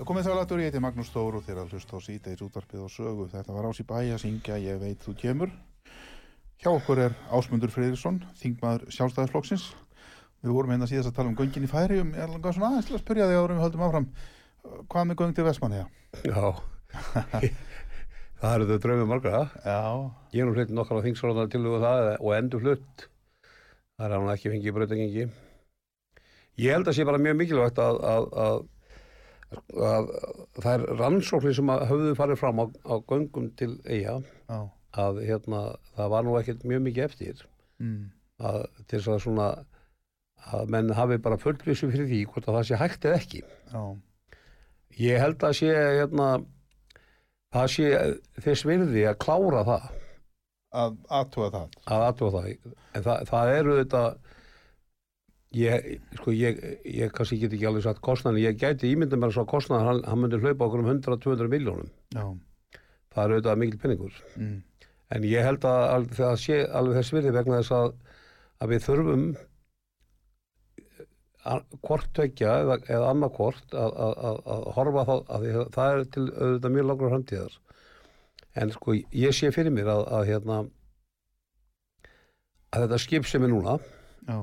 Komið 0.08 0.24
sælatur, 0.24 0.62
ég 0.64 0.70
heiti 0.70 0.80
Magnús 0.80 1.10
og 1.20 1.42
þér 1.44 1.58
að 1.66 1.74
hlusta 1.76 1.98
á 1.98 2.00
síðdeis 2.00 2.40
útvarpið 2.46 2.84
og 2.86 2.92
sögu. 2.94 3.26
Þetta 3.28 3.52
var 3.52 3.66
ás 3.68 3.82
í 3.82 3.84
bæ 3.84 3.98
að 4.00 4.22
syngja 4.22 4.56
Ég 4.64 4.78
veit 4.80 5.02
þú 5.04 5.14
kemur. 5.20 5.50
Hjá 6.64 6.70
okkur 6.72 7.02
er 7.04 7.16
Ásmundur 7.28 7.74
Freyrisson, 7.74 8.22
þingmaður 8.40 8.86
sjálfstæðisflokksins. 8.96 9.66
Við 10.46 10.54
vorum 10.56 10.72
hérna 10.72 10.88
síðast 10.88 11.12
að 11.12 11.18
tala 11.18 11.34
um 11.34 11.36
göngin 11.36 11.68
í 11.68 11.72
færi 11.74 11.98
um, 12.00 12.14
ég 12.16 12.32
langar 12.32 12.56
svona 12.56 12.70
aðeins 12.70 12.88
til 12.88 12.96
að 12.96 13.02
spyrja 13.02 13.28
þig 13.28 13.42
áður 13.42 13.54
við 13.58 13.66
höldum 13.66 13.84
áfram. 13.90 14.08
Hvað 14.94 15.10
með 15.10 15.20
göng 15.20 15.36
til 15.36 15.48
Vestmanniða? 15.50 15.90
Já, 16.24 16.46
það 18.40 18.56
eru 18.56 18.70
þau 18.72 18.80
draumið 18.88 19.12
margra. 19.12 19.44
Já, 19.68 19.84
Ég 20.38 20.46
er 20.46 20.48
nú 20.48 20.56
hlutt 20.56 20.74
nokkar 20.80 21.04
á 21.04 21.06
þingsróðan 21.10 21.52
til 21.52 21.66
það 21.68 22.14
og 22.16 22.32
endur 22.38 22.64
hlutt. 22.64 23.06
Það 24.00 24.08
er 24.08 24.16
hann 24.16 24.32
ekki 24.38 24.56
fengið 24.56 24.80
breytingingi. 24.80 25.30
Ég 26.64 26.74
held 26.74 26.88
að 26.88 26.96
sé 26.96 27.04
bara 27.12 27.20
mjög 27.22 27.40
mikilvægt 27.44 27.84
að, 27.84 28.02
að, 28.08 28.32
að, 28.48 28.66
að 29.78 30.10
það 30.58 30.74
er 30.74 30.86
rannsóknir 31.00 31.56
sem 31.56 31.70
að 31.72 31.86
höfðu 31.92 32.16
farið 32.20 32.40
fram 32.42 32.60
á, 32.62 32.66
á 32.84 32.96
göngum 33.08 33.48
til 33.60 33.70
eiga 33.88 34.18
já, 34.24 34.60
að 35.04 35.22
hérna, 35.28 35.62
það 35.96 36.12
var 36.16 36.28
nú 36.28 36.36
ekkert 36.40 36.66
mjög 36.68 36.84
mikið 36.88 37.06
eftir. 37.08 37.46
Mm, 37.84 38.10
að, 38.44 38.60
til 38.88 39.00
þess 39.00 39.14
að 39.14 39.24
svona 39.28 39.48
að 40.52 40.70
menn 40.74 40.92
hafi 40.96 41.18
bara 41.24 41.40
fullvissu 41.42 41.90
fyrir 41.92 42.10
því 42.10 42.20
hvort 42.32 42.48
að 42.50 42.60
það 42.60 42.68
sé 42.70 42.82
hægt 42.82 43.08
eða 43.10 43.22
ekki. 43.22 43.42
já, 43.72 43.84
Ég 44.98 45.20
held 45.22 45.44
að 45.46 45.56
sé 45.60 45.68
hérna, 45.78 46.28
það 47.54 47.68
sé 47.76 47.90
þess 48.42 48.66
virði 48.66 49.04
að 49.12 49.20
klára 49.22 49.64
það. 49.68 49.90
Að 50.78 50.96
aðtúa 51.20 51.50
það. 51.54 51.76
að 51.86 52.06
aðtúa 52.08 52.32
það. 52.34 52.48
En 52.98 53.04
það, 53.06 53.22
það 53.30 53.52
eru 53.58 53.76
þetta 53.78 54.02
ég, 55.56 56.02
sko, 56.20 56.32
ég, 56.36 56.58
ég 56.84 57.12
kannski 57.16 57.38
get 57.40 57.54
ekki 57.56 57.68
alveg 57.70 57.86
satt 57.86 58.02
kostnaðin, 58.04 58.44
ég 58.44 58.58
gæti 58.60 58.90
ímynda 58.92 59.16
mér 59.20 59.32
svo 59.36 59.46
kostnaðin, 59.48 59.88
hann, 59.88 60.02
hann 60.10 60.20
myndi 60.24 60.40
hlaupa 60.44 60.66
okkur 60.68 60.84
um 60.84 60.90
100-200 60.92 61.48
miljónum, 61.54 61.92
Já, 62.16 62.26
það 63.16 63.24
eru 63.24 63.38
auðvitað 63.38 63.62
mikil 63.64 63.80
penningur, 63.84 64.18
mm, 64.36 64.58
en 65.16 65.28
ég 65.32 65.46
held 65.48 65.64
að 65.70 65.84
al- 65.94 66.10
það 66.20 66.36
sé 66.44 66.60
alveg 66.68 67.00
þess 67.00 67.14
virði 67.16 67.36
vegna 67.38 67.62
þess 67.62 67.76
að, 67.78 67.94
að 68.62 68.74
við 68.74 68.84
þurfum 68.90 69.28
að, 71.48 71.64
hvort 71.86 72.10
tvekja 72.18 72.58
eða, 72.66 72.78
eða 72.92 73.12
annað 73.14 73.36
hvort 73.38 73.74
að, 73.78 73.94
að, 74.08 74.14
að, 74.30 74.40
að 74.56 74.66
horfa 74.78 75.06
þá, 75.08 75.14
að 75.38 75.46
því 75.48 75.54
að 75.62 75.70
það 75.78 75.94
er 75.96 76.04
til 76.18 76.26
auðvitað 76.28 76.76
mjög 76.76 76.88
langur 76.92 77.14
framtíðar. 77.14 77.56
En 78.58 78.72
sko 78.74 78.96
ég 78.98 79.36
sé 79.38 79.52
fyrir 79.56 79.72
mér 79.72 79.92
að, 79.94 80.04
að 80.18 80.26
hérna 80.32 80.58
að 82.74 82.84
þetta 82.84 83.00
skip 83.00 83.28
sem 83.30 83.46
er 83.48 83.52
núna 83.54 83.78
já, 84.28 84.38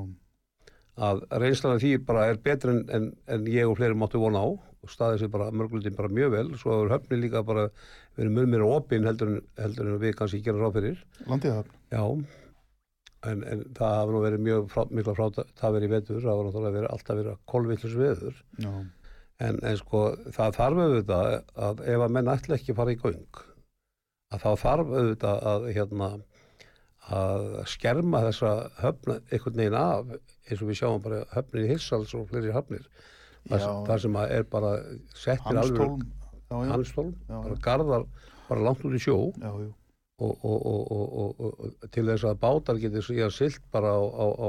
að 0.99 1.25
reynslan 1.43 1.75
af 1.77 1.83
því 1.83 1.93
bara 2.07 2.29
er 2.31 2.39
betur 2.45 2.71
en, 2.75 2.85
en, 2.95 3.09
en 3.27 3.47
ég 3.51 3.67
og 3.69 3.77
fleiri 3.81 3.97
máttu 3.99 4.21
vona 4.23 4.45
á. 4.45 4.49
Og 4.85 4.93
staðið 4.93 5.23
sér 5.25 5.31
bara 5.33 5.49
mörglutin 5.51 5.97
bara 5.97 6.13
mjög 6.13 6.31
vel. 6.37 6.49
Svo 6.61 6.75
er 6.85 6.91
höfni 6.93 7.17
líka 7.23 7.41
bara 7.47 7.69
verið 8.19 8.35
mjög 8.37 8.51
mér 8.53 8.65
opinn 8.69 9.07
heldur, 9.09 9.31
en- 9.39 9.47
heldur 9.65 9.89
en 9.95 10.01
við 10.03 10.13
kannski 10.19 10.43
gerum 10.45 10.61
ráð 10.67 10.75
fyrir. 10.79 10.99
Landið 11.27 11.55
það. 11.57 11.71
já. 11.95 12.05
En, 13.25 13.41
en 13.49 13.63
það 13.73 13.95
hafa 13.97 14.13
nú 14.13 14.21
verið 14.21 14.43
mjög 14.45 14.67
frá, 14.69 14.83
mikla 14.93 15.15
frá 15.17 15.25
það 15.57 15.73
verið 15.79 15.89
í 15.89 15.93
vetur, 15.95 16.19
það 16.21 16.29
hafa 16.35 16.45
náttúrulega 16.51 16.75
verið 16.77 16.91
alltaf 16.93 17.17
verið 17.23 17.39
kolvillus 17.49 17.95
veður. 17.97 18.43
Já, 18.61 18.73
en, 19.49 19.59
en 19.65 19.79
sko 19.81 20.03
það 20.37 20.59
þarf 20.59 20.83
auðvitað 20.85 21.31
að 21.69 21.81
ef 21.95 22.05
að 22.05 22.13
menn 22.19 22.29
ætla 22.35 22.59
ekki 22.59 22.75
að 22.75 22.79
fara 22.83 22.93
í 22.93 22.99
göng 23.01 23.41
að 24.35 24.45
þá 24.45 24.51
þarf 24.67 24.93
auðvitað 24.99 25.49
að 25.55 25.65
hérna 25.79 26.11
að 27.15 27.49
skerma 27.73 28.21
þessa 28.29 28.53
höfna 28.83 29.17
einhvern 29.33 29.59
veginn 29.63 29.79
af 29.81 30.13
eins 30.49 30.61
og 30.63 30.69
við 30.71 30.81
sjáum 30.81 31.03
bara 31.05 31.23
höfnir 31.35 31.65
í 31.67 31.71
Hirsals 31.73 32.15
og 32.17 32.29
fleiri 32.31 32.53
höfnir. 32.55 32.85
Þar, 33.49 33.61
Já. 33.61 33.71
þar 33.89 34.03
sem 34.05 34.19
að 34.21 34.31
er 34.39 34.45
bara 34.49 34.71
settir 35.13 35.59
Hanstólm, 35.59 37.15
Já, 37.29 37.35
bara 37.43 37.57
já. 37.57 37.63
garðar 37.65 38.07
bara 38.49 38.65
langt 38.65 38.85
út 38.85 38.95
í 38.97 39.01
sjó. 39.05 39.17
Já, 39.41 39.51
og, 40.25 40.45
og, 40.47 40.67
og, 40.71 40.93
og, 40.95 41.41
og, 41.41 41.59
og 41.83 41.91
til 41.93 42.07
þess 42.07 42.25
að 42.29 42.39
bátar 42.45 42.81
getur 42.81 43.05
síðan 43.05 43.35
silt 43.35 43.65
bara 43.75 43.91
á, 43.99 44.01
á, 44.01 44.27
á, 44.39 44.49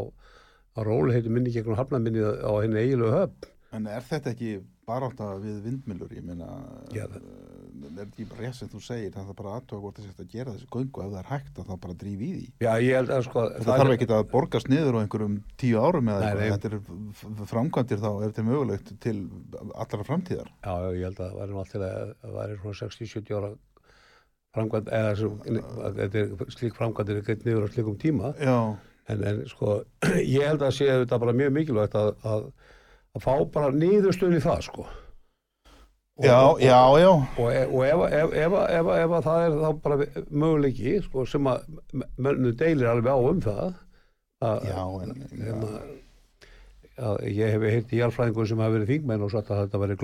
á 0.78 0.80
róliheitu 0.86 1.32
minni 1.34 1.52
gegnum 1.56 1.80
hafnaminni 1.80 2.22
á 2.24 2.52
henni 2.62 2.84
eiginlegu 2.84 3.12
höfn. 3.16 3.50
En 3.76 3.88
er 3.92 4.06
þetta 4.06 4.32
ekki 4.36 4.52
bara 4.88 5.10
átt 5.10 5.22
við 5.44 5.60
vindmilur? 5.66 6.14
Ég 6.16 6.26
meina, 6.26 6.48
Já, 6.94 7.06
uh, 7.08 7.20
er 7.96 8.06
ekki 8.06 8.26
bara 8.30 8.46
rétt 8.46 8.58
sem 8.58 8.70
þú 8.72 8.82
segir, 8.84 9.12
það 9.14 9.30
er 9.32 9.38
bara 9.40 9.54
aðtöga 9.60 9.82
hvort 9.84 10.00
þess 10.00 10.22
að 10.24 10.32
gera 10.34 10.54
þessi 10.56 10.68
göngu 10.74 11.04
ef 11.04 11.12
það 11.12 11.20
er 11.22 11.30
hægt 11.32 11.60
að 11.60 11.70
þá 11.70 11.76
bara 11.86 11.98
drífi 12.02 12.26
í 12.26 12.34
því. 12.36 12.48
Já, 12.66 12.72
ég 12.86 12.98
held 13.00 13.14
að 13.16 13.22
sko 13.28 13.46
Það, 13.56 13.70
þarf 13.70 13.94
ekki 13.96 14.08
að 14.16 14.26
borgast 14.32 14.72
niður 14.72 14.98
á 14.98 15.02
einhverjum 15.02 15.38
tíu 15.62 15.84
árum 15.84 16.12
eða 16.14 16.32
eitthvað, 16.32 16.56
þetta 16.56 16.68
er 16.72 17.48
framkvæmdir 17.52 18.02
þá, 18.02 18.10
er 18.16 18.26
þetta 18.26 18.48
mögulegt 18.50 18.92
til 19.06 19.16
allra 19.76 20.10
framtíðar. 20.10 20.52
Já, 20.66 20.74
já, 20.86 20.90
ég 20.96 21.08
held 21.10 21.22
að 21.22 21.40
það 21.40 21.40
væri 21.42 21.56
það 22.26 22.36
væri 22.40 22.60
svona 22.64 22.82
60-70 22.82 23.40
ára 23.40 23.54
framkvæmd, 24.56 24.92
eða 24.96 25.10
er 26.08 26.52
slík 26.56 26.78
framkvæmd 26.78 27.12
er 27.12 27.24
greitt 27.28 27.48
niður 27.48 27.68
á 27.68 27.70
slíkum 27.74 27.98
tíma 28.00 28.32
en, 28.40 29.24
en 29.28 29.42
sko, 29.52 29.82
ég 30.38 30.46
held 30.48 30.64
að 33.16 33.24
að, 33.24 33.24
að, 33.24 33.40
að 33.40 33.48
fá 33.48 33.52
bara 33.52 33.72
niðurstöðun 33.72 34.38
í 34.38 34.44
það, 34.44 34.62
sko. 34.62 34.86
Og- 36.16 36.26
já, 36.26 36.40
og, 36.48 36.60
já, 36.60 37.00
já, 37.00 37.10
og, 37.12 37.52
e- 37.52 37.68
og 37.68 37.86
ef, 37.86 38.14
ef, 38.14 38.34
ef, 38.34 38.88
ef, 38.88 39.26
það 39.26 39.46
er 39.46 39.52
þá 39.52 39.82
bara 39.82 39.98
möguleiki, 40.30 41.04
sko, 41.04 41.26
sem 41.26 41.44
að 41.44 41.60
mönnu 42.18 42.56
deilir 42.56 42.88
alveg 42.88 43.12
á 43.12 43.20
um 43.20 43.42
það 43.42 43.74
að, 44.42 44.68
já, 44.68 44.84
en, 45.02 45.28
hérna, 45.32 45.82
að 46.96 47.24
ég 47.28 47.52
hef 47.52 47.62
heyrt 47.62 47.94
í 47.94 48.00
jarfræðingur 48.00 48.48
sem 48.48 48.58
hafa 48.58 48.72
verið 48.78 48.88
þingmenn 48.88 49.22
og 49.22 49.32
sagt 49.32 49.52
að 49.52 49.66
þetta 49.66 49.78
verið 49.78 50.00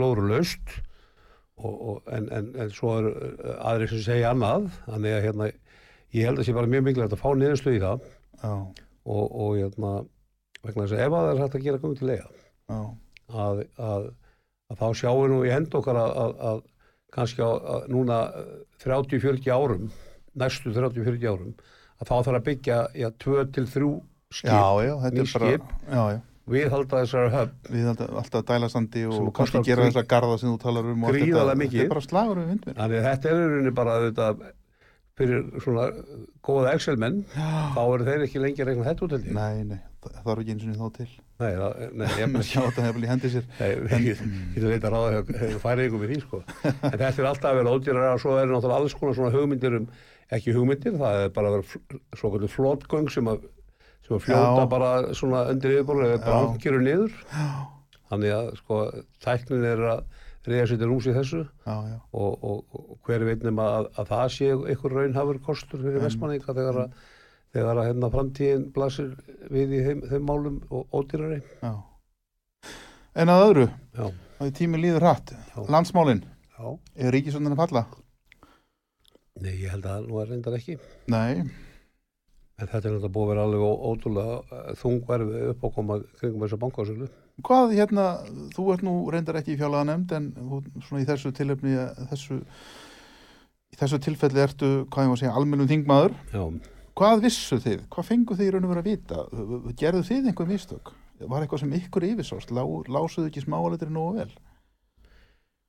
og, 1.62 2.02
en, 2.10 2.28
en, 2.34 2.56
en 2.58 2.70
svo 2.70 2.98
er 2.98 3.06
uh, 3.12 3.68
aðri 3.70 3.88
sem 3.88 4.00
segja 4.02 4.32
annað. 4.34 4.70
Þannig 4.88 5.14
að 5.14 5.26
hérna, 5.28 5.50
ég 6.16 6.26
held 6.26 6.40
að 6.42 6.48
sé 6.48 6.54
bara 6.54 6.68
mjög 6.68 6.84
mikilvægt 6.88 7.14
að 7.14 7.22
fá 7.22 7.30
niðurstöð 7.38 7.78
í 7.78 7.82
það 7.84 8.06
já, 8.42 8.54
og, 9.06 9.26
og 9.32 9.58
hérna, 9.60 10.06
vegna 10.64 10.86
þess 10.88 10.96
að 10.98 11.04
ef 11.06 11.14
að 11.14 11.28
það 11.28 11.32
er 11.34 11.42
hægt 11.44 11.56
að 11.60 11.66
gera 11.68 11.82
göng 11.84 11.98
til 12.00 12.08
lega 12.10 12.26
já, 12.26 12.80
að, 13.34 13.62
að, 13.78 14.08
að 14.72 14.80
þá 14.82 14.88
sjáum 15.02 15.28
nú 15.32 15.42
í 15.48 15.52
hend 15.54 15.76
okkar 15.80 16.00
að, 16.02 16.12
að, 16.24 16.34
að 16.52 16.62
kannski 17.12 17.44
á 17.44 17.50
að 17.52 17.88
núna 17.92 18.18
uh, 18.32 18.50
30-40 18.84 19.52
árum 19.52 19.90
næstu 20.40 20.72
30-40 20.72 21.28
árum 21.32 21.54
að 22.02 22.08
þá 22.08 22.14
þarf 22.24 22.38
að 22.40 22.46
byggja 22.50 22.78
já, 22.98 23.08
2-3 23.22 23.90
skip 24.32 24.52
já, 24.52 24.64
já, 24.88 24.94
þetta 25.06 25.16
ný 25.18 25.26
bara, 25.34 25.50
skip. 25.52 25.74
já, 25.92 26.04
já. 26.16 26.20
viðhalda 26.52 27.02
þessari 27.04 27.34
höfn 27.36 27.76
Við 27.76 27.90
alltaf, 27.92 28.16
alltaf 28.24 28.46
dæla 28.48 28.70
sandi 28.72 29.04
Sem 29.04 29.28
og 29.28 29.34
kannski 29.38 29.62
gera 29.68 29.84
grí- 29.84 29.92
þessa 29.92 30.06
garða 30.16 30.40
sem 30.42 30.50
þú 30.54 30.58
talar 30.64 30.88
um 30.94 31.04
og 31.04 31.14
þetta. 31.20 31.56
mikið. 31.60 31.78
Þetta 31.78 31.86
er 31.86 31.94
bara 31.94 32.06
slagur 32.08 32.40
við. 32.42 32.66
Þannig 32.80 33.06
þetta 33.06 33.30
er 33.32 33.38
rauninni 33.42 33.74
bara 33.78 33.98
auðvitað 34.00 34.42
fyrir 35.22 35.44
svona 35.62 35.86
góða 36.48 36.74
Excel-menn, 36.78 37.20
þá 37.76 37.82
eru 37.84 38.08
þeir 38.08 38.24
ekki 38.26 38.42
lengi 38.42 38.64
að 38.64 38.72
regna 38.72 38.88
þetta 38.88 39.06
út 39.06 39.16
held 39.18 39.28
ég. 39.28 39.36
Nei, 39.38 39.64
nei, 39.68 39.80
þarf 40.02 40.42
ekki 40.42 40.54
eins 40.56 40.66
og 40.66 40.80
þá 40.82 40.98
til. 40.98 41.08
Nei, 41.42 41.52
það, 41.58 41.82
nei, 42.02 42.08
ég 42.22 42.36
að 42.38 42.46
sjá 42.48 42.60
þetta 42.68 42.86
hefði 42.88 43.02
í 43.06 43.10
hendi 43.12 43.30
sér 43.34 43.46
Nei, 43.60 43.70
ég 44.58 44.66
veit 44.68 44.86
að 44.88 44.94
ráða 44.96 45.12
hefur 45.20 45.62
færið 45.64 45.88
ykkur 45.90 46.02
með 46.04 46.12
því 46.14 46.20
sko. 46.24 46.40
En 46.72 46.96
þetta 46.98 47.12
er 47.22 47.30
alltaf 47.32 47.58
vera 47.60 47.74
ódýrar 47.76 48.10
og 48.16 48.22
svo 48.24 48.36
eru 48.42 48.56
náttúrulega 48.56 48.80
alls 48.82 48.96
konar 48.98 49.18
svona 49.18 49.34
hugmyndir 49.36 49.78
um, 49.80 49.88
ekki 50.38 50.56
hugmyndir, 50.56 50.96
það 51.02 51.20
er 51.26 51.34
bara 51.36 51.52
að 51.52 51.58
vera 51.58 51.68
fl- 51.74 52.02
svo 52.22 52.32
kvöldu 52.34 52.50
flótgöng 52.54 53.12
sem 53.14 53.30
að, 53.34 53.46
sem 54.08 54.18
að 54.18 54.26
fljóta 54.28 54.64
Já. 54.66 54.70
bara 54.76 54.92
svona 55.18 55.44
undir 55.54 55.76
yfirbúru 55.80 56.08
eða 56.08 56.22
bara 56.26 56.42
Já. 56.42 56.50
angjöru 56.56 56.82
niður. 56.86 57.16
Þannig 58.12 58.34
að 58.36 58.50
sko 58.60 58.80
tæknin 59.24 59.66
er 59.72 59.86
að 59.96 60.04
reyða 60.50 60.68
sér 60.72 60.80
til 60.82 60.88
rúms 60.90 61.06
í 61.06 61.14
þessu 61.16 61.40
Já, 61.46 61.74
já, 61.86 61.98
og, 62.18 62.32
og, 62.42 62.62
og 62.74 62.96
hver 63.06 63.22
veit 63.28 63.44
nema 63.46 63.68
að, 63.78 63.90
að 64.02 64.08
það 64.10 64.24
sé 64.36 64.48
einhver 64.56 64.96
raunhafur 64.98 65.40
kostur 65.46 65.84
fyrir 65.86 66.02
vestmanninga 66.02 66.56
þegar 66.58 66.80
að 66.88 66.96
þegar 67.54 67.82
að 67.82 67.88
hérna 67.90 68.10
framtíðin 68.14 68.68
blasir 68.76 69.10
við 69.52 69.74
í 69.78 69.82
þeim, 69.88 70.04
þeim 70.12 70.28
málum 70.30 70.60
og 70.70 70.88
ódýrari. 71.02 71.42
já 71.62 71.74
En 73.16 73.28
að 73.28 73.42
öðru, 73.50 73.66
Já, 73.98 74.06
er 74.40 74.52
tími 74.56 74.80
líður 74.80 75.04
hratt 75.04 75.34
Já. 75.36 75.58
Landsmálin, 75.68 76.22
já. 76.56 76.78
er 76.96 77.12
ríkisöndin 77.12 77.52
að 77.58 77.60
falla? 77.66 77.82
Nei, 79.42 79.56
ég 79.64 79.72
held 79.74 79.86
að 79.90 80.06
nú 80.08 80.20
er 80.22 80.30
reyndar 80.32 80.56
ekki. 80.60 80.78
Nei, 81.12 81.44
En 82.62 82.68
þetta 82.70 82.78
er 82.88 82.94
náttúrulega 82.94 83.10
búið 83.16 83.24
að 83.26 83.30
vera 83.32 83.44
alveg 83.48 83.62
ótrúlega 83.90 84.66
þungverfi 84.78 85.40
upp 85.50 85.64
á 85.66 85.68
koma 85.74 85.96
kringum 86.20 86.44
þessa 86.46 86.60
bankásölu. 86.62 87.08
hvað 87.42 87.72
hérna 87.74 88.04
þú 88.54 88.66
ert 88.74 88.84
nú 88.86 88.94
reyndar 89.10 89.40
ekki 89.40 89.56
í 89.56 89.58
fjárlega 89.58 89.88
nefnd 89.90 90.12
en 90.14 90.28
svona 90.86 91.02
í 91.02 91.08
þessu 91.10 91.32
tilefni 91.34 91.74
þessu, 92.12 92.38
í 93.74 93.80
þessu 93.82 94.00
tilfelli 94.06 94.44
ertu, 94.44 94.70
hvað 94.94 95.08
ég 95.08 95.16
að 95.16 95.20
segja, 95.24 95.34
almennum 95.42 95.68
þingmaður 95.72 96.14
Já, 96.36 96.44
hvað 97.02 97.26
vissu 97.26 97.58
þið, 97.62 97.86
hvað 97.92 98.10
fengu 98.12 98.38
þið 98.38 98.48
í 98.48 98.54
raun 98.54 98.68
og 98.68 98.74
vera 98.76 98.86
að 98.86 98.92
vita 98.92 99.74
gerðu 99.82 100.06
þið 100.12 100.32
einhver 100.32 100.50
mistök 100.52 100.94
var 101.22 101.44
eitthvað 101.44 101.64
sem 101.64 101.76
ykkur 101.78 102.08
yfirsást 102.12 102.54
Lá, 102.54 102.64
lásuðu 102.90 103.30
ekki 103.30 103.44
smáaletri 103.44 103.90
nógu 103.94 104.22
vel 104.22 104.32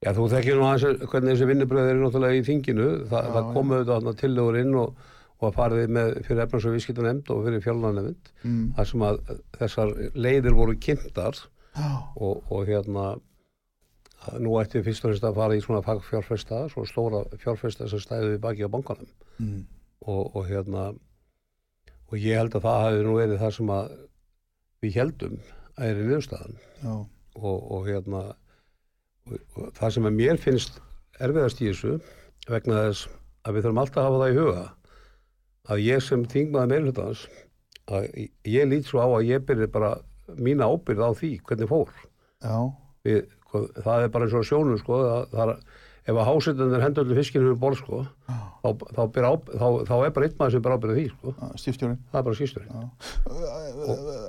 Já 0.02 0.10
þú 0.16 0.28
þekkir 0.32 0.56
nú 0.58 0.66
aðeins 0.66 1.02
hvernig 1.12 1.30
þessi 1.30 1.46
vinnubröð 1.46 1.88
er 1.88 1.98
náttúrulega 2.00 2.38
í 2.40 2.46
þinginu. 2.46 2.86
Þa, 3.06 3.18
Já, 3.22 3.32
það 3.36 3.50
komu 3.54 3.76
auðvitað 3.78 4.16
tillögur 4.18 4.56
inn 4.58 4.72
og, 4.80 4.96
og 5.38 5.52
farið 5.54 5.92
með 5.94 6.14
fyrir 6.26 6.42
efnars 6.42 6.66
og 6.66 6.74
viðskiptanemnd 6.74 7.30
og 7.30 7.44
fyrir 7.46 7.62
fjárlanemnd. 7.62 8.32
mm. 8.42 8.64
þar 8.78 8.88
sem 8.90 9.04
að 9.06 9.20
þessar 9.60 9.92
leiðir 10.26 10.58
voru 10.58 10.74
kynntar 10.82 11.38
og, 12.18 12.42
og 12.50 12.66
hérna 12.66 13.12
nú 14.42 14.58
ætti 14.58 14.82
fyrst 14.82 15.06
og 15.06 15.12
fremst 15.12 15.28
að 15.28 15.38
fara 15.38 15.54
í 15.54 15.62
svona 15.62 15.84
fagfjárfesta, 15.86 16.64
svona 16.74 16.90
stóra 16.90 17.22
fjárfesta 17.38 17.88
sem 17.90 18.02
stæði 18.02 18.34
við 18.34 18.42
baki 18.42 18.66
á 18.66 18.74
bankanum 18.74 19.08
mm. 19.38 19.62
og, 20.02 20.34
og 20.34 20.50
hérna 20.50 20.90
og 22.12 22.20
ég 22.20 22.36
held 22.36 22.56
að 22.56 22.66
það 22.66 22.82
hafi 22.84 23.04
nú 23.06 23.16
verið 23.16 23.40
það 23.40 23.54
sem 23.56 23.72
að 23.72 23.92
við 24.82 24.98
heldum 25.00 25.36
að 25.72 25.88
er 25.88 26.00
í 26.02 26.18
já, 26.20 26.92
og, 26.92 27.58
og 27.72 27.88
hérna 27.88 28.22
og, 28.28 29.38
og 29.56 29.70
það 29.78 29.94
sem 29.96 30.08
að 30.10 30.18
mér 30.18 30.40
finnst 30.42 30.80
erfiðast 31.22 31.62
í 31.62 31.70
þessu 31.70 31.96
vegna 32.50 32.84
þess 32.88 33.08
að 33.46 33.56
við 33.56 33.64
þurfum 33.64 33.82
alltaf 33.82 34.02
að 34.02 34.08
hafa 34.08 34.22
það 34.22 34.32
í 34.32 34.38
huga 34.40 34.64
að 35.72 35.84
ég 35.86 36.02
sem 36.04 36.24
þingmaður 36.28 36.72
meirhlutans 36.72 37.26
að 37.92 38.08
ég 38.50 38.68
lít 38.68 38.88
svo 38.88 39.02
á 39.02 39.08
að 39.08 39.28
ég 39.30 39.46
byrði 39.46 39.68
bara 39.72 39.92
mína 40.38 40.68
ábyrð 40.70 41.02
á 41.02 41.10
því 41.18 41.32
hvernig 41.46 41.70
fór. 41.70 41.90
Já, 42.42 42.56
við, 43.06 43.24
það 43.52 44.04
er 44.04 44.12
bara 44.14 44.28
eins 44.28 44.36
og 44.38 44.46
sjónum 44.46 44.78
sko, 44.80 45.00
það, 45.02 45.24
það 45.32 45.54
ef 46.02 46.16
að 46.18 46.26
hásetundir 46.28 46.82
hendur 46.82 47.04
allir 47.06 47.18
fiskinu 47.22 47.52
um 47.52 47.58
borð 47.62 47.78
sko, 47.78 48.00
já, 48.28 48.38
þá, 48.62 48.68
þá, 48.96 49.02
á, 49.22 49.32
þá, 49.60 49.66
þá 49.86 49.94
er 50.06 50.14
bara 50.16 50.26
einn 50.28 50.36
maður 50.40 50.54
sem 50.56 50.62
ber 50.64 50.74
ábyrð 50.76 50.92
á 50.92 50.96
því 50.98 51.04
sko. 51.12 51.34
já, 51.38 51.46
stífstjórin 51.62 51.98
það 52.10 52.18
er 52.20 52.26
bara 52.28 52.38
skýsturinn 52.40 52.72
Já. 52.72 52.82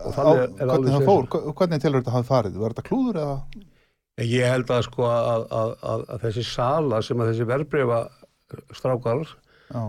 og 0.05 0.13
þannig 0.13 0.41
er- 0.43 0.49
er 0.61 1.07
hva- 1.07 1.53
hvernig 1.57 1.81
telur 1.81 2.01
þetta 2.03 2.15
hafi 2.17 2.29
farið? 2.29 2.57
Var 2.61 2.73
þetta 2.75 2.87
klúður 2.89 3.19
eða? 3.23 3.37
Ég 4.21 4.45
held 4.53 4.69
að 4.69 4.83
sko 4.85 5.07
að, 5.09 5.47
að, 5.49 5.71
að, 5.81 6.03
að 6.13 6.21
þessi 6.27 6.43
sala 6.45 7.01
sem 7.01 7.17
að 7.23 7.31
þessi 7.31 7.47
verbreyfa 7.49 7.99
strákar 8.77 9.23
já, 9.73 9.83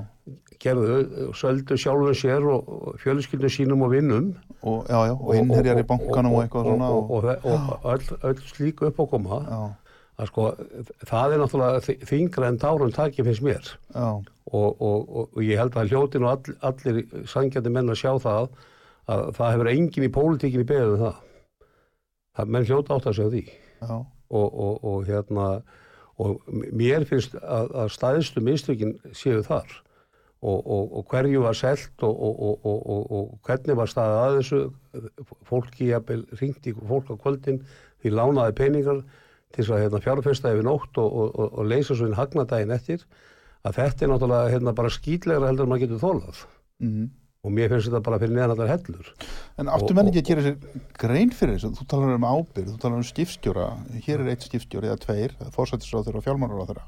gerðu, 0.65 0.97
söldu 1.37 1.77
sjálfum 1.77 2.17
sér 2.17 2.47
og, 2.49 2.69
og 2.89 2.95
fjölskyldum 3.03 3.53
sínum 3.53 3.83
og 3.85 3.91
vinnum. 3.93 4.31
Og, 4.65 4.87
og 4.89 5.35
innherjar 5.37 5.83
í 5.83 5.85
bankanum 5.85 6.39
og, 6.39 6.47
eitthvað 6.47 6.71
svona 6.71 6.89
og, 6.89 7.11
og, 7.13 7.27
og, 7.45 7.67
og 7.85 7.91
öll, 7.93 8.07
öll 8.31 8.41
slík 8.49 8.81
uppákoma 8.89 9.43
já, 9.45 9.59
að 10.21 10.29
sko 10.31 10.45
það 11.11 11.33
er 11.35 11.41
náttúrulega 11.43 11.83
þi- 11.89 11.99
þyngra 12.11 12.49
en 12.53 12.59
tárum 12.63 12.93
takið 12.95 13.29
finnst 13.31 13.45
mér. 13.47 13.71
Og, 14.55 14.69
og, 14.79 15.09
og, 15.11 15.29
og 15.35 15.41
ég 15.43 15.59
held 15.59 15.75
að 15.81 15.91
hljótin 15.91 16.27
og 16.29 16.35
all, 16.37 16.57
allir 16.71 17.01
sangjandi 17.31 17.73
menn 17.75 17.91
að 17.91 17.99
sjá 18.03 18.13
það 18.23 18.51
að 19.11 19.23
það 19.37 19.55
hefur 19.57 19.71
engin 19.73 20.07
í 20.07 20.13
pólitíkinni 20.15 20.69
beðið 20.69 20.93
um 20.99 21.03
það. 21.07 21.17
Það 22.39 22.53
menn 22.55 22.69
hljóta 22.69 22.95
átt 22.99 23.09
að 23.11 23.17
segja 23.19 23.33
því. 23.35 23.43
Og, 24.35 24.47
og, 24.67 24.85
og 24.91 25.09
hérna 25.09 25.49
og 26.23 26.47
mér 26.79 27.03
finnst 27.11 27.35
að, 27.43 27.73
að 27.75 27.91
staðistu 27.97 28.43
mistökin 28.47 28.95
séu 29.17 29.43
þar. 29.47 29.67
Og, 30.45 30.61
og, 30.61 30.91
og 31.01 31.07
hverju 31.11 31.41
var 31.43 31.57
selt 31.57 32.03
og, 32.05 32.15
og, 32.15 32.41
og, 32.45 32.67
og, 32.69 32.81
og, 32.95 33.05
og 33.19 33.49
hvernig 33.49 33.79
var 33.79 33.89
staðið 33.91 34.19
að 34.23 34.35
þessu? 34.39 34.63
Fólki 35.49 35.89
jafnvel 35.91 36.23
ringdi 36.39 36.75
fólk 36.77 37.11
á 37.11 37.17
kvöldin 37.19 37.63
því 38.05 38.13
lánaði 38.15 38.57
peningar 38.59 39.01
til 39.55 39.63
þess 39.65 39.75
að 39.77 39.83
hérna, 39.87 40.03
fjárfesta 40.05 40.53
yfir 40.55 40.67
nótt 40.67 40.99
og, 41.01 41.11
og, 41.23 41.35
og, 41.39 41.53
og 41.63 41.69
leysa 41.71 41.95
svo 41.97 42.09
inn 42.11 42.19
hagnadaginn 42.19 42.75
eftir 42.75 43.05
að 43.65 43.79
þetta 43.81 44.05
er 44.05 44.11
náttúrulega 44.13 44.51
hérna, 44.53 44.75
bara 44.77 44.91
skýtlegra 44.93 45.49
heldur 45.51 45.65
en 45.69 45.73
maður 45.75 45.87
getur 45.87 46.03
þólað 46.09 46.43
mhm 46.85 47.13
og 47.45 47.53
mér 47.53 47.69
finnst 47.69 47.91
þetta 47.91 47.99
bara 48.07 48.17
fyrir 48.23 48.33
neðan 48.39 48.53
allar 48.55 48.71
hellur 48.73 49.09
En 49.61 49.69
áttu 49.69 49.91
Og- 49.93 49.97
menn 49.99 50.07
ekki 50.09 50.23
að 50.23 50.29
gera 50.31 50.45
sér 50.47 50.85
grein 50.97 51.33
fyrir 51.37 51.59
þessu? 51.59 51.75
Þú 51.77 51.85
talar 51.93 52.15
um 52.17 52.25
ábyrgð, 52.25 52.71
þú 52.71 52.79
talar 52.81 52.97
um 52.97 53.05
skipstjóra, 53.05 53.67
hér 54.07 54.23
er 54.25 54.31
eitt 54.33 54.47
skipstjóri 54.49 54.89
eða 54.89 55.03
tveir, 55.03 55.35
fórsættisráður 55.53 56.17
og 56.17 56.25
þeirra. 56.25 56.87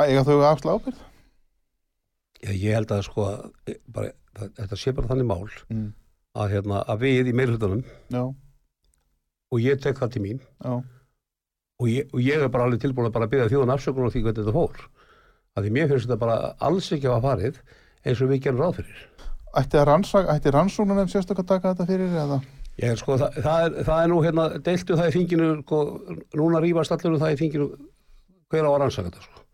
Eiga 0.00 0.22
þau 0.24 0.38
afsla 0.48 0.78
ábyrgð? 0.78 1.02
Já, 2.40 2.50
ég 2.56 2.72
held 2.78 2.94
að 2.96 3.02
sko 3.10 3.26
að, 3.28 3.44
e, 3.68 3.74
bara, 3.92 4.14
þetta 4.62 4.78
sé 4.80 4.94
bara 4.96 5.10
þannig 5.12 5.28
mál 5.28 5.48
Mm. 5.68 5.92
að, 6.40 6.50
hérna, 6.56 6.80
að 6.88 7.04
við 7.04 7.28
í 7.28 7.36
meirhlutunum 7.36 7.84
og 9.50 9.62
ég 9.62 9.82
tek 9.82 9.98
það 9.98 10.14
til 10.14 10.24
mín. 10.24 10.42
Já, 10.64 10.80
og 11.80 11.88
ég, 11.88 12.08
og 12.12 12.20
ég 12.22 12.42
er 12.42 12.52
bara 12.52 12.68
alveg 12.68 12.82
tilbúin 12.82 13.08
að 13.08 13.16
bara 13.16 13.28
byrja 13.30 13.50
þjóðan 13.50 13.74
afsökunar 13.74 14.10
á 14.10 14.12
því 14.12 14.24
hvernig 14.24 14.40
þetta 14.42 14.56
fór. 14.56 14.86
Að 15.56 15.66
því 15.66 15.74
mér 15.76 15.90
finnst 15.90 16.06
þetta 16.06 16.20
bara 16.20 16.38
alls 16.68 16.90
ekki 16.94 17.10
að 17.10 17.26
farið 17.26 17.60
eins 18.04 18.20
og 18.20 18.30
við 18.30 18.42
gerum 18.44 18.62
ráð 18.62 18.80
fyrir. 18.80 19.04
Ætti, 19.60 19.80
ætti 19.80 20.52
rannsóknar 20.54 21.00
en 21.02 21.10
sérstök 21.10 21.42
að 21.42 21.48
taka 21.54 21.72
þetta 21.72 21.88
fyrir 21.88 22.12
eða? 22.24 22.40
ég, 22.80 22.96
sko, 23.00 23.16
það, 23.20 23.38
það, 23.44 23.64
er, 23.64 23.76
það 23.88 24.02
er 24.02 24.10
nú 24.12 24.18
hérna 24.24 24.46
deiltu 24.66 24.96
það 24.98 25.10
í 25.10 25.14
þinginu 25.16 25.48
sko, 25.64 25.80
núna 26.38 26.62
rýfast 26.62 26.94
allir 26.94 27.16
um 27.16 27.22
það 27.22 27.34
í 27.34 27.38
þinginu 27.40 27.68
hver 28.50 28.68
á 28.68 28.70
að 28.70 28.78
rannsaka 28.84 29.10
þetta 29.10 29.24
sko. 29.26 29.44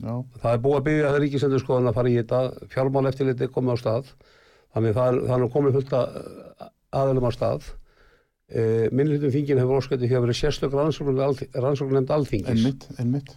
Já, 0.00 0.14
það 0.42 0.52
er 0.52 0.62
búið 0.64 0.78
að 0.78 0.86
byggja 0.86 1.08
það 1.10 1.20
ríkisendur 1.24 1.64
sko 1.64 1.80
að 1.80 1.90
fara 1.98 2.12
í 2.12 2.16
þetta 2.20 2.68
fjármál 2.72 3.10
eftirliti 3.10 3.50
komið 3.52 3.76
á 3.76 3.82
stað. 3.82 4.14
Þannig 4.70 4.96
það 4.96 5.10
er, 5.10 5.20
það 5.26 5.34
er 5.36 5.42
nú 5.42 5.50
komið 5.56 5.76
fullt 5.76 5.96
að 5.98 6.20
aðalum 7.00 7.28
á 7.28 7.32
stað 7.34 7.68
e, 8.50 8.88
minnlutum 8.92 9.30
þingin 9.34 9.60
hefur 9.62 9.78
óskætti 9.80 10.08
því 10.10 10.16
að 10.18 10.24
vera 10.26 10.36
sérstök 10.40 10.74
rannsókn 10.76 11.94
nefnd 11.96 12.10
alþingis 12.16 12.50
einmitt, 12.54 12.86
einmitt. 12.98 13.32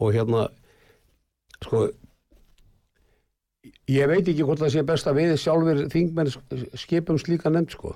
og 0.00 0.12
hérna 0.16 0.46
sko 1.64 1.86
ég 3.90 4.08
veit 4.10 4.26
ekki 4.28 4.44
hvort 4.46 4.60
það 4.62 4.72
sé 4.74 4.84
best 4.86 5.08
að 5.10 5.18
við 5.20 5.32
sjálfur 5.42 5.80
þingmenn 5.92 6.30
skipum 6.78 7.18
slíka 7.20 7.50
nefnd 7.52 7.74
sko 7.76 7.94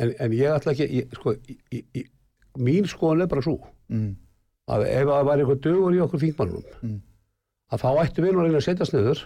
en, 0.00 0.12
en 0.20 0.34
ég 0.36 0.52
ætla 0.54 0.74
ekki 0.74 0.88
ég, 1.00 1.12
sko, 1.18 1.34
ég, 1.74 1.84
ég, 1.96 2.08
mín 2.58 2.88
skoðan 2.90 3.26
er 3.26 3.32
bara 3.34 3.44
svo 3.44 3.58
Mm. 3.88 4.10
að 4.68 4.82
ef 4.84 5.06
það 5.08 5.22
væri 5.24 5.40
eitthvað 5.46 5.60
dögur 5.64 5.94
í 5.96 6.00
okkur 6.04 6.20
þingmannum 6.20 6.64
Mm. 6.84 6.96
að 7.72 7.80
þá 7.80 7.88
ættum 8.02 8.24
við 8.26 8.34
nú 8.34 8.40
að 8.42 8.44
reyna 8.44 8.58
að 8.58 8.66
setjast 8.66 8.92
niður 8.92 9.22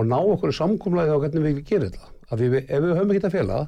og 0.00 0.06
ná 0.10 0.16
okkur 0.18 0.52
samkomlaði 0.56 1.12
á 1.14 1.18
hvernig 1.22 1.44
við 1.44 1.60
gerum 1.68 1.92
þetta 1.94 2.38
við, 2.40 2.56
ef 2.66 2.82
við 2.82 2.96
höfum 2.98 3.12
ekki 3.14 3.28
að 3.28 3.36
fela 3.36 3.58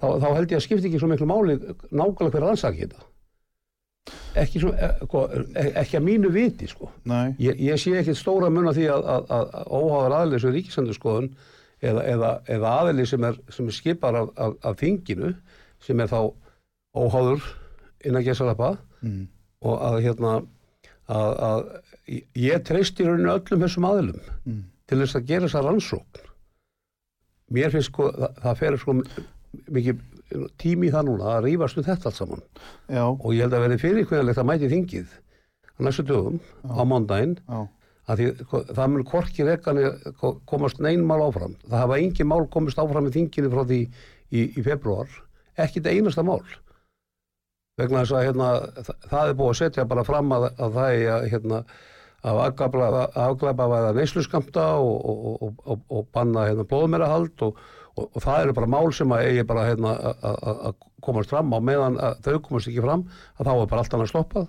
þá, 0.00 0.06
þá 0.22 0.28
held 0.36 0.50
ég 0.52 0.58
að 0.60 0.64
skipti 0.66 0.88
ekki 0.90 1.00
svo 1.02 1.10
miklu 1.10 1.28
máli 1.30 1.58
nákvæmlega 1.90 2.32
hver 2.34 2.46
rannsaki 2.46 2.86
þetta 2.86 3.04
ekki, 4.36 4.60
svo, 4.62 4.70
e, 4.76 4.88
sko, 5.02 5.22
e- 5.56 5.72
ekki 5.82 5.98
að 5.98 6.06
mínu 6.06 6.30
viti 6.34 6.68
sko 6.70 6.90
Ég, 7.42 7.60
ég 7.66 7.80
sé 7.80 7.94
ekkert 7.98 8.20
stóra 8.20 8.50
mun 8.52 8.68
af 8.70 8.76
því 8.78 8.88
að, 8.92 9.06
að, 9.14 9.30
að, 9.36 9.46
að 9.60 9.70
óháðar 9.80 10.16
aðli 10.20 10.40
sem 10.42 10.54
ríkisendurskoðun 10.56 11.30
eða, 11.82 12.02
eða, 12.12 12.32
eða 12.56 12.74
aðli 12.82 13.06
sem 13.10 13.24
er, 13.30 13.38
sem 13.56 13.70
er 13.70 13.76
skipar 13.78 14.20
af, 14.20 14.30
af, 14.36 14.58
af 14.70 14.78
þinginu 14.82 15.32
sem 15.84 16.00
er 16.04 16.12
þá 16.12 16.20
óháður 16.96 17.48
innan 18.06 18.24
gesalapa 18.24 18.76
mm. 19.02 19.24
og 19.66 19.82
að 19.88 19.98
hérna 20.06 20.36
að, 21.06 21.32
að 21.48 22.22
ég 22.38 22.62
treysti 22.66 23.04
í 23.04 23.08
rauninu 23.08 23.34
öllum 23.34 23.66
þessum 23.66 23.88
aðlum 23.90 24.22
Mm. 24.46 24.62
til 24.86 25.00
þess 25.00 25.16
að 25.18 25.24
gera 25.26 25.48
þessa 25.48 25.60
rannsókn 25.66 26.26
mér 27.56 27.72
finnst 27.74 27.90
sko 27.90 28.12
það, 28.14 28.36
það 28.44 28.60
fer 28.60 28.76
sko 28.78 28.94
mikið 29.76 30.02
tími 30.60 30.88
í 30.88 30.92
það 30.94 31.08
núna 31.10 31.36
að 31.36 31.46
rífast 31.46 31.78
um 31.78 31.86
þetta 31.86 32.10
allt 32.10 32.18
saman. 32.18 32.44
Já, 32.90 33.04
og 33.06 33.30
ég 33.34 33.46
held 33.46 33.56
að 33.56 33.64
verði 33.66 33.80
fyrirkveðanlegt 33.84 34.42
að 34.42 34.48
mæti 34.50 34.70
þingið 34.72 35.16
á 35.76 35.78
næstu 35.86 36.04
dögum 36.08 36.38
á 36.66 36.82
mándaginn 36.88 37.36
að 38.06 38.20
því 38.20 38.26
það 38.74 38.92
mun 38.92 39.06
korki 39.06 39.46
rekani 39.46 39.88
komast 40.48 40.82
neinn 40.82 41.06
mál 41.06 41.24
áfram. 41.26 41.56
Það 41.66 41.82
hafa 41.84 41.98
engin 42.02 42.30
mál 42.30 42.46
komist 42.50 42.78
áfram 42.82 43.08
í 43.10 43.14
þinginu 43.14 43.52
frá 43.54 43.64
því 43.66 43.80
í, 43.82 44.46
í 44.46 44.62
februar 44.66 45.10
ekki 45.56 45.80
þetta 45.80 45.94
einasta 45.94 46.24
mál. 46.26 46.42
Vegna 47.76 48.02
þess 48.02 48.16
að 48.16 48.24
hérna, 48.24 48.50
það, 49.04 49.22
er 49.22 49.36
búið 49.36 49.50
að 49.50 49.58
setja 49.60 49.84
bara 49.88 50.04
fram 50.06 50.32
að, 50.32 50.46
að 50.56 50.76
það 50.78 50.94
er 50.96 51.10
að 51.12 51.26
hérna, 51.32 51.58
að 52.26 52.38
afglæpa 52.46 53.66
væða 53.72 53.90
neysluskamta 53.98 54.68
og, 54.80 54.94
og, 54.96 55.26
og, 55.26 55.58
og, 55.66 55.82
og 55.92 56.06
banna 56.16 56.46
hérna, 56.48 56.64
blóðmerahald 56.70 57.44
og, 57.44 57.60
og, 57.96 58.08
og 58.12 58.22
það 58.22 58.42
eru 58.44 58.52
bara 58.58 58.70
mál 58.76 58.92
sem 58.94 59.08
að 59.16 59.24
eigi 59.30 59.46
bara 59.48 59.66
hérna, 59.70 59.94
að- 60.12 60.22
að 60.50 60.62
að 60.70 60.74
komast 61.06 61.30
fram 61.32 61.52
á 61.54 61.58
meðan 61.60 61.96
að 62.02 62.16
þau 62.26 62.38
komast 62.48 62.68
ekki 62.70 62.82
fram 62.84 63.04
að 63.38 63.46
þá 63.46 63.52
er 63.62 63.66
bara 63.72 63.80
allt 63.84 63.94
annað 63.96 64.10
sloppað. 64.12 64.48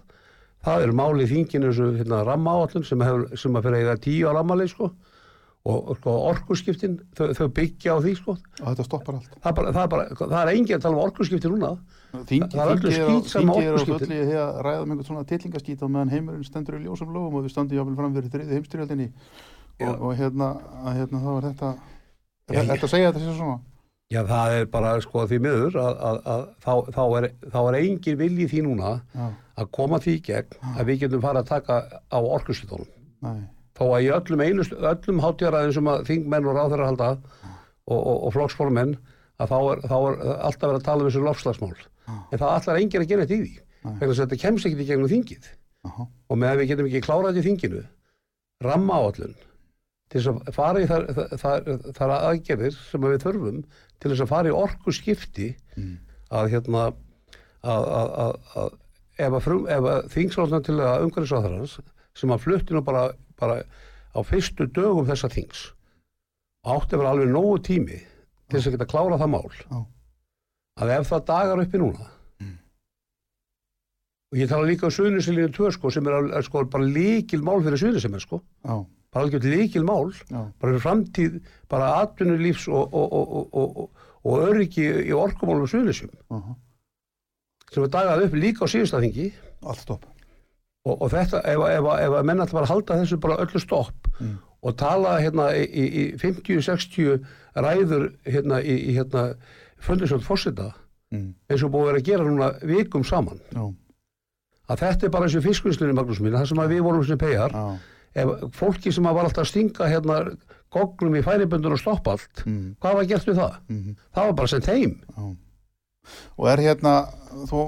Það 0.67 0.83
eru 0.87 0.95
mál 0.97 1.21
í 1.21 1.27
þinginu 1.29 1.69
þessu 1.71 1.89
hérna, 1.99 2.23
rammaáallun 2.27 2.83
sem, 2.87 2.99
hefur, 3.05 3.27
sem 3.37 3.53
að 3.59 3.67
fyrir 3.67 3.83
eiga 3.83 3.97
tíu 4.03 4.25
á 4.27 4.31
rammalið 4.35 4.71
sko. 4.73 4.89
Og, 5.67 5.89
sko, 5.99 6.11
orkuskiptin 6.29 6.93
þau, 7.17 7.27
þau 7.35 7.47
byggja 7.51 7.91
á 7.91 7.97
því 7.99 8.13
sko. 8.15 8.37
Og 8.63 8.67
þetta 8.71 8.85
stoppar 8.87 9.17
allt. 9.17 9.33
Það 9.43 9.49
er, 9.51 9.55
bara, 9.57 9.71
það 9.75 9.81
er, 9.83 9.89
bara, 9.91 10.05
það 10.21 10.37
er 10.39 10.51
engin 10.55 10.77
að 10.77 10.83
tala 10.85 10.95
um 10.95 11.01
orkuskipti 11.03 11.51
núna. 11.51 11.71
Þingi, 12.29 12.47
Það 12.53 12.61
er 12.63 12.71
öllu 12.77 12.87
er 12.87 12.95
á- 12.95 13.07
skítsama 13.09 13.53
þingi 13.57 13.65
er 13.65 13.67
á 13.67 13.75
orkuskiptin. 13.75 14.07
fullu 14.07 14.21
í 14.21 14.27
því 14.29 14.37
að 14.43 14.61
ræða 14.67 14.81
um 14.85 14.91
einhvern 14.93 15.07
svona 15.09 15.25
titlingaskít 15.27 15.83
á 15.83 15.87
meðan 15.91 16.13
heimurinn 16.13 16.47
stendur 16.47 16.77
í 16.79 16.85
ljósum 16.87 17.11
lögum 17.11 17.35
og 17.35 17.43
við 17.43 17.51
standum 17.51 17.77
jáfnvel 17.81 17.97
fram 17.99 18.15
fyrir 18.15 18.31
þriði 18.31 18.55
heimstyrjöldinni 18.57 19.09
og, 19.83 20.01
og 20.07 20.15
hérna, 20.17 20.47
að, 20.87 20.93
hérna 21.01 21.21
þá 21.25 21.29
er 21.35 21.47
þetta 21.51 21.73
Já, 22.47 22.61
er 22.61 22.69
þetta 22.69 22.87
að 22.87 22.93
segja 22.93 23.09
þetta 23.11 23.23
sé 23.25 23.33
svona? 23.35 23.57
Já, 24.07 24.21
það 24.23 24.53
er 24.55 24.69
bara 24.71 24.93
sko 25.03 25.25
því 25.27 25.37
miður 25.43 25.77
að, 25.81 25.97
að, 26.09 26.17
að 26.31 26.43
þá, 26.63 26.71
þá, 26.95 27.01
er, 27.17 27.25
þá 27.51 27.57
er 27.59 27.77
engin 27.81 28.19
vilji 28.21 28.47
því 28.53 28.61
núna 28.63 28.91
já, 29.11 29.25
að 29.59 29.71
koma 29.75 29.99
því 30.03 30.13
gegn 30.29 30.69
að 30.71 30.87
við 30.87 31.01
getum 31.01 31.23
fara 31.25 31.43
að 31.43 31.49
taka 31.49 31.79
á 32.07 32.19
orkuskiptunum. 32.21 32.87
Nei, 33.25 33.41
þó 33.75 33.83
að 33.89 34.05
í 34.05 34.09
öllum, 34.15 34.63
öllum 34.93 35.21
hátjáraðin 35.25 35.75
sem 35.75 35.91
að 35.91 36.05
þingmenn 36.07 36.47
og 36.47 36.55
ráðherra 36.55 36.87
halda 36.87 37.09
og, 37.17 37.99
og, 37.99 38.15
og 38.15 38.33
flokksformenn 38.37 38.95
að 39.43 39.51
þá 39.51 39.57
er, 39.59 39.83
þá 39.91 39.97
er 39.97 40.17
alltaf 40.37 40.67
verið 40.69 40.79
að 40.79 40.87
tala 40.87 41.03
um 41.03 41.09
þessu 41.09 41.25
lofslagsmál 41.25 41.75
en 42.07 42.39
það 42.39 42.49
allar 42.53 42.79
enginn 42.79 43.03
að 43.03 43.11
gera 43.11 43.27
þetta 43.27 43.37
í 43.37 43.43
því 43.43 44.07
að 44.07 44.15
þetta 44.21 44.39
kemst 44.41 44.67
ekki 44.69 44.83
í 44.83 44.87
gegnum 44.87 45.11
þingið. 45.11 45.51
Aha, 45.87 46.07
og 46.07 46.39
með 46.39 46.53
að 46.53 46.61
við 46.61 46.71
getum 46.71 46.87
ekki 46.89 47.03
klárað 47.03 47.35
þetta 47.35 47.43
í 47.43 47.47
þinginu 47.51 47.83
ramma 48.65 49.01
áallun 49.03 49.35
til 50.07 50.21
þess 50.21 50.31
að 50.31 50.55
fara 50.55 50.81
í 50.81 50.87
þar, 50.87 51.05
þar, 51.41 51.69
þar, 51.97 52.13
aðgerðir 52.31 52.75
sem 52.77 53.03
við 53.03 53.23
þurfum 53.25 53.61
til 53.99 54.11
þess 54.11 54.23
að 54.23 54.31
fara 54.31 54.51
í 54.51 54.55
orku 54.55 54.93
skipti 54.95 55.49
að 56.31 56.51
hérna 56.53 56.83
að, 56.87 56.97
að, 57.67 58.11
að, 58.23 58.35
að 58.61 58.75
ef 59.17 59.37
að, 59.41 60.09
þingsláttan 60.13 60.65
til 60.67 60.77
að 60.79 61.07
umhverfisáþarans 61.07 61.79
sem 62.17 62.33
að 62.33 62.43
flutti 62.45 62.75
nú 62.75 62.83
bara, 62.85 63.09
bara 63.39 63.61
á 64.13 64.19
fyrstu 64.25 64.69
dögum 64.73 65.07
þessa 65.09 65.29
þings 65.33 65.71
átti 66.67 66.95
að 66.95 67.01
vera 67.01 67.13
alveg 67.15 67.31
nógu 67.31 67.57
tími 67.67 67.99
til 67.99 68.57
þess 68.57 68.69
að 68.69 68.77
geta 68.77 68.91
klárað 68.91 69.23
það 69.23 69.33
mál. 69.33 69.49
Já. 69.67 69.79
að 70.77 70.93
ef 70.97 71.09
það 71.11 71.27
dagar 71.31 71.63
uppi 71.63 71.81
núna 71.81 72.07
og 74.27 74.39
ég 74.41 74.49
tala 74.51 74.67
líka 74.67 74.87
um 74.87 74.93
suðnisilínu 74.93 75.51
2 75.55 75.71
sko 75.77 75.91
sem 75.93 76.07
er, 76.09 76.31
er 76.35 76.45
sko 76.45 76.65
bara 76.67 76.87
líkil 76.87 77.39
mál 77.45 77.61
fyrir 77.63 77.79
suðnisilínu 77.79 78.19
sko. 78.19 78.41
Já, 78.67 78.83
bara 79.13 79.25
algjörð 79.25 79.47
líkil 79.53 79.85
mál 79.87 80.11
já, 80.13 80.41
bara 80.61 80.79
framtíð, 80.83 81.39
bara 81.71 81.93
atvinnulífs 82.03 82.67
og, 82.67 82.93
og, 82.93 83.13
og, 83.13 83.33
og, 83.53 83.77
og, 83.83 84.05
og 84.27 84.47
öryggi 84.49 84.85
í 85.07 85.13
orkumálum 85.15 85.69
suðnisum 85.69 86.11
aha, 86.33 86.55
sem 87.71 87.83
er 87.85 87.93
dagað 87.93 88.25
upp 88.27 88.37
líka 88.37 88.67
á 89.63 89.71
stopp. 89.75 90.05
Og, 90.87 91.01
og 91.01 91.09
þetta, 91.11 91.41
ef, 91.43 91.63
ef, 91.67 91.87
ef, 91.99 92.13
að 92.19 92.27
menn 92.29 92.39
ætla 92.43 92.59
bara 92.61 92.69
halda 92.71 92.99
þessu 93.01 93.17
bara 93.23 93.39
öllu 93.43 93.59
stopp 93.63 93.95
Mm. 94.17 94.39
og 94.65 94.73
tala 94.79 95.19
hérna 95.21 95.51
í, 95.53 95.61
í, 95.69 95.83
í 95.85 96.03
50-60 96.17 97.19
ræður 97.53 98.07
hérna 98.25 98.57
í, 98.65 98.73
í 98.89 98.95
hérna 98.95 99.27
fundisjótt 99.77 100.25
fórseta 100.25 100.71
mm, 101.13 101.27
eins 101.51 101.61
og 101.61 101.69
búið 101.75 101.99
að 101.99 102.07
gera 102.07 102.25
núna 102.25 102.47
vikum 102.65 103.05
saman. 103.05 103.37
Já, 103.53 103.61
að 104.73 104.81
þetta 104.81 105.05
er 105.05 105.13
bara 105.13 105.27
eins 105.29 105.37
og 105.37 105.45
fiskvinnslinni 105.45 105.93
Magnús 105.93 106.17
mín, 106.23 106.33
það 106.33 106.49
sem 106.49 106.63
við 106.73 106.81
vorum 106.87 107.05
sem 107.05 107.21
pegar 107.21 107.53
já, 107.53 107.77
fólki 108.57 108.91
sem 108.95 109.03
var 109.07 109.23
alltaf 109.27 109.43
að 109.45 109.49
stinga 109.51 109.89
hérna 109.91 110.19
gognum 110.73 111.15
í 111.15 111.23
færiböndun 111.25 111.75
og 111.77 111.81
stoppa 111.81 112.15
allt 112.17 112.41
mm, 112.45 112.75
hvað 112.83 112.95
var 112.99 113.05
gert 113.11 113.27
við 113.29 113.37
það? 113.41 113.57
mm, 113.71 113.91
Það 114.17 114.25
var 114.29 114.35
bara 114.41 114.51
sendt 114.53 114.69
heim. 114.71 114.95
Já. 115.15 115.27
Og 116.39 116.47
er 116.51 116.61
hérna 116.63 116.93
þú, 117.49 117.61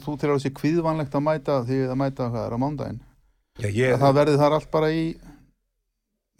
þú 0.00 0.14
til 0.20 0.30
að 0.30 0.38
þessi 0.38 0.52
kvíðvanlegt 0.56 1.14
að 1.18 1.24
mæta 1.26 1.58
því 1.68 1.78
að 1.92 1.98
mæta 2.00 2.28
hvað 2.32 2.46
er 2.48 2.56
á 2.56 2.58
mándaginn 2.64 3.00
Já, 3.60 3.68
ég, 3.68 3.92
að 3.92 4.00
það 4.06 4.14
verði 4.16 4.36
þar 4.40 4.54
allt 4.56 4.70
bara 4.72 4.88
í 4.96 5.02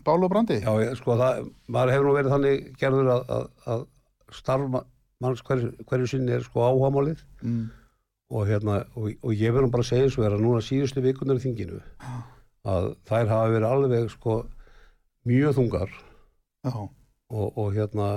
bál 0.03 0.17
og 0.25 0.31
brandi? 0.33 0.57
Já, 0.65 0.73
ég, 0.83 0.95
sko 0.99 1.17
það, 1.21 1.43
maður 1.69 1.93
hefur 1.95 2.09
nú 2.09 2.15
verið 2.17 2.33
þannig 2.35 2.65
gerður 2.81 3.11
að, 3.13 3.23
að, 3.37 3.45
að 3.75 3.85
starf 4.39 4.71
ma- 4.73 4.85
manns 5.23 5.43
hverju, 5.47 5.73
hverju 5.91 6.09
sinni 6.11 6.33
er 6.35 6.43
sko 6.47 6.65
áhagamálið 6.67 7.21
mm, 7.45 7.63
og 8.33 8.49
hérna, 8.49 8.79
og, 8.97 9.11
og 9.21 9.37
ég 9.37 9.53
verðum 9.55 9.71
bara 9.75 9.85
að 9.85 9.91
segja 9.93 10.09
eins 10.09 10.17
og 10.19 10.25
er 10.27 10.35
að 10.39 10.43
núna 10.47 10.65
síðustu 10.65 11.05
vikunar 11.05 11.39
í 11.39 11.45
þinginu 11.45 11.83
að 12.69 12.93
þær 13.09 13.31
hafa 13.33 13.53
verið 13.53 13.69
alveg 13.69 14.11
sko 14.13 14.37
mjög 15.29 15.57
þungar. 15.59 15.97
Og, 17.33 17.49
og 17.59 17.73
hérna 17.75 18.09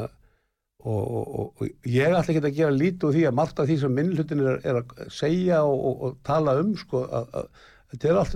og, 0.86 1.04
og, 1.18 1.54
og, 1.62 1.70
ég 1.90 2.14
ætla 2.14 2.34
ekki 2.36 2.42
að 2.44 2.58
gera 2.60 2.76
lítið 2.76 3.08
úr 3.08 3.16
því 3.16 3.24
að 3.26 3.38
margt 3.40 3.62
af 3.62 3.70
því 3.70 3.78
sem 3.82 3.96
minnlutin 3.98 4.44
er, 4.44 4.60
er 4.62 4.82
að 4.82 5.12
segja 5.14 5.64
og, 5.66 5.80
og, 5.90 6.04
og 6.06 6.18
tala 6.28 6.58
um 6.62 6.76
sko 6.78 7.06
að, 7.08 7.30
að 7.40 7.48
þetta 7.94 8.10
er, 8.10 8.20
allt, 8.22 8.36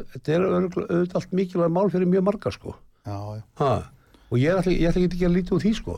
auðvitað 0.80 1.18
allt 1.20 1.36
mikilvæg 1.38 1.74
mál 1.76 1.91
fyrir 1.93 2.10
mjög 2.10 2.26
marga 2.30 2.53
sko. 2.55 2.76
Já, 3.05 3.20
já, 3.38 3.68
og 4.30 4.38
ég 4.41 4.62
ætla, 4.62 4.74
ég 4.74 4.89
ætla 4.89 5.03
ekki 5.03 5.20
að 5.20 5.26
gera 5.26 5.36
lítið 5.36 5.57
úr 5.57 5.66
því 5.66 5.74
sko. 5.78 5.97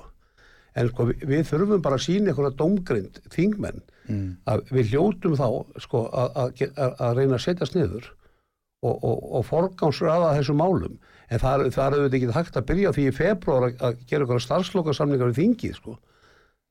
En 0.82 0.92
sko 0.92 1.08
við, 1.10 1.24
við 1.28 1.48
þurfum 1.50 1.84
bara 1.84 2.00
að 2.00 2.06
sína 2.06 2.32
einhverja 2.32 2.58
dómgrind 2.60 3.22
þingmenn 3.32 3.82
mm, 4.08 4.28
að 4.52 4.72
við 4.72 4.94
hljótum 4.94 5.36
þá 5.40 5.48
sko 5.84 6.06
að, 6.08 6.38
að, 6.44 6.66
að 6.92 7.18
reyna 7.20 7.38
að 7.38 7.46
setjast 7.46 7.76
niður 7.76 8.08
og, 8.82 8.96
og, 9.06 9.18
og 9.40 9.44
forgámsraða 9.48 10.32
þessum 10.40 10.58
málum. 10.62 10.96
En 11.32 11.40
það, 11.40 11.66
er- 11.68 11.98
auðvitað 11.98 12.16
ekki 12.20 12.32
hægt 12.36 12.58
að 12.60 12.66
byrja 12.72 12.94
því 12.96 13.04
í 13.08 13.14
februar 13.16 13.68
að, 13.72 14.00
gera 14.10 14.26
einhverja 14.26 14.46
starfslokasamlingar 14.48 15.32
í 15.34 15.38
þingið 15.38 15.76
sko 15.80 15.98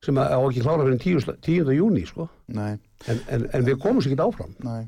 sem 0.05 0.17
að, 0.17 0.33
á 0.33 0.39
ekki 0.49 0.63
klára 0.65 0.85
fyrir 0.87 1.01
10. 1.05 1.37
10. 1.45 1.71
júni 1.77 2.03
sko. 2.09 2.25
En, 2.57 3.23
en, 3.29 3.47
en 3.53 3.65
við 3.67 3.79
komumst 3.83 4.09
ekki 4.09 4.17
áfram. 4.25 4.55
Nei. 4.65 4.83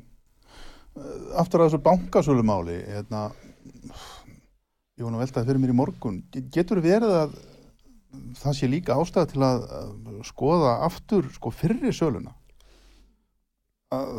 Eh, 0.97 1.25
aftur 1.41 1.61
að 1.63 1.69
þessu 1.71 1.81
bankasölumáli 1.85 2.79
hérna 2.87 3.27
ég 4.97 5.03
var 5.05 5.11
nú 5.13 5.17
að 5.17 5.23
velta 5.25 5.39
það 5.41 5.49
fyrir 5.51 5.61
mér 5.63 5.73
í 5.73 5.77
morgun. 5.77 6.17
Getur 6.53 6.81
verið 6.83 7.13
að 7.23 7.35
það 8.41 8.57
sé 8.59 8.69
líka 8.69 8.97
ástæða 9.01 9.29
til 9.31 9.41
að 9.45 9.63
skoða 10.27 10.73
aftur 10.85 11.29
sko 11.33 11.49
fyrri 11.53 11.93
söluna 11.95 12.33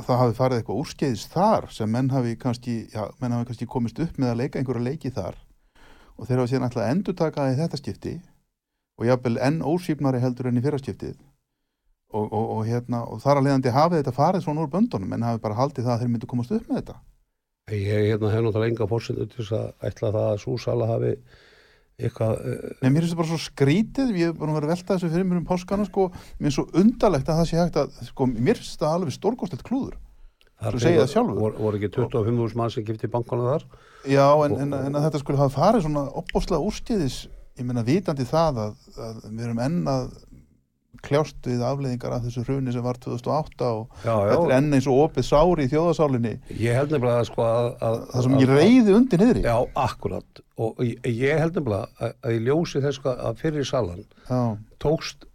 það 0.07 0.21
hafi 0.21 0.37
farið 0.39 0.61
eitthvað 0.61 0.81
úrskeiðis 0.83 1.25
þar 1.33 1.67
sem 1.75 1.91
menn 1.91 2.11
hafi 2.13 2.37
kannski, 2.41 2.77
já, 2.93 3.05
menn 3.21 3.35
hafi 3.37 3.49
kannski 3.51 3.69
komist 3.71 4.01
upp 4.03 4.19
með 4.21 4.33
að 4.33 4.41
leika 4.43 4.61
einhverja 4.61 4.87
leiki 4.89 5.13
þar 5.15 5.39
og 6.15 6.29
þeir 6.29 6.41
hafa 6.41 6.51
síðan 6.53 6.67
alltaf 6.69 6.83
að 6.85 6.93
endurtaka 6.95 7.43
það 7.43 7.55
í 7.55 7.61
þetta 7.61 7.81
skipti 7.81 8.15
og 8.99 9.09
jafnvel 9.09 9.39
enn 9.43 9.63
ósýpnari 9.67 10.21
heldur 10.23 10.51
enn 10.51 10.61
í 10.61 10.65
fyrra 10.65 10.79
skiptið. 10.81 11.17
Og, 12.15 12.29
og, 12.29 12.45
og, 12.55 12.61
hérna, 12.69 13.01
og 13.11 13.19
þar 13.25 13.41
að 13.41 13.49
leiðandi 13.49 13.73
hafi 13.75 13.99
þetta 13.99 14.15
farið 14.15 14.45
svona 14.45 14.63
úr 14.63 14.71
böndunum 14.71 15.17
en 15.17 15.25
hafi 15.27 15.41
bara 15.43 15.59
haldið 15.59 15.89
það 15.89 15.95
að 15.97 16.05
þeir 16.05 16.13
myndu 16.13 16.29
komast 16.31 16.53
upp 16.55 16.69
með 16.69 16.79
þetta. 16.79 16.95
Ég 17.75 18.05
hérna, 18.13 18.31
hef 18.31 18.45
náttúrulega 18.45 18.71
enga 18.71 18.89
fórsendur 18.91 19.31
til 19.33 19.41
þess 19.41 19.57
að 19.59 19.89
ætla 19.89 20.13
það 20.15 20.29
að 20.29 20.43
súsala 20.45 20.89
hafi 20.93 21.13
eitthvað 22.01 22.39
eh, 22.41 22.63
Nei, 22.83 22.89
mér 22.89 23.05
finnst 23.05 23.13
þetta 23.13 23.21
bara 23.21 23.31
svo 23.31 23.41
skrítið, 23.43 24.15
hef 24.19 24.39
búin 24.39 24.51
að 24.51 24.59
vera 24.59 24.69
að 24.69 24.73
velta 24.75 24.97
þessu 24.97 25.11
fyrir 25.13 25.29
mér 25.29 25.41
um 25.41 25.47
páskana, 25.49 25.87
sko, 25.89 26.09
mér 26.41 26.49
finnst 26.49 26.59
svo 26.59 26.67
undarlegt 26.83 27.31
að 27.31 27.41
það 27.41 27.51
sé 27.51 27.61
hægt 27.61 27.79
að, 27.83 28.01
sko, 28.09 28.29
mér 28.35 28.59
finnst 28.59 28.75
þetta 28.75 28.91
alveg 28.99 29.15
stórkostlegt 29.15 29.67
klúður. 29.69 30.01
Þú 30.65 30.81
segir 30.81 31.03
það 31.03 31.11
sjálfur. 31.13 31.39
voru, 31.39 31.61
voru 31.61 31.79
ekki 31.79 31.91
25.000 31.93 32.59
mann 32.59 32.71
sem 32.73 32.85
gifti 32.87 33.11
bankana 33.11 33.51
þar 33.51 33.65
Já, 34.09 34.27
en, 34.47 34.55
en, 34.65 34.77
en 34.79 34.97
að 34.97 35.07
þetta 35.09 35.21
skulle 35.21 35.41
hafa 35.43 35.59
farið 35.59 35.85
svona 35.85 36.05
opbóðslega 36.21 36.69
úrskeiðis, 36.71 37.19
ég 37.59 37.67
meina 37.69 37.85
vitandi 37.85 38.25
það 38.29 38.61
að, 38.63 38.79
að 38.97 39.19
við 39.27 39.45
erum 39.49 39.61
enn 39.67 39.91
að 39.91 40.07
kljást 41.05 41.47
við 41.47 41.63
afleiðingar 41.67 42.17
af 42.17 42.25
þessu 42.25 42.45
hruni 42.47 42.73
sem 42.75 42.85
var 42.85 42.99
2008 43.03 43.69
og 43.69 44.01
já, 44.05 44.15
þetta 44.15 44.39
er 44.39 44.51
já, 44.51 44.57
enn 44.57 44.79
eins 44.79 44.89
og 44.91 45.03
opið 45.05 45.29
sári 45.29 45.67
í 45.67 45.71
þjóðasálinni, 45.73 46.33
ég 46.61 46.79
held 46.79 46.95
nefnilega 46.95 47.21
að 47.21 47.29
sko 47.31 47.47
að, 47.47 47.69
að, 47.89 47.99
það 48.13 48.27
sem 48.27 48.37
ég 48.41 48.53
reyði 48.55 48.97
undir 48.99 49.23
niðri. 49.25 49.45
Já, 49.45 49.57
akkurat. 49.85 50.43
Og 50.65 50.83
ég, 50.85 51.31
held 51.43 51.61
nefnilega 51.61 51.87
að, 51.99 52.17
að 52.25 52.37
ég 52.37 52.45
ljósi 52.49 52.85
þess 52.85 53.09
að 53.15 53.41
fyrir 53.43 53.69
salan 53.69 54.05
Já, 54.29 54.41
tókst 54.83 55.29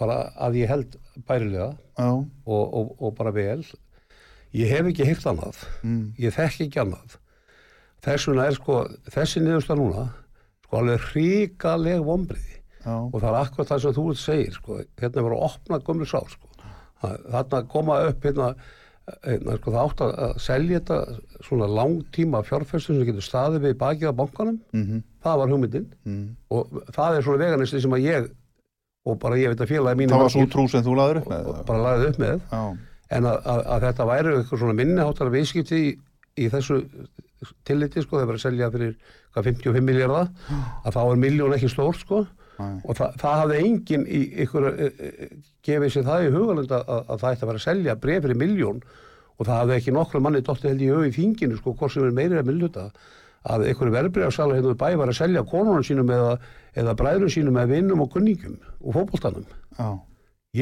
bara 0.00 0.18
að 0.46 0.60
ég 0.60 0.72
held 0.72 0.98
bærilega 1.28 1.70
já, 1.72 2.10
og, 2.10 2.64
og, 2.64 2.90
og 3.00 3.14
bara 3.16 3.32
vel. 3.36 3.62
Ég 4.56 4.72
hef 4.72 4.90
ekki 4.90 5.06
heyrt 5.08 5.24
annað. 5.28 5.62
Mm, 5.84 6.12
ég 6.20 6.34
þekki 6.36 6.68
ekki 6.68 6.82
annað. 6.82 7.16
Þess 8.04 8.28
vegna 8.28 8.46
er 8.46 8.56
sko 8.56 8.82
þessi 9.10 9.42
niðursta 9.42 9.76
núna 9.78 10.10
sko 10.66 10.80
alveg 10.80 11.08
hrikaleg 11.12 12.04
vombriði 12.04 12.55
já, 12.86 12.94
og 13.12 13.18
það 13.20 13.28
er 13.32 13.38
akkurat 13.42 13.68
það 13.74 13.82
sem 13.84 13.94
þú 13.98 14.06
segir 14.22 14.54
sko, 14.56 14.78
hérna 15.02 15.20
er 15.20 15.26
bara 15.28 15.36
að 15.40 15.46
opna 15.50 15.80
gömlu 15.90 16.06
sál 16.08 16.26
sko. 16.30 16.48
Það- 17.02 17.22
þarna 17.34 17.60
koma 17.74 17.98
upp 18.08 18.22
hérna, 18.24 18.48
hérna 19.26 19.58
sko, 19.58 19.74
það 19.74 19.82
átt 19.90 20.00
að 20.06 20.40
selja 20.46 20.80
þetta 20.80 20.98
svona 21.50 21.68
langtíma 21.68 22.40
fjárfestum 22.46 22.96
sem 22.96 23.04
getur 23.10 23.26
staðið 23.26 23.66
við 23.68 23.76
bakið 23.82 24.10
á 24.10 24.18
bankanum. 24.22 24.56
Mhm, 24.72 25.02
það 25.26 25.38
var 25.42 25.52
hugmyndin. 25.52 25.86
Mm, 26.06 26.26
og 26.50 26.70
það 26.96 27.16
er 27.18 27.22
svona 27.26 27.44
veganisli 27.44 27.80
sem 27.82 27.90
að 27.98 28.06
ég 28.06 28.30
og 29.06 29.18
bara 29.22 29.36
ég 29.38 29.52
veit 29.52 29.60
að 29.62 29.70
félagi 29.70 29.98
mínu 30.00 30.10
það 30.16 30.24
var 30.24 30.32
svo 30.34 30.46
trú 30.50 30.64
sem 30.70 30.82
þú 30.82 30.96
laður 30.98 31.20
upp 31.22 31.28
með 31.30 31.46
og 31.52 31.60
bara 31.66 31.82
lagði 31.84 32.08
upp 32.10 32.18
með. 32.18 32.40
Já, 32.50 32.62
en 33.16 33.24
að, 33.30 33.36
að, 33.46 33.60
að 33.76 33.84
þetta 33.86 34.06
væri 34.10 34.32
eitthvað 34.40 34.58
svona 34.64 34.74
minniháttar 34.80 35.30
viðskipti 35.30 35.78
í, 35.78 35.92
í 36.42 36.48
þessu 36.50 36.80
tilliti 37.68 38.02
sko, 38.02 38.18
þeir 38.18 38.26
verið 38.32 38.40
að 38.40 38.46
selja 38.48 38.70
fyrir 38.74 38.96
hvað, 39.36 39.44
55 39.52 39.84
miljardar 39.86 40.28
að 40.86 40.96
þá 40.96 41.00
er 41.12 41.20
miljón 41.22 41.54
ekki 41.54 41.68
stór 41.70 41.94
sko 42.00 42.24
Nei. 42.56 42.78
og 42.84 42.96
það, 42.96 43.16
það 43.20 43.40
hafði 43.42 43.56
enginn 43.66 44.06
í 44.08 44.20
ykkur 44.46 44.68
e, 44.70 44.86
e, 44.88 45.28
gefið 45.66 45.92
sér 45.92 46.06
það 46.06 46.24
í 46.24 46.30
hugalund 46.32 46.72
að, 46.72 46.86
að, 46.86 47.02
að 47.12 47.20
það 47.22 47.34
ætti 47.34 47.44
að 47.44 47.50
vera 47.50 47.60
að 47.60 47.66
selja 47.66 47.96
bref 48.00 48.24
fyrir 48.24 48.40
miljón 48.40 48.80
og 49.36 49.44
það 49.44 49.58
hafði 49.60 49.76
ekki 49.76 49.94
nokkru 49.96 50.22
manni 50.24 50.42
dottið 50.44 50.70
held 50.72 50.84
í 50.86 50.90
hug 50.94 51.06
í 51.06 51.14
þinginu 51.16 51.58
sko, 51.60 51.74
hvort 51.76 51.92
sem 51.92 52.06
er 52.06 52.16
meiri 52.16 52.40
að 52.40 52.48
milluta 52.48 52.86
að 53.46 53.68
einhverju 53.68 53.94
verbreyðarsalar 53.94 54.58
hérna 54.58 54.72
við 54.72 54.80
bæ 54.80 55.00
var 55.02 55.12
að 55.12 55.18
selja 55.20 55.44
konunum 55.46 55.84
sínum 55.86 56.12
eða, 56.16 56.34
eða 56.80 56.94
bræðrum 56.98 57.32
sínum 57.32 57.58
eða 57.60 57.72
vinnum 57.74 58.02
og 58.02 58.12
kunningum 58.14 58.56
og 58.80 58.96
fótboltanum 58.96 59.44
já, 59.46 59.88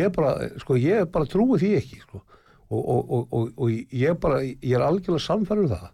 ég 0.01 0.15
bara, 0.17 0.35
sko, 0.61 0.77
ég 0.81 1.09
bara 1.15 1.29
trúi 1.31 1.61
því 1.63 1.75
ekki 1.79 2.01
sko. 2.03 2.25
og, 2.69 2.81
og, 2.81 3.03
og, 3.05 3.29
og, 3.31 3.53
og 3.57 3.95
ég 3.95 4.19
bara, 4.21 4.43
ég 4.45 4.75
er 4.75 4.85
algjörlega 4.85 5.25
samfærður 5.29 5.71
það 5.77 5.87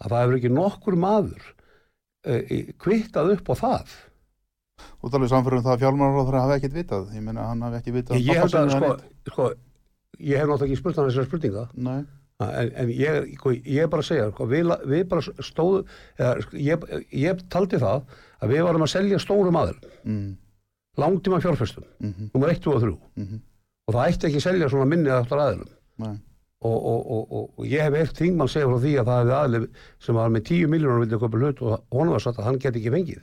að 0.00 0.12
það 0.12 0.22
hefur 0.22 0.38
ekki 0.38 0.52
nokkur 0.54 0.98
maður 1.00 1.50
uh, 2.30 2.54
kvittað 2.80 3.34
upp 3.36 3.52
á 3.52 3.54
það 3.64 3.98
þú 5.00 5.10
talir 5.14 5.32
samfyrir 5.32 5.60
um 5.60 5.66
það 5.66 5.74
að 5.74 5.82
fjármálaráður 5.84 6.38
hafi 6.40 6.56
ekkert 6.58 6.78
vitað, 6.78 7.10
ég 7.16 7.26
meina 7.26 7.48
hann 7.50 7.66
hafi 7.66 7.80
ekki 7.80 7.94
vitað 7.96 8.24
ég 8.24 8.48
sko, 8.50 8.94
sko 9.30 9.50
ég 10.20 10.40
hef 10.40 10.48
náttúrulega 10.48 10.68
ekki 10.68 10.80
spurt 10.80 10.98
hann 11.00 11.10
þessar 11.10 11.28
spurninga. 11.28 11.66
En, 12.40 12.70
en 12.80 12.90
ég, 12.96 13.34
sko, 13.36 13.52
ég 13.52 13.84
er 13.84 13.90
bara 13.92 14.00
að 14.00 14.08
segja 14.08 14.30
sko, 14.30 14.46
við, 14.48 14.70
við 14.88 15.02
bara 15.10 15.44
stóðu 15.44 15.82
eða, 16.16 16.30
sko, 16.46 16.56
ég, 16.56 16.86
ég 17.20 17.42
taldi 17.52 17.80
það 17.82 18.06
að 18.40 18.54
við 18.54 18.64
varum 18.64 18.86
að 18.86 18.92
selja 18.94 19.20
stórum 19.20 19.58
aður 19.60 19.76
mm, 20.08 20.30
langtíma 21.00 21.42
fjárfestum, 21.44 21.84
mm 22.00 22.30
nummer 22.32 22.54
1, 22.54 22.62
2 22.64 22.74
og 22.78 22.84
3 22.86 22.96
mm 23.20 23.38
og 23.90 23.96
það 23.96 24.08
ætti 24.12 24.28
ekki 24.28 24.38
að 24.38 24.44
selja 24.46 24.70
svona 24.70 24.86
minni 24.86 25.10
aftur 25.10 25.40
nei, 26.00 26.14
og, 26.62 26.76
og, 26.76 27.00
og, 27.00 27.22
og, 27.26 27.46
og 27.58 27.66
ég 27.66 27.82
hef 27.82 27.96
eitt 27.98 28.18
þingmann 28.20 28.50
segja 28.52 28.68
frá 28.70 28.78
því 28.84 28.92
að 29.00 29.08
það 29.10 29.20
hefði 29.20 29.36
aðlið 29.40 29.64
sem 30.06 30.18
var 30.20 30.30
með 30.30 30.44
10 30.52 30.72
miljónur 30.74 31.62
og 31.66 31.96
honum 31.96 32.14
var 32.14 32.24
satt 32.24 32.38
að 32.38 32.46
hann 32.46 32.60
geti 32.62 32.80
ekki 32.80 32.94
fengið 32.94 33.22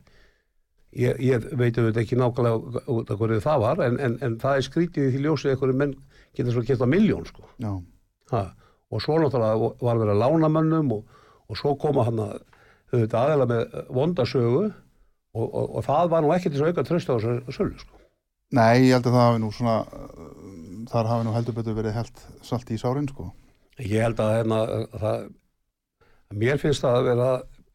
ég, 0.96 1.20
ég 1.20 1.48
veit 1.58 1.78
auðvitað 1.78 2.02
ekki 2.04 2.20
nákvæmlega 2.20 2.84
út 2.94 3.12
af 3.12 3.20
hverju 3.20 3.44
það 3.44 3.64
var 3.64 3.84
en, 3.86 4.00
en, 4.00 4.18
en 4.24 4.38
það 4.42 4.60
er 4.60 4.68
skrítið 4.68 5.08
í 5.08 5.14
því 5.14 5.24
ljósið 5.26 5.54
einhverju 5.54 5.78
menn 5.82 5.96
geta 6.38 6.54
svo 6.54 6.64
kæft 6.66 6.86
á 6.86 6.88
miljón 6.90 7.28
sko. 7.28 7.48
ha. 8.32 8.44
og 8.92 9.04
svo 9.04 9.20
náttúrulega 9.22 9.72
var 9.84 10.02
verið 10.02 10.14
að 10.16 10.22
lána 10.24 10.52
mönnum 10.54 10.94
og, 10.98 11.24
og 11.48 11.60
svo 11.60 11.76
koma 11.80 12.08
hann 12.08 12.24
að 12.24 12.38
auðvitað 12.94 13.22
aðeila 13.24 13.50
með 13.52 13.80
vondasögu 13.98 14.64
og, 14.68 15.48
og, 15.48 15.66
og 15.78 15.84
það 15.88 16.14
var 16.14 16.24
nú 16.24 16.38
til 16.38 16.52
þess 16.52 16.64
að 16.64 16.72
auka 16.72 16.88
tröst 16.88 17.12
á 17.12 17.16
þessu 17.18 17.58
sölu 17.58 17.82
sko. 17.82 18.00
nei, 18.56 18.88
ég 18.88 18.96
held 18.96 19.10
að 19.10 19.18
það 19.18 19.28
hafi 19.28 19.44
nú 19.44 19.52
svona 19.52 19.78
þar 20.88 21.12
hafi 21.12 21.28
nú 21.28 21.36
heldur 21.36 21.58
betur 21.58 21.78
verið 21.78 22.00
held 22.00 22.26
salt 22.48 22.72
í 22.72 22.80
sárin, 22.80 23.10
sko 23.12 23.32
Ég 23.78 24.02
held 24.02 24.18
að 24.18 24.32
hérna, 24.40 24.60
það, 24.98 25.26
að 26.32 26.40
mér 26.42 26.62
finnst 26.62 26.82
það 26.82 26.96
að 26.98 27.08
vera 27.12 27.28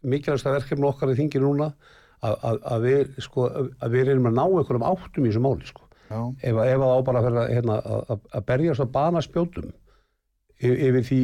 mikilvægsta 0.02 0.54
verkefni 0.56 0.88
okkar 0.88 1.12
í 1.12 1.18
þingi 1.20 1.42
núna 1.42 1.68
að, 2.22 2.34
að, 2.48 2.58
að, 2.74 2.84
við, 2.86 3.14
sko, 3.26 3.46
að 3.82 3.94
við 3.96 4.10
erum 4.14 4.28
að 4.30 4.36
ná 4.38 4.44
einhverjum 4.46 4.84
áttum 4.90 5.24
í 5.26 5.30
þessu 5.32 5.42
máli 5.44 5.66
sko. 5.68 5.88
ef, 6.42 6.54
að- 6.60 6.68
ef 6.74 6.82
að 6.84 6.92
á 6.92 6.98
bara 7.08 7.18
að, 7.22 7.26
vera, 7.30 7.46
hérna, 7.48 7.76
að, 8.12 8.44
berjast 8.50 8.84
að 8.84 8.90
bana 8.94 9.22
spjótum 9.24 9.70
yfir, 10.62 11.02
því 11.08 11.20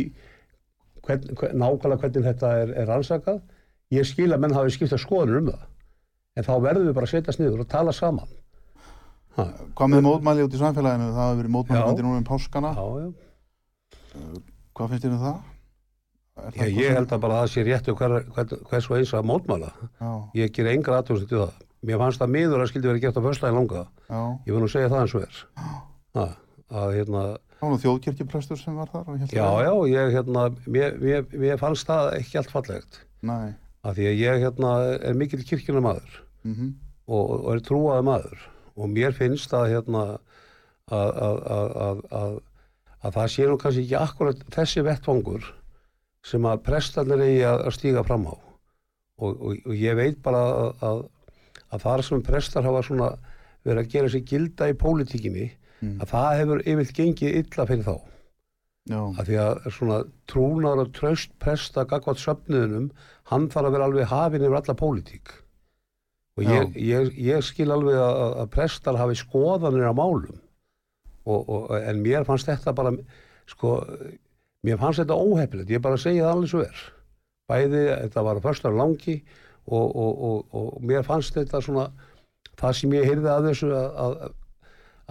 hvern, 1.07 1.29
hvern, 1.39 1.59
nákvæmlega 1.63 2.01
hvernig 2.03 2.25
þetta 2.29 2.53
er, 2.63 2.73
er 2.83 2.89
rannsakað. 2.91 3.43
Ég 3.95 4.05
skil 4.09 4.33
að 4.35 4.41
menn 4.43 4.57
hafi 4.57 4.75
skipta 4.75 4.99
skoðunum 5.01 5.47
um 5.49 5.53
það 5.53 5.67
en 6.39 6.47
þá 6.47 6.53
verðum 6.63 6.87
við 6.91 6.95
bara 6.99 7.07
að 7.09 7.13
setjast 7.15 7.41
niður 7.43 7.63
og 7.65 7.69
tala 7.73 7.93
saman. 7.97 8.29
Ha, 9.39 9.45
hvað 9.79 9.93
með 9.95 10.03
mótmæli 10.07 10.45
út 10.47 10.55
í 10.55 10.61
samfélaginu? 10.61 11.13
Það 11.15 11.23
hafi 11.25 11.39
verið 11.43 11.55
mótmæli 11.55 11.85
undir 11.93 12.05
núna 12.07 12.19
um 12.21 12.27
páskana. 12.27 12.73
Já, 12.75 12.87
já. 13.05 13.09
hvað 14.75 14.91
finnst 14.93 15.05
þér 15.07 15.15
um 15.17 15.23
það? 15.23 15.39
Ég, 16.59 16.77
ég 16.79 16.95
held 16.97 17.13
að 17.13 17.23
bara 17.25 17.39
að 17.39 17.45
það 17.45 17.53
sé 17.53 17.65
réttu 17.67 17.95
hver, 17.99 18.15
hver, 18.35 18.53
hvers 18.71 18.89
og 18.91 18.99
eins 18.99 19.15
að 19.17 19.27
mótmála 19.29 19.73
já, 19.79 20.11
ég 20.39 20.53
ger 20.55 20.71
engar 20.73 21.01
aðtöðsett 21.01 21.35
í 21.35 21.41
það. 21.41 21.65
Mér 21.89 22.01
fannst 22.03 22.23
það 22.23 22.33
miður 22.35 22.63
að 22.63 22.71
skildi 22.73 22.91
verið 22.91 23.05
gert 23.05 23.19
á 23.19 23.27
föstudaginn 23.27 23.59
langa. 23.61 23.83
Já, 24.09 24.21
ég 24.47 24.55
vil 24.55 24.63
nú 24.63 24.71
segja 24.71 24.91
það 24.93 25.05
eins 25.05 25.15
og 25.19 25.27
er. 25.27 25.43
Að 26.69 26.95
hérna 26.97 27.23
það 27.59 27.65
var 27.65 27.73
nú 27.73 27.81
þjóðkirkjuprestur 27.83 28.61
sem 28.61 28.77
var 28.79 28.91
þar 28.93 29.09
já 29.35 29.47
já 29.67 29.73
ég 29.91 30.13
hérna 30.15 30.45
mér, 30.67 30.99
mér, 31.03 31.25
mér 31.35 31.61
fannst 31.61 31.89
það 31.89 32.13
ekki 32.21 32.41
allt 32.41 32.53
fallegt. 32.55 33.01
Nei, 33.27 33.55
að 33.83 33.99
því 33.99 34.09
að 34.11 34.21
ég 34.23 34.43
hérna 34.45 34.75
er 35.11 35.19
mikill 35.19 35.43
kirkjuna 35.47 35.83
maður 35.83 36.21
mhm, 36.47 36.73
og, 37.09 37.33
og 37.39 37.51
er 37.57 37.63
trúaði 37.67 38.07
maður. 38.11 38.45
Og 38.79 38.91
mér 38.95 39.17
finnst 39.17 39.55
að 39.59 39.73
hérna 39.73 40.05
að, 40.07 41.09
að, 41.09 41.39
að, 41.51 41.71
að, 41.87 42.03
að, 42.21 42.37
að 43.03 43.17
það 43.19 43.33
sé 43.35 43.49
nú 43.49 43.59
kannski 43.63 43.87
ekki 43.87 43.99
akkurat 43.99 44.45
þessi 44.55 44.85
vettfangur 44.87 45.49
sem 46.29 46.49
að 46.49 46.63
prestarnir 46.67 47.25
eigi 47.25 47.47
að, 47.49 47.63
að 47.69 47.77
stíga 47.79 48.05
fram 48.07 48.27
á. 48.29 48.37
Og, 49.19 49.33
og, 49.33 49.63
og 49.65 49.75
ég 49.75 49.97
veit 49.99 50.21
bara 50.23 50.43
að, 50.47 50.85
að, 50.89 51.01
að 51.75 51.87
þar 51.87 52.05
sem 52.07 52.27
prestar 52.27 52.69
hafa 52.69 52.85
svona 52.87 53.09
verið 53.67 53.83
að 53.83 53.95
gera 53.97 54.13
sig 54.13 54.29
gilda 54.29 54.69
í 54.71 54.77
pólitíkinni 54.79 55.49
Mm. 55.79 55.99
að 56.03 56.11
það 56.11 56.39
hefur 56.41 56.63
yfirlt 56.67 56.97
gengið 56.97 57.37
illa 57.41 57.67
fyrir 57.69 57.85
þá. 57.87 57.97
Já, 58.89 59.01
að 59.21 59.29
því 59.29 59.37
að 59.43 59.67
svona 59.77 59.99
trúnar 60.31 60.81
og 60.83 60.91
tröst 60.97 61.35
presta 61.43 61.85
gagvat 61.87 62.19
söfniðunum 62.23 62.89
hann 63.31 63.47
þarf 63.53 63.69
að 63.69 63.77
vera 63.77 63.89
alveg 63.91 64.09
hafinn 64.11 64.47
yfir 64.47 64.59
alla 64.59 64.77
pólitík. 64.81 65.35
Og 66.39 66.47
ég, 66.47 66.75
ég, 66.81 67.11
ég 67.21 67.45
skil 67.45 67.69
alveg 67.75 67.99
að, 68.01 68.23
að 68.43 68.51
prestar 68.55 68.99
hafi 68.99 69.19
skoðanir 69.19 69.91
á 69.91 69.95
málum. 69.95 70.39
Og, 71.29 71.43
og, 71.45 71.65
en 71.77 72.01
mér 72.03 72.25
fannst 72.25 72.49
þetta 72.49 72.73
bara 72.75 72.95
sko, 73.51 73.75
mér 74.67 74.81
fannst 74.81 75.03
þetta 75.03 75.19
óhefnilegt 75.19 75.73
ég 75.75 75.85
bara 75.85 76.01
segi 76.01 76.23
það 76.23 76.33
alveg 76.33 76.53
svo 76.53 76.65
er. 76.65 76.83
Bæði, 77.49 77.85
þetta 78.05 78.25
var 78.27 78.43
fyrstar 78.45 78.77
langi 78.77 79.17
og, 79.69 79.87
og, 79.87 80.13
og, 80.29 80.45
og 80.59 80.85
mér 80.85 81.07
fannst 81.07 81.37
þetta 81.37 81.63
svona 81.65 81.89
það 82.59 82.77
sem 82.81 82.95
ég 82.99 83.09
heyrði 83.09 83.33
að 83.33 83.49
þessu 83.51 83.73
að, 83.73 83.89
að, 84.05 84.37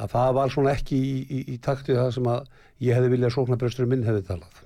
að 0.04 0.16
það 0.16 0.32
var 0.38 0.54
svona 0.54 0.78
ekki 0.78 1.00
í, 1.00 1.18
í, 1.24 1.42
í 1.56 1.60
takti 1.64 1.98
það 1.98 2.14
sem 2.18 2.32
að 2.32 2.50
ég 2.86 2.98
hefði 2.98 3.14
viljað 3.16 3.36
sóknarpresturinn 3.38 3.94
minn 3.94 4.08
hefði 4.08 4.26
talað. 4.28 4.64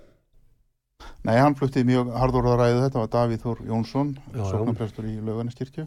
Nei, 1.26 1.36
hann 1.38 1.58
flutti 1.58 1.84
mjög 1.86 2.12
harðorða 2.18 2.56
ræðu 2.60 2.82
þetta 2.86 3.02
var 3.02 3.12
Davíð 3.16 3.44
Þór 3.46 3.62
Jónsson 3.70 4.16
sóknarprestur 4.36 5.08
í 5.10 5.18
Laugarneskirkju. 5.22 5.86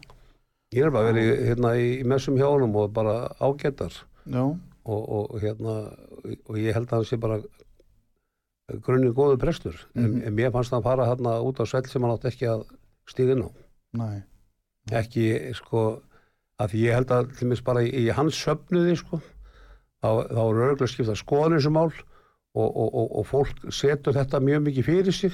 Ég 0.74 0.86
er 0.86 0.94
bara 0.94 1.10
verið 1.12 1.42
hérna 1.48 1.74
í, 1.78 1.88
í 2.00 2.06
messum 2.08 2.38
hjá 2.38 2.46
honum 2.48 2.74
og 2.80 2.94
bara 2.94 3.28
ágættar 3.38 3.94
og, 4.34 5.02
og 5.04 5.36
hérna 5.42 5.76
og 6.48 6.58
ég 6.58 6.74
held 6.74 6.88
að 6.88 6.96
hann 6.96 7.08
sé 7.08 7.18
bara 7.20 7.38
grunnir 8.72 9.12
góður 9.12 9.38
prestur 9.42 9.74
en, 9.94 10.04
Mhm. 10.20 10.22
en 10.26 10.34
mér 10.36 10.52
fannst 10.52 10.72
hann 10.72 10.82
fara 10.82 11.04
hérna 11.06 11.36
út 11.44 11.60
á 11.60 11.64
svell 11.68 11.86
sem 11.86 12.02
hann 12.02 12.12
átt 12.16 12.24
ekki 12.24 12.46
að 12.48 12.64
stíga 13.06 13.32
inn 13.36 13.44
á 13.44 13.50
nei, 13.92 14.22
ekki 14.90 15.54
sko 15.54 16.00
að 16.60 16.70
því 16.72 16.80
ég 16.86 16.94
held 16.94 17.10
að 17.10 17.36
til 17.38 17.48
mér 17.48 17.64
bara 17.64 17.80
í, 17.82 17.90
í 17.92 18.08
hans 18.14 18.34
söfnuði 18.34 18.96
sko 18.96 19.18
þá, 20.00 20.08
þá 20.32 20.40
er 20.40 20.62
örgulega 20.68 20.88
skipta 20.88 21.14
skoðan 21.16 21.58
þessu 21.58 21.70
mál 21.74 21.92
og, 22.54 22.68
og, 22.76 22.94
og, 22.94 23.08
og 23.18 23.26
fólk 23.26 23.72
setur 23.72 24.14
þetta 24.14 24.40
mjög 24.40 24.62
mikið 24.68 24.84
fyrir 24.84 25.12
sig 25.12 25.32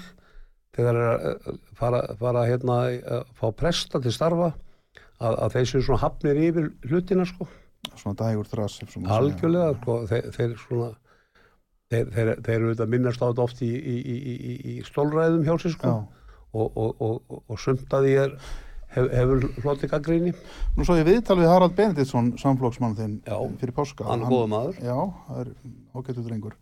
þegar 0.74 0.94
er 0.96 1.06
að 1.10 1.58
fara, 1.74 2.00
fara 2.18 2.44
hérna 2.46 2.80
að 2.90 3.24
fá 3.38 3.50
presta 3.54 4.00
til 4.00 4.12
starfa 4.12 4.52
að, 5.20 5.34
að 5.38 5.52
þeir 5.54 5.66
séu 5.70 5.82
svona 5.86 6.02
hafnir 6.02 6.36
yfir 6.48 6.70
hlutina 6.88 7.26
sko 7.26 7.46
svona 7.96 8.16
dægur 8.16 8.46
segja. 8.50 9.06
algjörlega 9.06 9.74
sko 9.82 9.98
þeir, 10.10 10.30
þeir 10.34 10.56
svona 10.66 10.90
þeir, 11.90 12.10
þeir, 12.14 12.32
þeir 12.46 12.56
eru 12.56 12.70
auðvitað 12.70 12.92
minnast 12.94 13.22
á 13.22 13.26
þetta 13.26 13.44
oft 13.44 13.62
í, 13.66 13.70
í, 13.70 13.96
í, 13.98 14.56
í 14.72 14.74
stólræðum 14.86 15.46
hjá 15.46 15.54
sér 15.62 15.76
sko. 15.76 15.94
Og, 16.50 16.76
og, 16.82 17.02
og, 17.06 17.40
og 17.46 17.62
sömndaði 17.62 18.16
er 18.24 18.34
hef, 18.90 19.06
hefur 19.14 19.44
hloti 19.62 19.86
gaggríni 19.90 20.32
Nú 20.74 20.82
svo 20.86 20.96
ég 20.98 21.06
viðtal 21.06 21.38
við 21.38 21.50
Harald 21.50 21.76
Benediktsson 21.78 22.32
samflóksmann 22.42 22.96
þinn 22.98 23.16
já, 23.22 23.36
fyrir 23.60 23.74
páska. 23.76 24.06
Hann 24.08 24.24
er 24.26 24.32
góða 24.32 24.50
maður. 24.50 24.80
Já, 24.82 24.96
það 25.28 25.42
er 25.44 25.52
ágættuður 25.94 26.36
einhver 26.36 26.56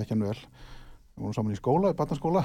ekki 0.00 0.14
hann 0.14 0.24
vel. 0.24 0.38
Við 1.12 1.26
vorum 1.26 1.34
saman 1.36 1.52
í 1.52 1.58
skóla, 1.58 1.90
í 1.92 1.96
batnarskóla 1.98 2.40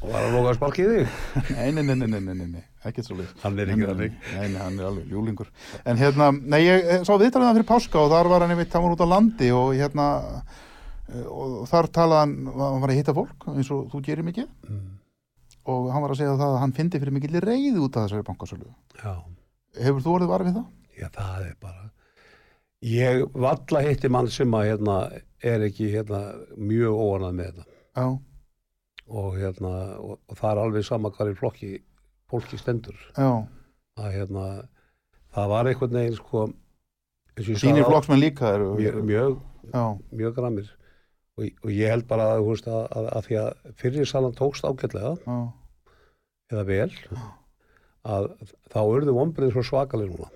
og 0.00 0.08
var 0.10 0.24
að 0.24 0.32
loka 0.34 0.48
að 0.50 0.56
sparki 0.56 0.86
þig? 0.88 1.12
Nei, 1.54 1.68
nei, 1.76 1.84
nei, 1.86 1.94
nei, 2.02 2.18
nei, 2.18 2.48
nei, 2.56 2.64
ekkert 2.88 3.06
svo 3.06 3.18
líf 3.20 3.30
hann 3.44 3.60
er 3.62 3.70
ekki 3.70 3.86
þannig. 3.86 4.16
Nei, 4.32 4.48
nei, 4.50 4.56
hann 4.58 4.80
er 4.80 4.88
alveg 4.88 5.12
júlingur 5.14 5.52
en 5.84 6.00
hérna, 6.00 6.32
nei, 6.34 6.58
ég 6.64 7.06
sá 7.06 7.12
viðtalið 7.14 7.46
hann 7.46 7.56
fyrir 7.60 7.68
páska 7.68 8.02
og 8.02 8.10
þar 8.10 8.32
var 8.32 8.42
hann 8.42 8.56
einmitt, 8.56 8.74
hann 8.74 8.82
var 8.88 8.96
út 8.96 9.04
á 9.06 9.12
landi 9.12 9.52
og 9.54 9.70
hérna 9.78 10.08
og 11.30 11.68
þar 11.70 11.88
talaði 11.96 12.20
hann, 12.24 12.34
hann 12.60 12.80
var 12.82 12.92
að 12.92 12.98
hitta 13.00 13.14
fólk 13.16 13.46
eins 13.54 13.70
og 13.74 13.88
þú 13.92 14.00
gerir 14.06 14.26
mikið. 14.26 14.48
Mm. 14.68 14.88
og 15.70 15.90
hann 15.92 16.02
var 16.02 16.14
að 16.14 16.18
segja 16.22 16.36
það 16.40 16.54
að 16.54 16.60
hann 16.62 16.72
fyndi 16.76 16.98
fyrir 17.02 17.14
mikill 17.14 17.40
reyði 17.44 17.78
út 17.84 17.96
af 17.96 18.06
þessari 18.08 18.26
bankasölu. 18.26 18.70
Já, 19.02 19.12
Hefur 19.80 20.02
þú 20.02 20.14
orðið 20.16 20.30
varð 20.32 20.48
við 20.48 20.56
það? 20.58 20.68
já, 21.00 21.08
það 21.14 21.44
er 21.46 21.52
bara 21.60 21.90
ég 22.90 23.20
valla 23.44 23.82
hitti 23.84 24.08
mann 24.10 24.28
sem 24.32 24.54
að 24.56 24.66
hérna 24.70 24.96
er 25.44 25.62
ekki 25.68 25.90
hérna 25.92 26.20
mjög 26.56 26.96
óanað 27.04 27.36
með 27.38 27.52
þetta. 27.52 27.66
Já, 28.00 28.06
og 29.10 29.38
hérna 29.38 29.70
og, 30.00 30.16
og 30.30 30.38
það 30.40 30.50
er 30.50 30.62
alveg 30.64 30.84
sama 30.88 31.10
hvað 31.14 31.30
er 31.32 31.38
flokki 31.38 31.70
fólki 32.30 32.58
stendur. 32.60 32.98
Já, 33.16 33.30
að 34.00 34.10
hérna 34.16 34.44
það 35.34 35.48
var 35.54 35.70
einhvern 35.70 35.96
veginn 36.00 36.18
sko 36.18 36.48
Sýnir 37.40 37.86
flokksmenn 37.86 38.20
líka 38.20 38.50
eru 38.56 38.74
mjög, 38.76 38.96
mjög, 39.06 39.36
mjög 40.12 40.34
grammir 40.36 40.66
og, 41.38 41.46
og 41.46 41.70
ég 41.74 41.92
held 41.92 42.08
bara 42.10 42.32
að, 42.34 42.44
veist, 42.48 42.68
að, 42.70 42.82
að, 42.96 43.08
að 43.18 43.28
því 43.28 43.38
að 43.44 43.72
fyrir 43.82 44.10
salan 44.10 44.36
tókst 44.38 44.66
ágætlega 44.66 45.14
já, 45.20 45.38
eða 46.50 46.66
vel 46.68 46.90
að 48.10 48.30
þá 48.72 48.80
urðu 48.82 49.16
vombrið 49.16 49.54
svo 49.54 49.64
svakalir 49.66 50.08
núna. 50.10 50.30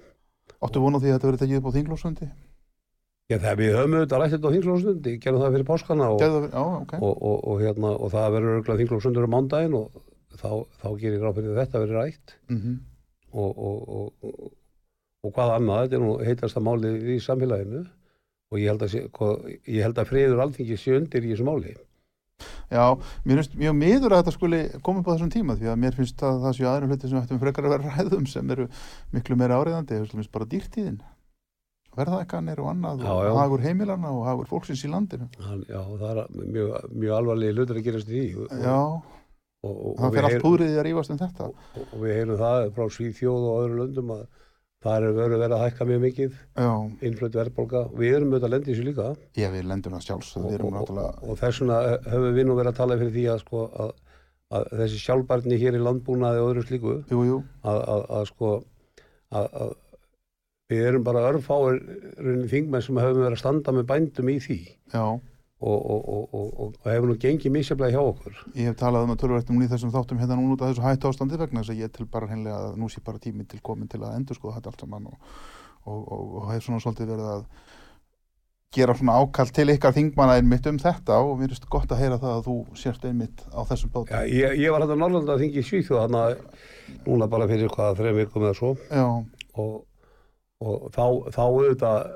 Áttu 0.64 0.82
vona 0.82 1.00
því 1.00 1.10
að 1.10 1.16
þetta 1.16 1.30
verið 1.30 1.44
tekið 1.44 1.60
upp 1.60 1.68
á 1.72 1.76
þinglósundi 1.76 2.28
Já, 3.24 3.38
þegar 3.38 3.56
við 3.56 3.70
höfum 3.72 3.94
auðvitað 3.96 4.20
rætt 4.20 4.32
þetta 4.34 4.48
á 4.52 4.54
þinglófsund, 4.54 5.06
ég 5.08 5.20
gerði 5.24 5.38
það 5.40 5.54
fyrir 5.54 5.66
páskana 5.70 6.08
og, 6.12 6.18
það, 6.20 6.42
já, 6.50 6.64
ok. 6.64 6.90
og, 6.98 7.14
og, 7.14 7.38
og, 7.48 7.62
hérna, 7.62 7.92
og 7.96 8.10
það 8.12 8.34
verður 8.34 8.56
örgulega 8.58 8.80
þinglófsundur 8.82 9.24
á 9.24 9.30
mándaginn 9.32 9.76
og 9.78 9.94
þá, 10.36 10.50
þá 10.82 10.88
gerir 11.00 11.24
ráð 11.24 11.38
fyrir 11.38 11.54
að 11.54 11.60
þetta 11.62 11.80
verður 11.84 12.00
rætt. 12.02 12.34
Mhm. 12.52 12.74
og, 13.32 13.62
og, 13.68 13.78
og, 13.96 14.28
og, 14.28 14.52
og 15.24 15.32
hvað 15.38 15.54
annað, 15.54 15.80
þetta 15.86 15.96
er 15.96 16.04
nú 16.04 16.12
heitasta 16.28 16.62
málið 16.68 17.08
í 17.14 17.16
samfélaginu 17.24 17.80
og 18.54 18.60
ég 18.62 18.70
held 18.70 18.84
að, 18.86 18.92
sé, 18.94 19.02
hvað, 19.18 19.48
ég 19.74 19.82
held 19.88 19.98
að 19.98 20.08
friður 20.12 20.44
alþingi 20.46 20.78
sé 20.78 20.94
undir 21.00 21.26
í 21.26 21.32
þessu 21.34 21.46
máli. 21.48 21.74
Já, 22.74 22.84
mér 23.24 23.38
finnst 23.40 23.52
mjög 23.58 23.74
miður 23.78 24.14
að 24.16 24.20
þetta 24.24 24.32
skuli 24.34 24.58
koma 24.84 25.00
upp 25.02 25.08
á 25.10 25.12
þessum 25.14 25.30
tíma 25.34 25.54
því 25.58 25.68
að 25.70 25.76
mér 25.84 25.94
finnst 25.98 26.22
að 26.26 26.40
það 26.42 26.56
séu 26.58 26.66
aðra 26.70 26.88
hluti 26.90 27.10
sem 27.10 27.20
ættum 27.20 27.40
frekar 27.42 27.68
að 27.68 27.74
vera 27.76 27.92
ræðum 27.94 28.24
sem 28.30 28.50
eru 28.54 28.66
miklu 29.14 29.36
meira 29.38 29.58
áriðandi, 29.62 30.00
þess 30.02 30.16
að 30.18 30.32
bara 30.34 30.48
dýrtíðin. 30.54 30.98
Verðækanir 31.94 32.58
og 32.58 32.70
annað 32.72 33.04
Já, 33.06 33.10
og 33.14 33.20
já. 33.22 33.32
hagur 33.38 33.62
heimilana 33.62 34.10
og 34.10 34.24
hagur 34.26 34.48
fólksins 34.50 34.80
í 34.82 34.90
landinu. 34.90 35.28
Hann, 35.44 35.60
já, 35.70 35.78
það 36.00 36.08
er 36.24 36.32
mjög, 36.56 36.72
mjög 36.90 37.12
alvarlega 37.20 37.54
hlutur 37.54 37.78
að 37.78 37.86
gerast 37.86 38.10
í 38.10 38.22
og, 38.34 38.48
Já, 38.64 38.74
og, 38.74 39.04
og, 39.62 39.76
og, 39.78 40.00
það 40.00 40.16
fer 40.16 40.26
allt 40.26 40.34
heyr- 40.34 40.42
púðrið 40.42 40.74
að 40.80 40.86
rífast 40.88 41.14
um 41.14 41.20
þetta. 41.22 41.46
og, 41.52 41.84
og 41.84 42.02
við 42.02 42.16
heyrum 42.18 42.40
það 42.42 42.64
frá 42.74 42.88
Svíþjóð 42.98 43.46
og 43.52 43.60
öðru 43.62 43.78
löndum 43.84 44.10
að 44.16 44.24
það 44.84 45.06
er 45.08 45.16
verið 45.18 45.44
að 45.54 45.62
hækka 45.64 45.86
mjög 45.88 46.02
mikið 46.04 46.38
innflötu 47.08 47.40
verðbólga. 47.40 47.82
Og 47.90 48.00
við 48.00 48.16
erum 48.18 48.32
auðvitað 48.32 48.48
að 48.48 48.54
lendi 48.54 48.72
þessu 48.72 48.86
líka. 48.88 49.10
Já, 49.40 49.48
við 49.54 49.68
lendum 49.70 49.96
það 49.96 50.08
erum 50.52 50.68
og, 50.68 50.72
og, 50.72 50.74
náttúrulega 50.78 51.28
og 51.28 51.40
þess 51.40 51.62
vegna 51.62 51.78
höfum 52.12 52.38
við 52.38 52.48
nú 52.48 52.58
verið 52.58 52.72
að 52.72 52.80
tala 52.80 52.98
fyrir 53.00 53.14
því 53.16 53.26
að, 53.32 53.44
sko, 53.44 53.64
að, 53.84 53.94
að 54.58 54.68
þessi 54.82 55.02
sjálfbarni 55.04 55.60
hér 55.62 55.78
í 55.78 55.84
landbúnaði 55.84 56.42
og 56.42 56.50
öðru 56.52 56.66
slíku 56.68 56.96
Jú, 57.10 57.22
jú, 57.30 57.40
að, 57.64 57.84
að, 57.94 58.04
að 58.18 58.26
sko 58.32 58.52
að, 59.34 59.48
að 59.64 59.76
við 60.72 60.88
erum 60.88 61.06
bara 61.06 61.28
örfáir 61.28 61.80
þingmenn 62.50 62.84
sem 62.84 63.00
höfum 63.00 63.24
verið 63.24 63.38
að 63.38 63.42
standa 63.42 63.74
með 63.76 63.88
bændum 63.92 64.32
í 64.32 64.40
því. 64.42 64.60
Já 64.94 65.06
og, 65.64 66.32
og, 66.34 66.54
og, 66.60 66.74
hefur 66.84 67.08
nú 67.08 67.16
gengið 67.20 67.54
misjaflega 67.54 67.96
hjá 67.96 68.02
okkur. 68.04 68.40
Ég 68.58 68.68
hef 68.68 68.76
talað 68.80 69.06
um 69.06 69.14
að 69.14 69.20
tölvertum 69.22 69.56
núna 69.56 69.68
í 69.68 69.70
þessum 69.70 69.92
þáttum 69.94 70.20
hérna 70.20 70.36
núna 70.38 70.56
út 70.56 70.64
af 70.64 70.72
þessu 70.72 70.84
hættu 70.84 71.10
ástandi 71.10 71.38
vegna 71.40 71.62
þess 71.62 71.72
að 71.72 71.80
ég 71.80 71.94
til 71.94 72.08
bara 72.10 72.28
hennilega 72.28 72.58
að 72.68 72.74
nú 72.82 72.88
sé 72.92 73.00
bara 73.04 73.22
tími 73.22 73.46
til 73.48 73.62
komin 73.64 73.88
til 73.88 74.02
að 74.02 74.18
endur 74.18 74.36
skoða 74.36 74.58
þetta 74.58 74.72
allt 74.72 74.84
saman 74.84 75.08
og, 75.08 75.38
og, 75.86 76.02
og, 76.02 76.26
og 76.42 76.50
hef 76.52 76.66
svona 76.66 76.82
svolítið 76.84 77.14
verið 77.14 77.30
að 77.32 77.46
gera 78.74 78.96
svona 78.98 79.16
ákall 79.22 79.54
til 79.54 79.68
ykkar 79.72 79.94
þingmanna 79.94 80.36
einmitt 80.40 80.66
um 80.68 80.80
þetta 80.82 81.20
og 81.22 81.38
mér 81.38 81.52
finnst 81.54 81.68
gott 81.70 81.94
að 81.94 82.02
heyra 82.02 82.20
það 82.20 82.34
að 82.34 82.44
þú 82.48 82.56
sért 82.80 83.08
einmitt 83.08 83.44
á 83.54 83.60
þessum 83.70 83.92
bát. 83.94 84.10
Já, 84.10 84.20
ég, 84.28 84.58
ég 84.64 84.74
var 84.74 84.84
hægt 84.84 84.94
að 84.96 85.00
Norrlanda 85.00 85.36
að 85.36 85.44
þingi 85.44 85.62
í 85.62 85.66
Svíþjóð 85.68 86.02
þannig 86.02 87.04
núna 87.06 87.28
bara 87.30 87.48
fyrir 87.50 87.72
hvað 87.72 88.00
þreim 88.00 88.18
vikum 88.18 88.46
eða 88.48 88.58
svo. 88.58 88.72
Já, 88.90 89.06
og, 89.62 89.76
og 90.64 90.88
þá, 90.96 91.04
þá 91.36 91.42
auðvitað 91.46 92.10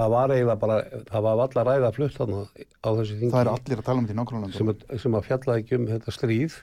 það 0.00 0.12
var 0.14 0.34
eiginlega 0.34 0.58
bara, 0.64 0.78
það 1.10 1.26
var 1.26 1.44
allar 1.44 1.70
ræða 1.70 1.92
flutt 1.96 2.16
þannig 2.16 2.66
á 2.80 2.88
þessu 2.88 3.18
þingi. 3.20 3.32
Það 3.34 3.44
eru 3.44 3.54
allir 3.54 3.82
að 3.82 3.86
tala 3.88 4.00
um 4.02 4.08
þetta 4.08 4.16
í 4.16 4.20
nákvæmlega 4.20 4.56
sem, 4.56 4.72
sem 5.04 5.18
að 5.18 5.28
fjalla 5.28 5.56
ekki 5.60 5.78
um 5.78 5.86
þetta 5.90 6.16
stríð. 6.16 6.58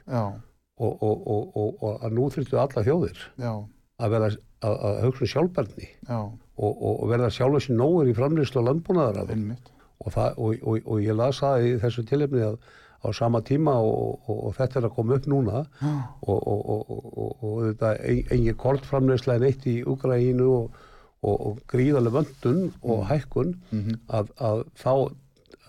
Og, 0.77 0.91
og, 1.01 1.21
og, 1.33 1.45
og, 1.57 1.69
og 1.81 2.03
að 2.05 2.11
nú 2.13 2.27
þurftu 2.29 2.59
alla 2.61 2.81
þjóðir 2.85 3.21
já, 3.41 3.53
að 3.97 4.11
vera 4.13 4.27
að, 4.29 4.75
að 4.75 4.99
hugsa 5.07 5.23
um 5.25 5.29
sjálfbarni 5.31 5.87
já, 5.89 6.19
og, 6.67 6.99
verða 7.09 7.31
sjálfur 7.33 7.63
sér 7.65 7.79
nógur 7.79 8.11
í 8.11 8.13
framlýslu 8.13 8.61
og 8.61 8.67
landbúnaðar 8.67 9.31
og, 9.33 10.11
það, 10.13 10.37
og, 10.37 10.59
og, 10.61 10.83
og 10.85 11.01
ég 11.01 11.17
las 11.17 11.41
það 11.41 11.65
í 11.65 11.71
þessu 11.81 12.05
tilefni 12.11 12.45
að 12.45 12.59
á 13.05 13.13
sama 13.13 13.41
tíma 13.41 13.73
og, 13.77 14.19
og, 14.27 14.37
og 14.47 14.55
þetta 14.57 14.79
er 14.79 14.87
að 14.87 14.95
koma 14.95 15.17
upp 15.17 15.27
núna 15.29 15.63
og, 15.63 16.37
og, 16.37 16.61
og, 16.73 16.91
og, 16.91 17.43
og 17.45 17.57
þetta 17.67 17.93
engin 18.33 18.57
kortframleysla 18.57 19.37
en 19.37 19.47
eitt 19.49 19.67
í 19.69 19.79
Ukraínu 19.85 20.47
og, 20.49 20.79
og, 21.25 21.35
og 21.35 21.59
gríðarlega 21.71 22.19
vöndun 22.19 22.61
og 22.83 23.05
hækkun 23.09 23.55
mhm, 23.71 23.99
að, 24.13 24.31
að 24.37 24.63
þá 24.77 24.91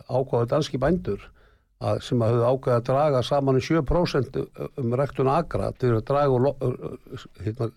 ákvaðu 0.08 0.48
danski 0.50 0.80
bændur 0.80 1.24
að, 1.78 2.00
sem 2.06 2.22
að 2.22 2.34
höfðu 2.34 2.48
ákvaði 2.52 2.76
að 2.76 2.86
draga 2.88 3.22
saman 3.26 3.60
í 3.60 3.64
7% 3.64 4.38
um 4.82 4.94
rektun 4.98 5.30
agra 5.32 5.70
til 5.78 5.94
að 5.96 6.04
draga 6.08 6.38
og, 6.38 6.78
hérna, 7.44 7.70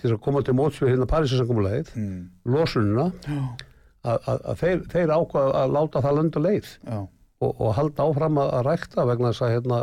til 0.00 0.14
að 0.14 0.22
koma 0.24 0.42
til 0.42 0.56
mótsvið 0.58 0.94
hérna 0.94 1.10
Parísasankomulegið, 1.10 1.92
mm, 2.00 2.22
losununa 2.50 3.10
að, 4.04 4.16
að, 4.16 4.40
að 4.40 4.62
þeir, 4.62 4.82
þeir 4.94 5.12
ákvaðu 5.14 5.54
að 5.60 5.76
láta 5.76 6.02
það 6.04 6.18
löndu 6.18 6.42
leið 6.44 6.72
og, 6.88 7.52
og 7.52 7.70
halda 7.78 8.08
áfram 8.08 8.42
að, 8.42 8.56
rækta 8.68 9.06
vegna 9.10 9.30
þess 9.32 9.46
að, 9.46 9.54
hérna, 9.54 9.80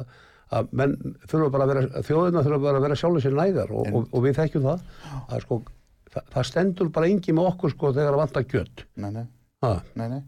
að 0.51 0.73
menn 0.81 0.97
þurfa 1.31 1.51
bara 1.53 1.67
að 1.67 1.73
vera, 1.73 2.03
þjóðina 2.09 2.43
þurfa 2.47 2.63
bara 2.65 2.81
að 2.81 2.87
vera 2.87 2.99
sjálfur 2.99 3.23
sér 3.23 3.37
nægar 3.37 3.71
og, 3.71 3.93
og, 3.93 4.09
og 4.11 4.25
við 4.25 4.41
þekkjum 4.41 4.67
það 4.67 4.83
að 5.21 5.45
sko, 5.45 5.61
það, 6.13 6.27
það 6.35 6.49
stendur 6.51 6.91
bara 6.93 7.09
engi 7.11 7.35
með 7.37 7.49
okkur 7.53 7.73
sko 7.75 7.93
þegar 7.95 8.17
að 8.17 8.21
vanta 8.23 8.43
kjött 8.47 8.85
nei, 8.95 9.11
nei, 9.15 9.25
nei, 9.99 10.07
nei. 10.07 10.21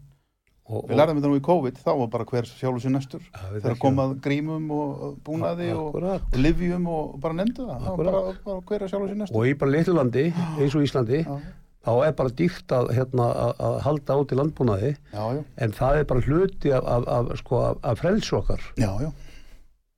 og, 0.68 0.86
Við 0.88 0.96
lærðum 1.00 1.20
þetta 1.20 1.32
nú 1.32 1.40
í 1.40 1.44
COVID, 1.48 1.80
þá 1.84 1.90
var 2.02 2.12
bara 2.14 2.28
hver 2.30 2.48
sjálfur 2.48 2.80
sér 2.84 2.94
næstur. 2.94 3.26
Þegar 3.58 3.80
komað 3.82 4.14
grímum 4.24 4.70
og 4.72 5.18
búnaði 5.26 5.72
og, 5.74 5.90
Akkúrat. 5.90 6.24
og 6.30 6.40
livjum 6.40 6.86
og 6.88 7.18
bara 7.20 7.36
nefndu 7.40 7.66
það. 7.68 7.84
Það 7.84 8.00
bara, 8.00 8.22
bara 8.46 8.62
hver 8.70 8.86
sjálfur 8.88 9.12
sér 9.12 9.20
næstur. 9.20 9.36
og 9.36 9.50
í 9.50 9.58
bara 9.60 9.74
litlu 9.74 9.98
landi 9.98 10.24
eins 10.32 10.78
og 10.78 10.86
Íslandi 10.86 11.20
Já, 11.24 11.36
þá 11.84 11.92
er 12.06 12.16
bara 12.16 12.32
dýrt 12.38 12.72
að, 12.72 12.90
hérna, 12.96 13.28
að, 13.58 13.76
halda 13.84 14.16
í 14.24 14.38
landbúnaði 14.38 14.90
já, 14.94 15.22
já, 15.36 15.42
en 15.66 15.76
það 15.76 16.00
er 16.00 16.08
bara 16.08 16.24
hluti 16.24 16.72
af, 16.72 16.86
af, 16.94 17.06
af, 17.16 17.32
sko, 17.42 17.60
af, 17.60 17.80
af 17.84 18.00
frelsu 18.00 18.38
okkar 18.40 18.64
já, 18.80 18.88
já. 19.04 19.10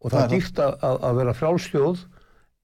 og 0.03 0.11
Það 0.11 0.17
það 0.17 0.25
er 0.25 0.33
dýrt 0.35 0.63
að, 0.65 1.07
vera 1.21 1.37
frjálsþjóð 1.41 2.05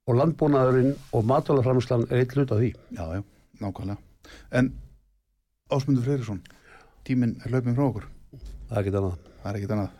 og 0.08 0.14
landbúnaðurinn 0.18 0.92
og 1.14 1.20
matvælarframslan 1.30 2.06
er 2.10 2.16
eitt 2.22 2.34
hlut 2.36 2.52
af 2.54 2.58
því 2.62 2.70
Já, 2.96 3.04
já, 3.16 3.20
nákvæmlega. 3.60 3.98
En 4.52 4.72
Ásmundur 5.72 6.04
Freyrisson, 6.04 6.40
tíminn 7.06 7.36
er 7.44 7.48
hlaupin 7.50 7.76
frá 7.76 7.84
okkur. 7.88 8.04
það 8.68 8.76
er 8.78 8.82
ekki 8.82 8.96
annað 8.96 9.16
Það 9.42 9.50
er 9.50 9.56
ekkit 9.58 9.74
annað. 9.74 9.90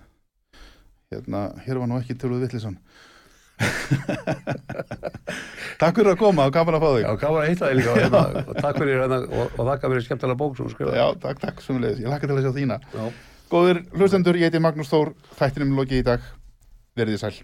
Hérna, 1.13 1.41
hér 1.65 1.77
var 1.83 1.89
nú 1.91 1.97
ekki 1.99 2.15
töluð 2.19 2.45
vittlisann. 2.47 2.77
Takk 5.83 5.97
fyrir 5.99 6.13
að 6.13 6.21
koma 6.21 6.47
og 6.47 6.55
gaman 6.55 6.77
að 6.79 6.85
fá 6.85 6.91
þig. 6.93 7.03
Já, 7.03 7.11
gaman 7.25 7.43
að 7.43 7.49
hitta 7.51 7.69
þig 7.69 7.77
líka 7.81 7.93
hérna, 7.99 8.23
takk 8.61 8.77
fyrir 8.79 9.01
hérna, 9.03 9.19
og, 9.27 9.47
og 9.59 9.65
þakka 9.71 9.91
fyrir 9.93 10.05
skemmtilega 10.07 10.39
bók 10.39 10.53
sem 10.57 10.69
þú 10.69 10.75
skrifaði. 10.77 10.99
Já, 11.01 11.07
takk, 11.25 11.39
takk, 11.43 11.59
sumulegis. 11.67 12.03
Ég 12.05 12.09
lakka 12.13 12.27
til 12.31 12.37
að 12.39 12.45
sjá 12.47 12.53
þína. 12.59 12.77
Já. 12.95 13.05
Góðir 13.53 13.79
hlustendur, 13.99 14.39
ég 14.39 14.47
heiti 14.49 14.63
Magnús 14.63 14.93
Þór, 14.93 15.09
þættinum 15.41 15.75
lokið 15.81 16.03
í 16.05 16.07
dag. 16.07 16.21
Verðið 16.99 17.19
sæl. 17.25 17.37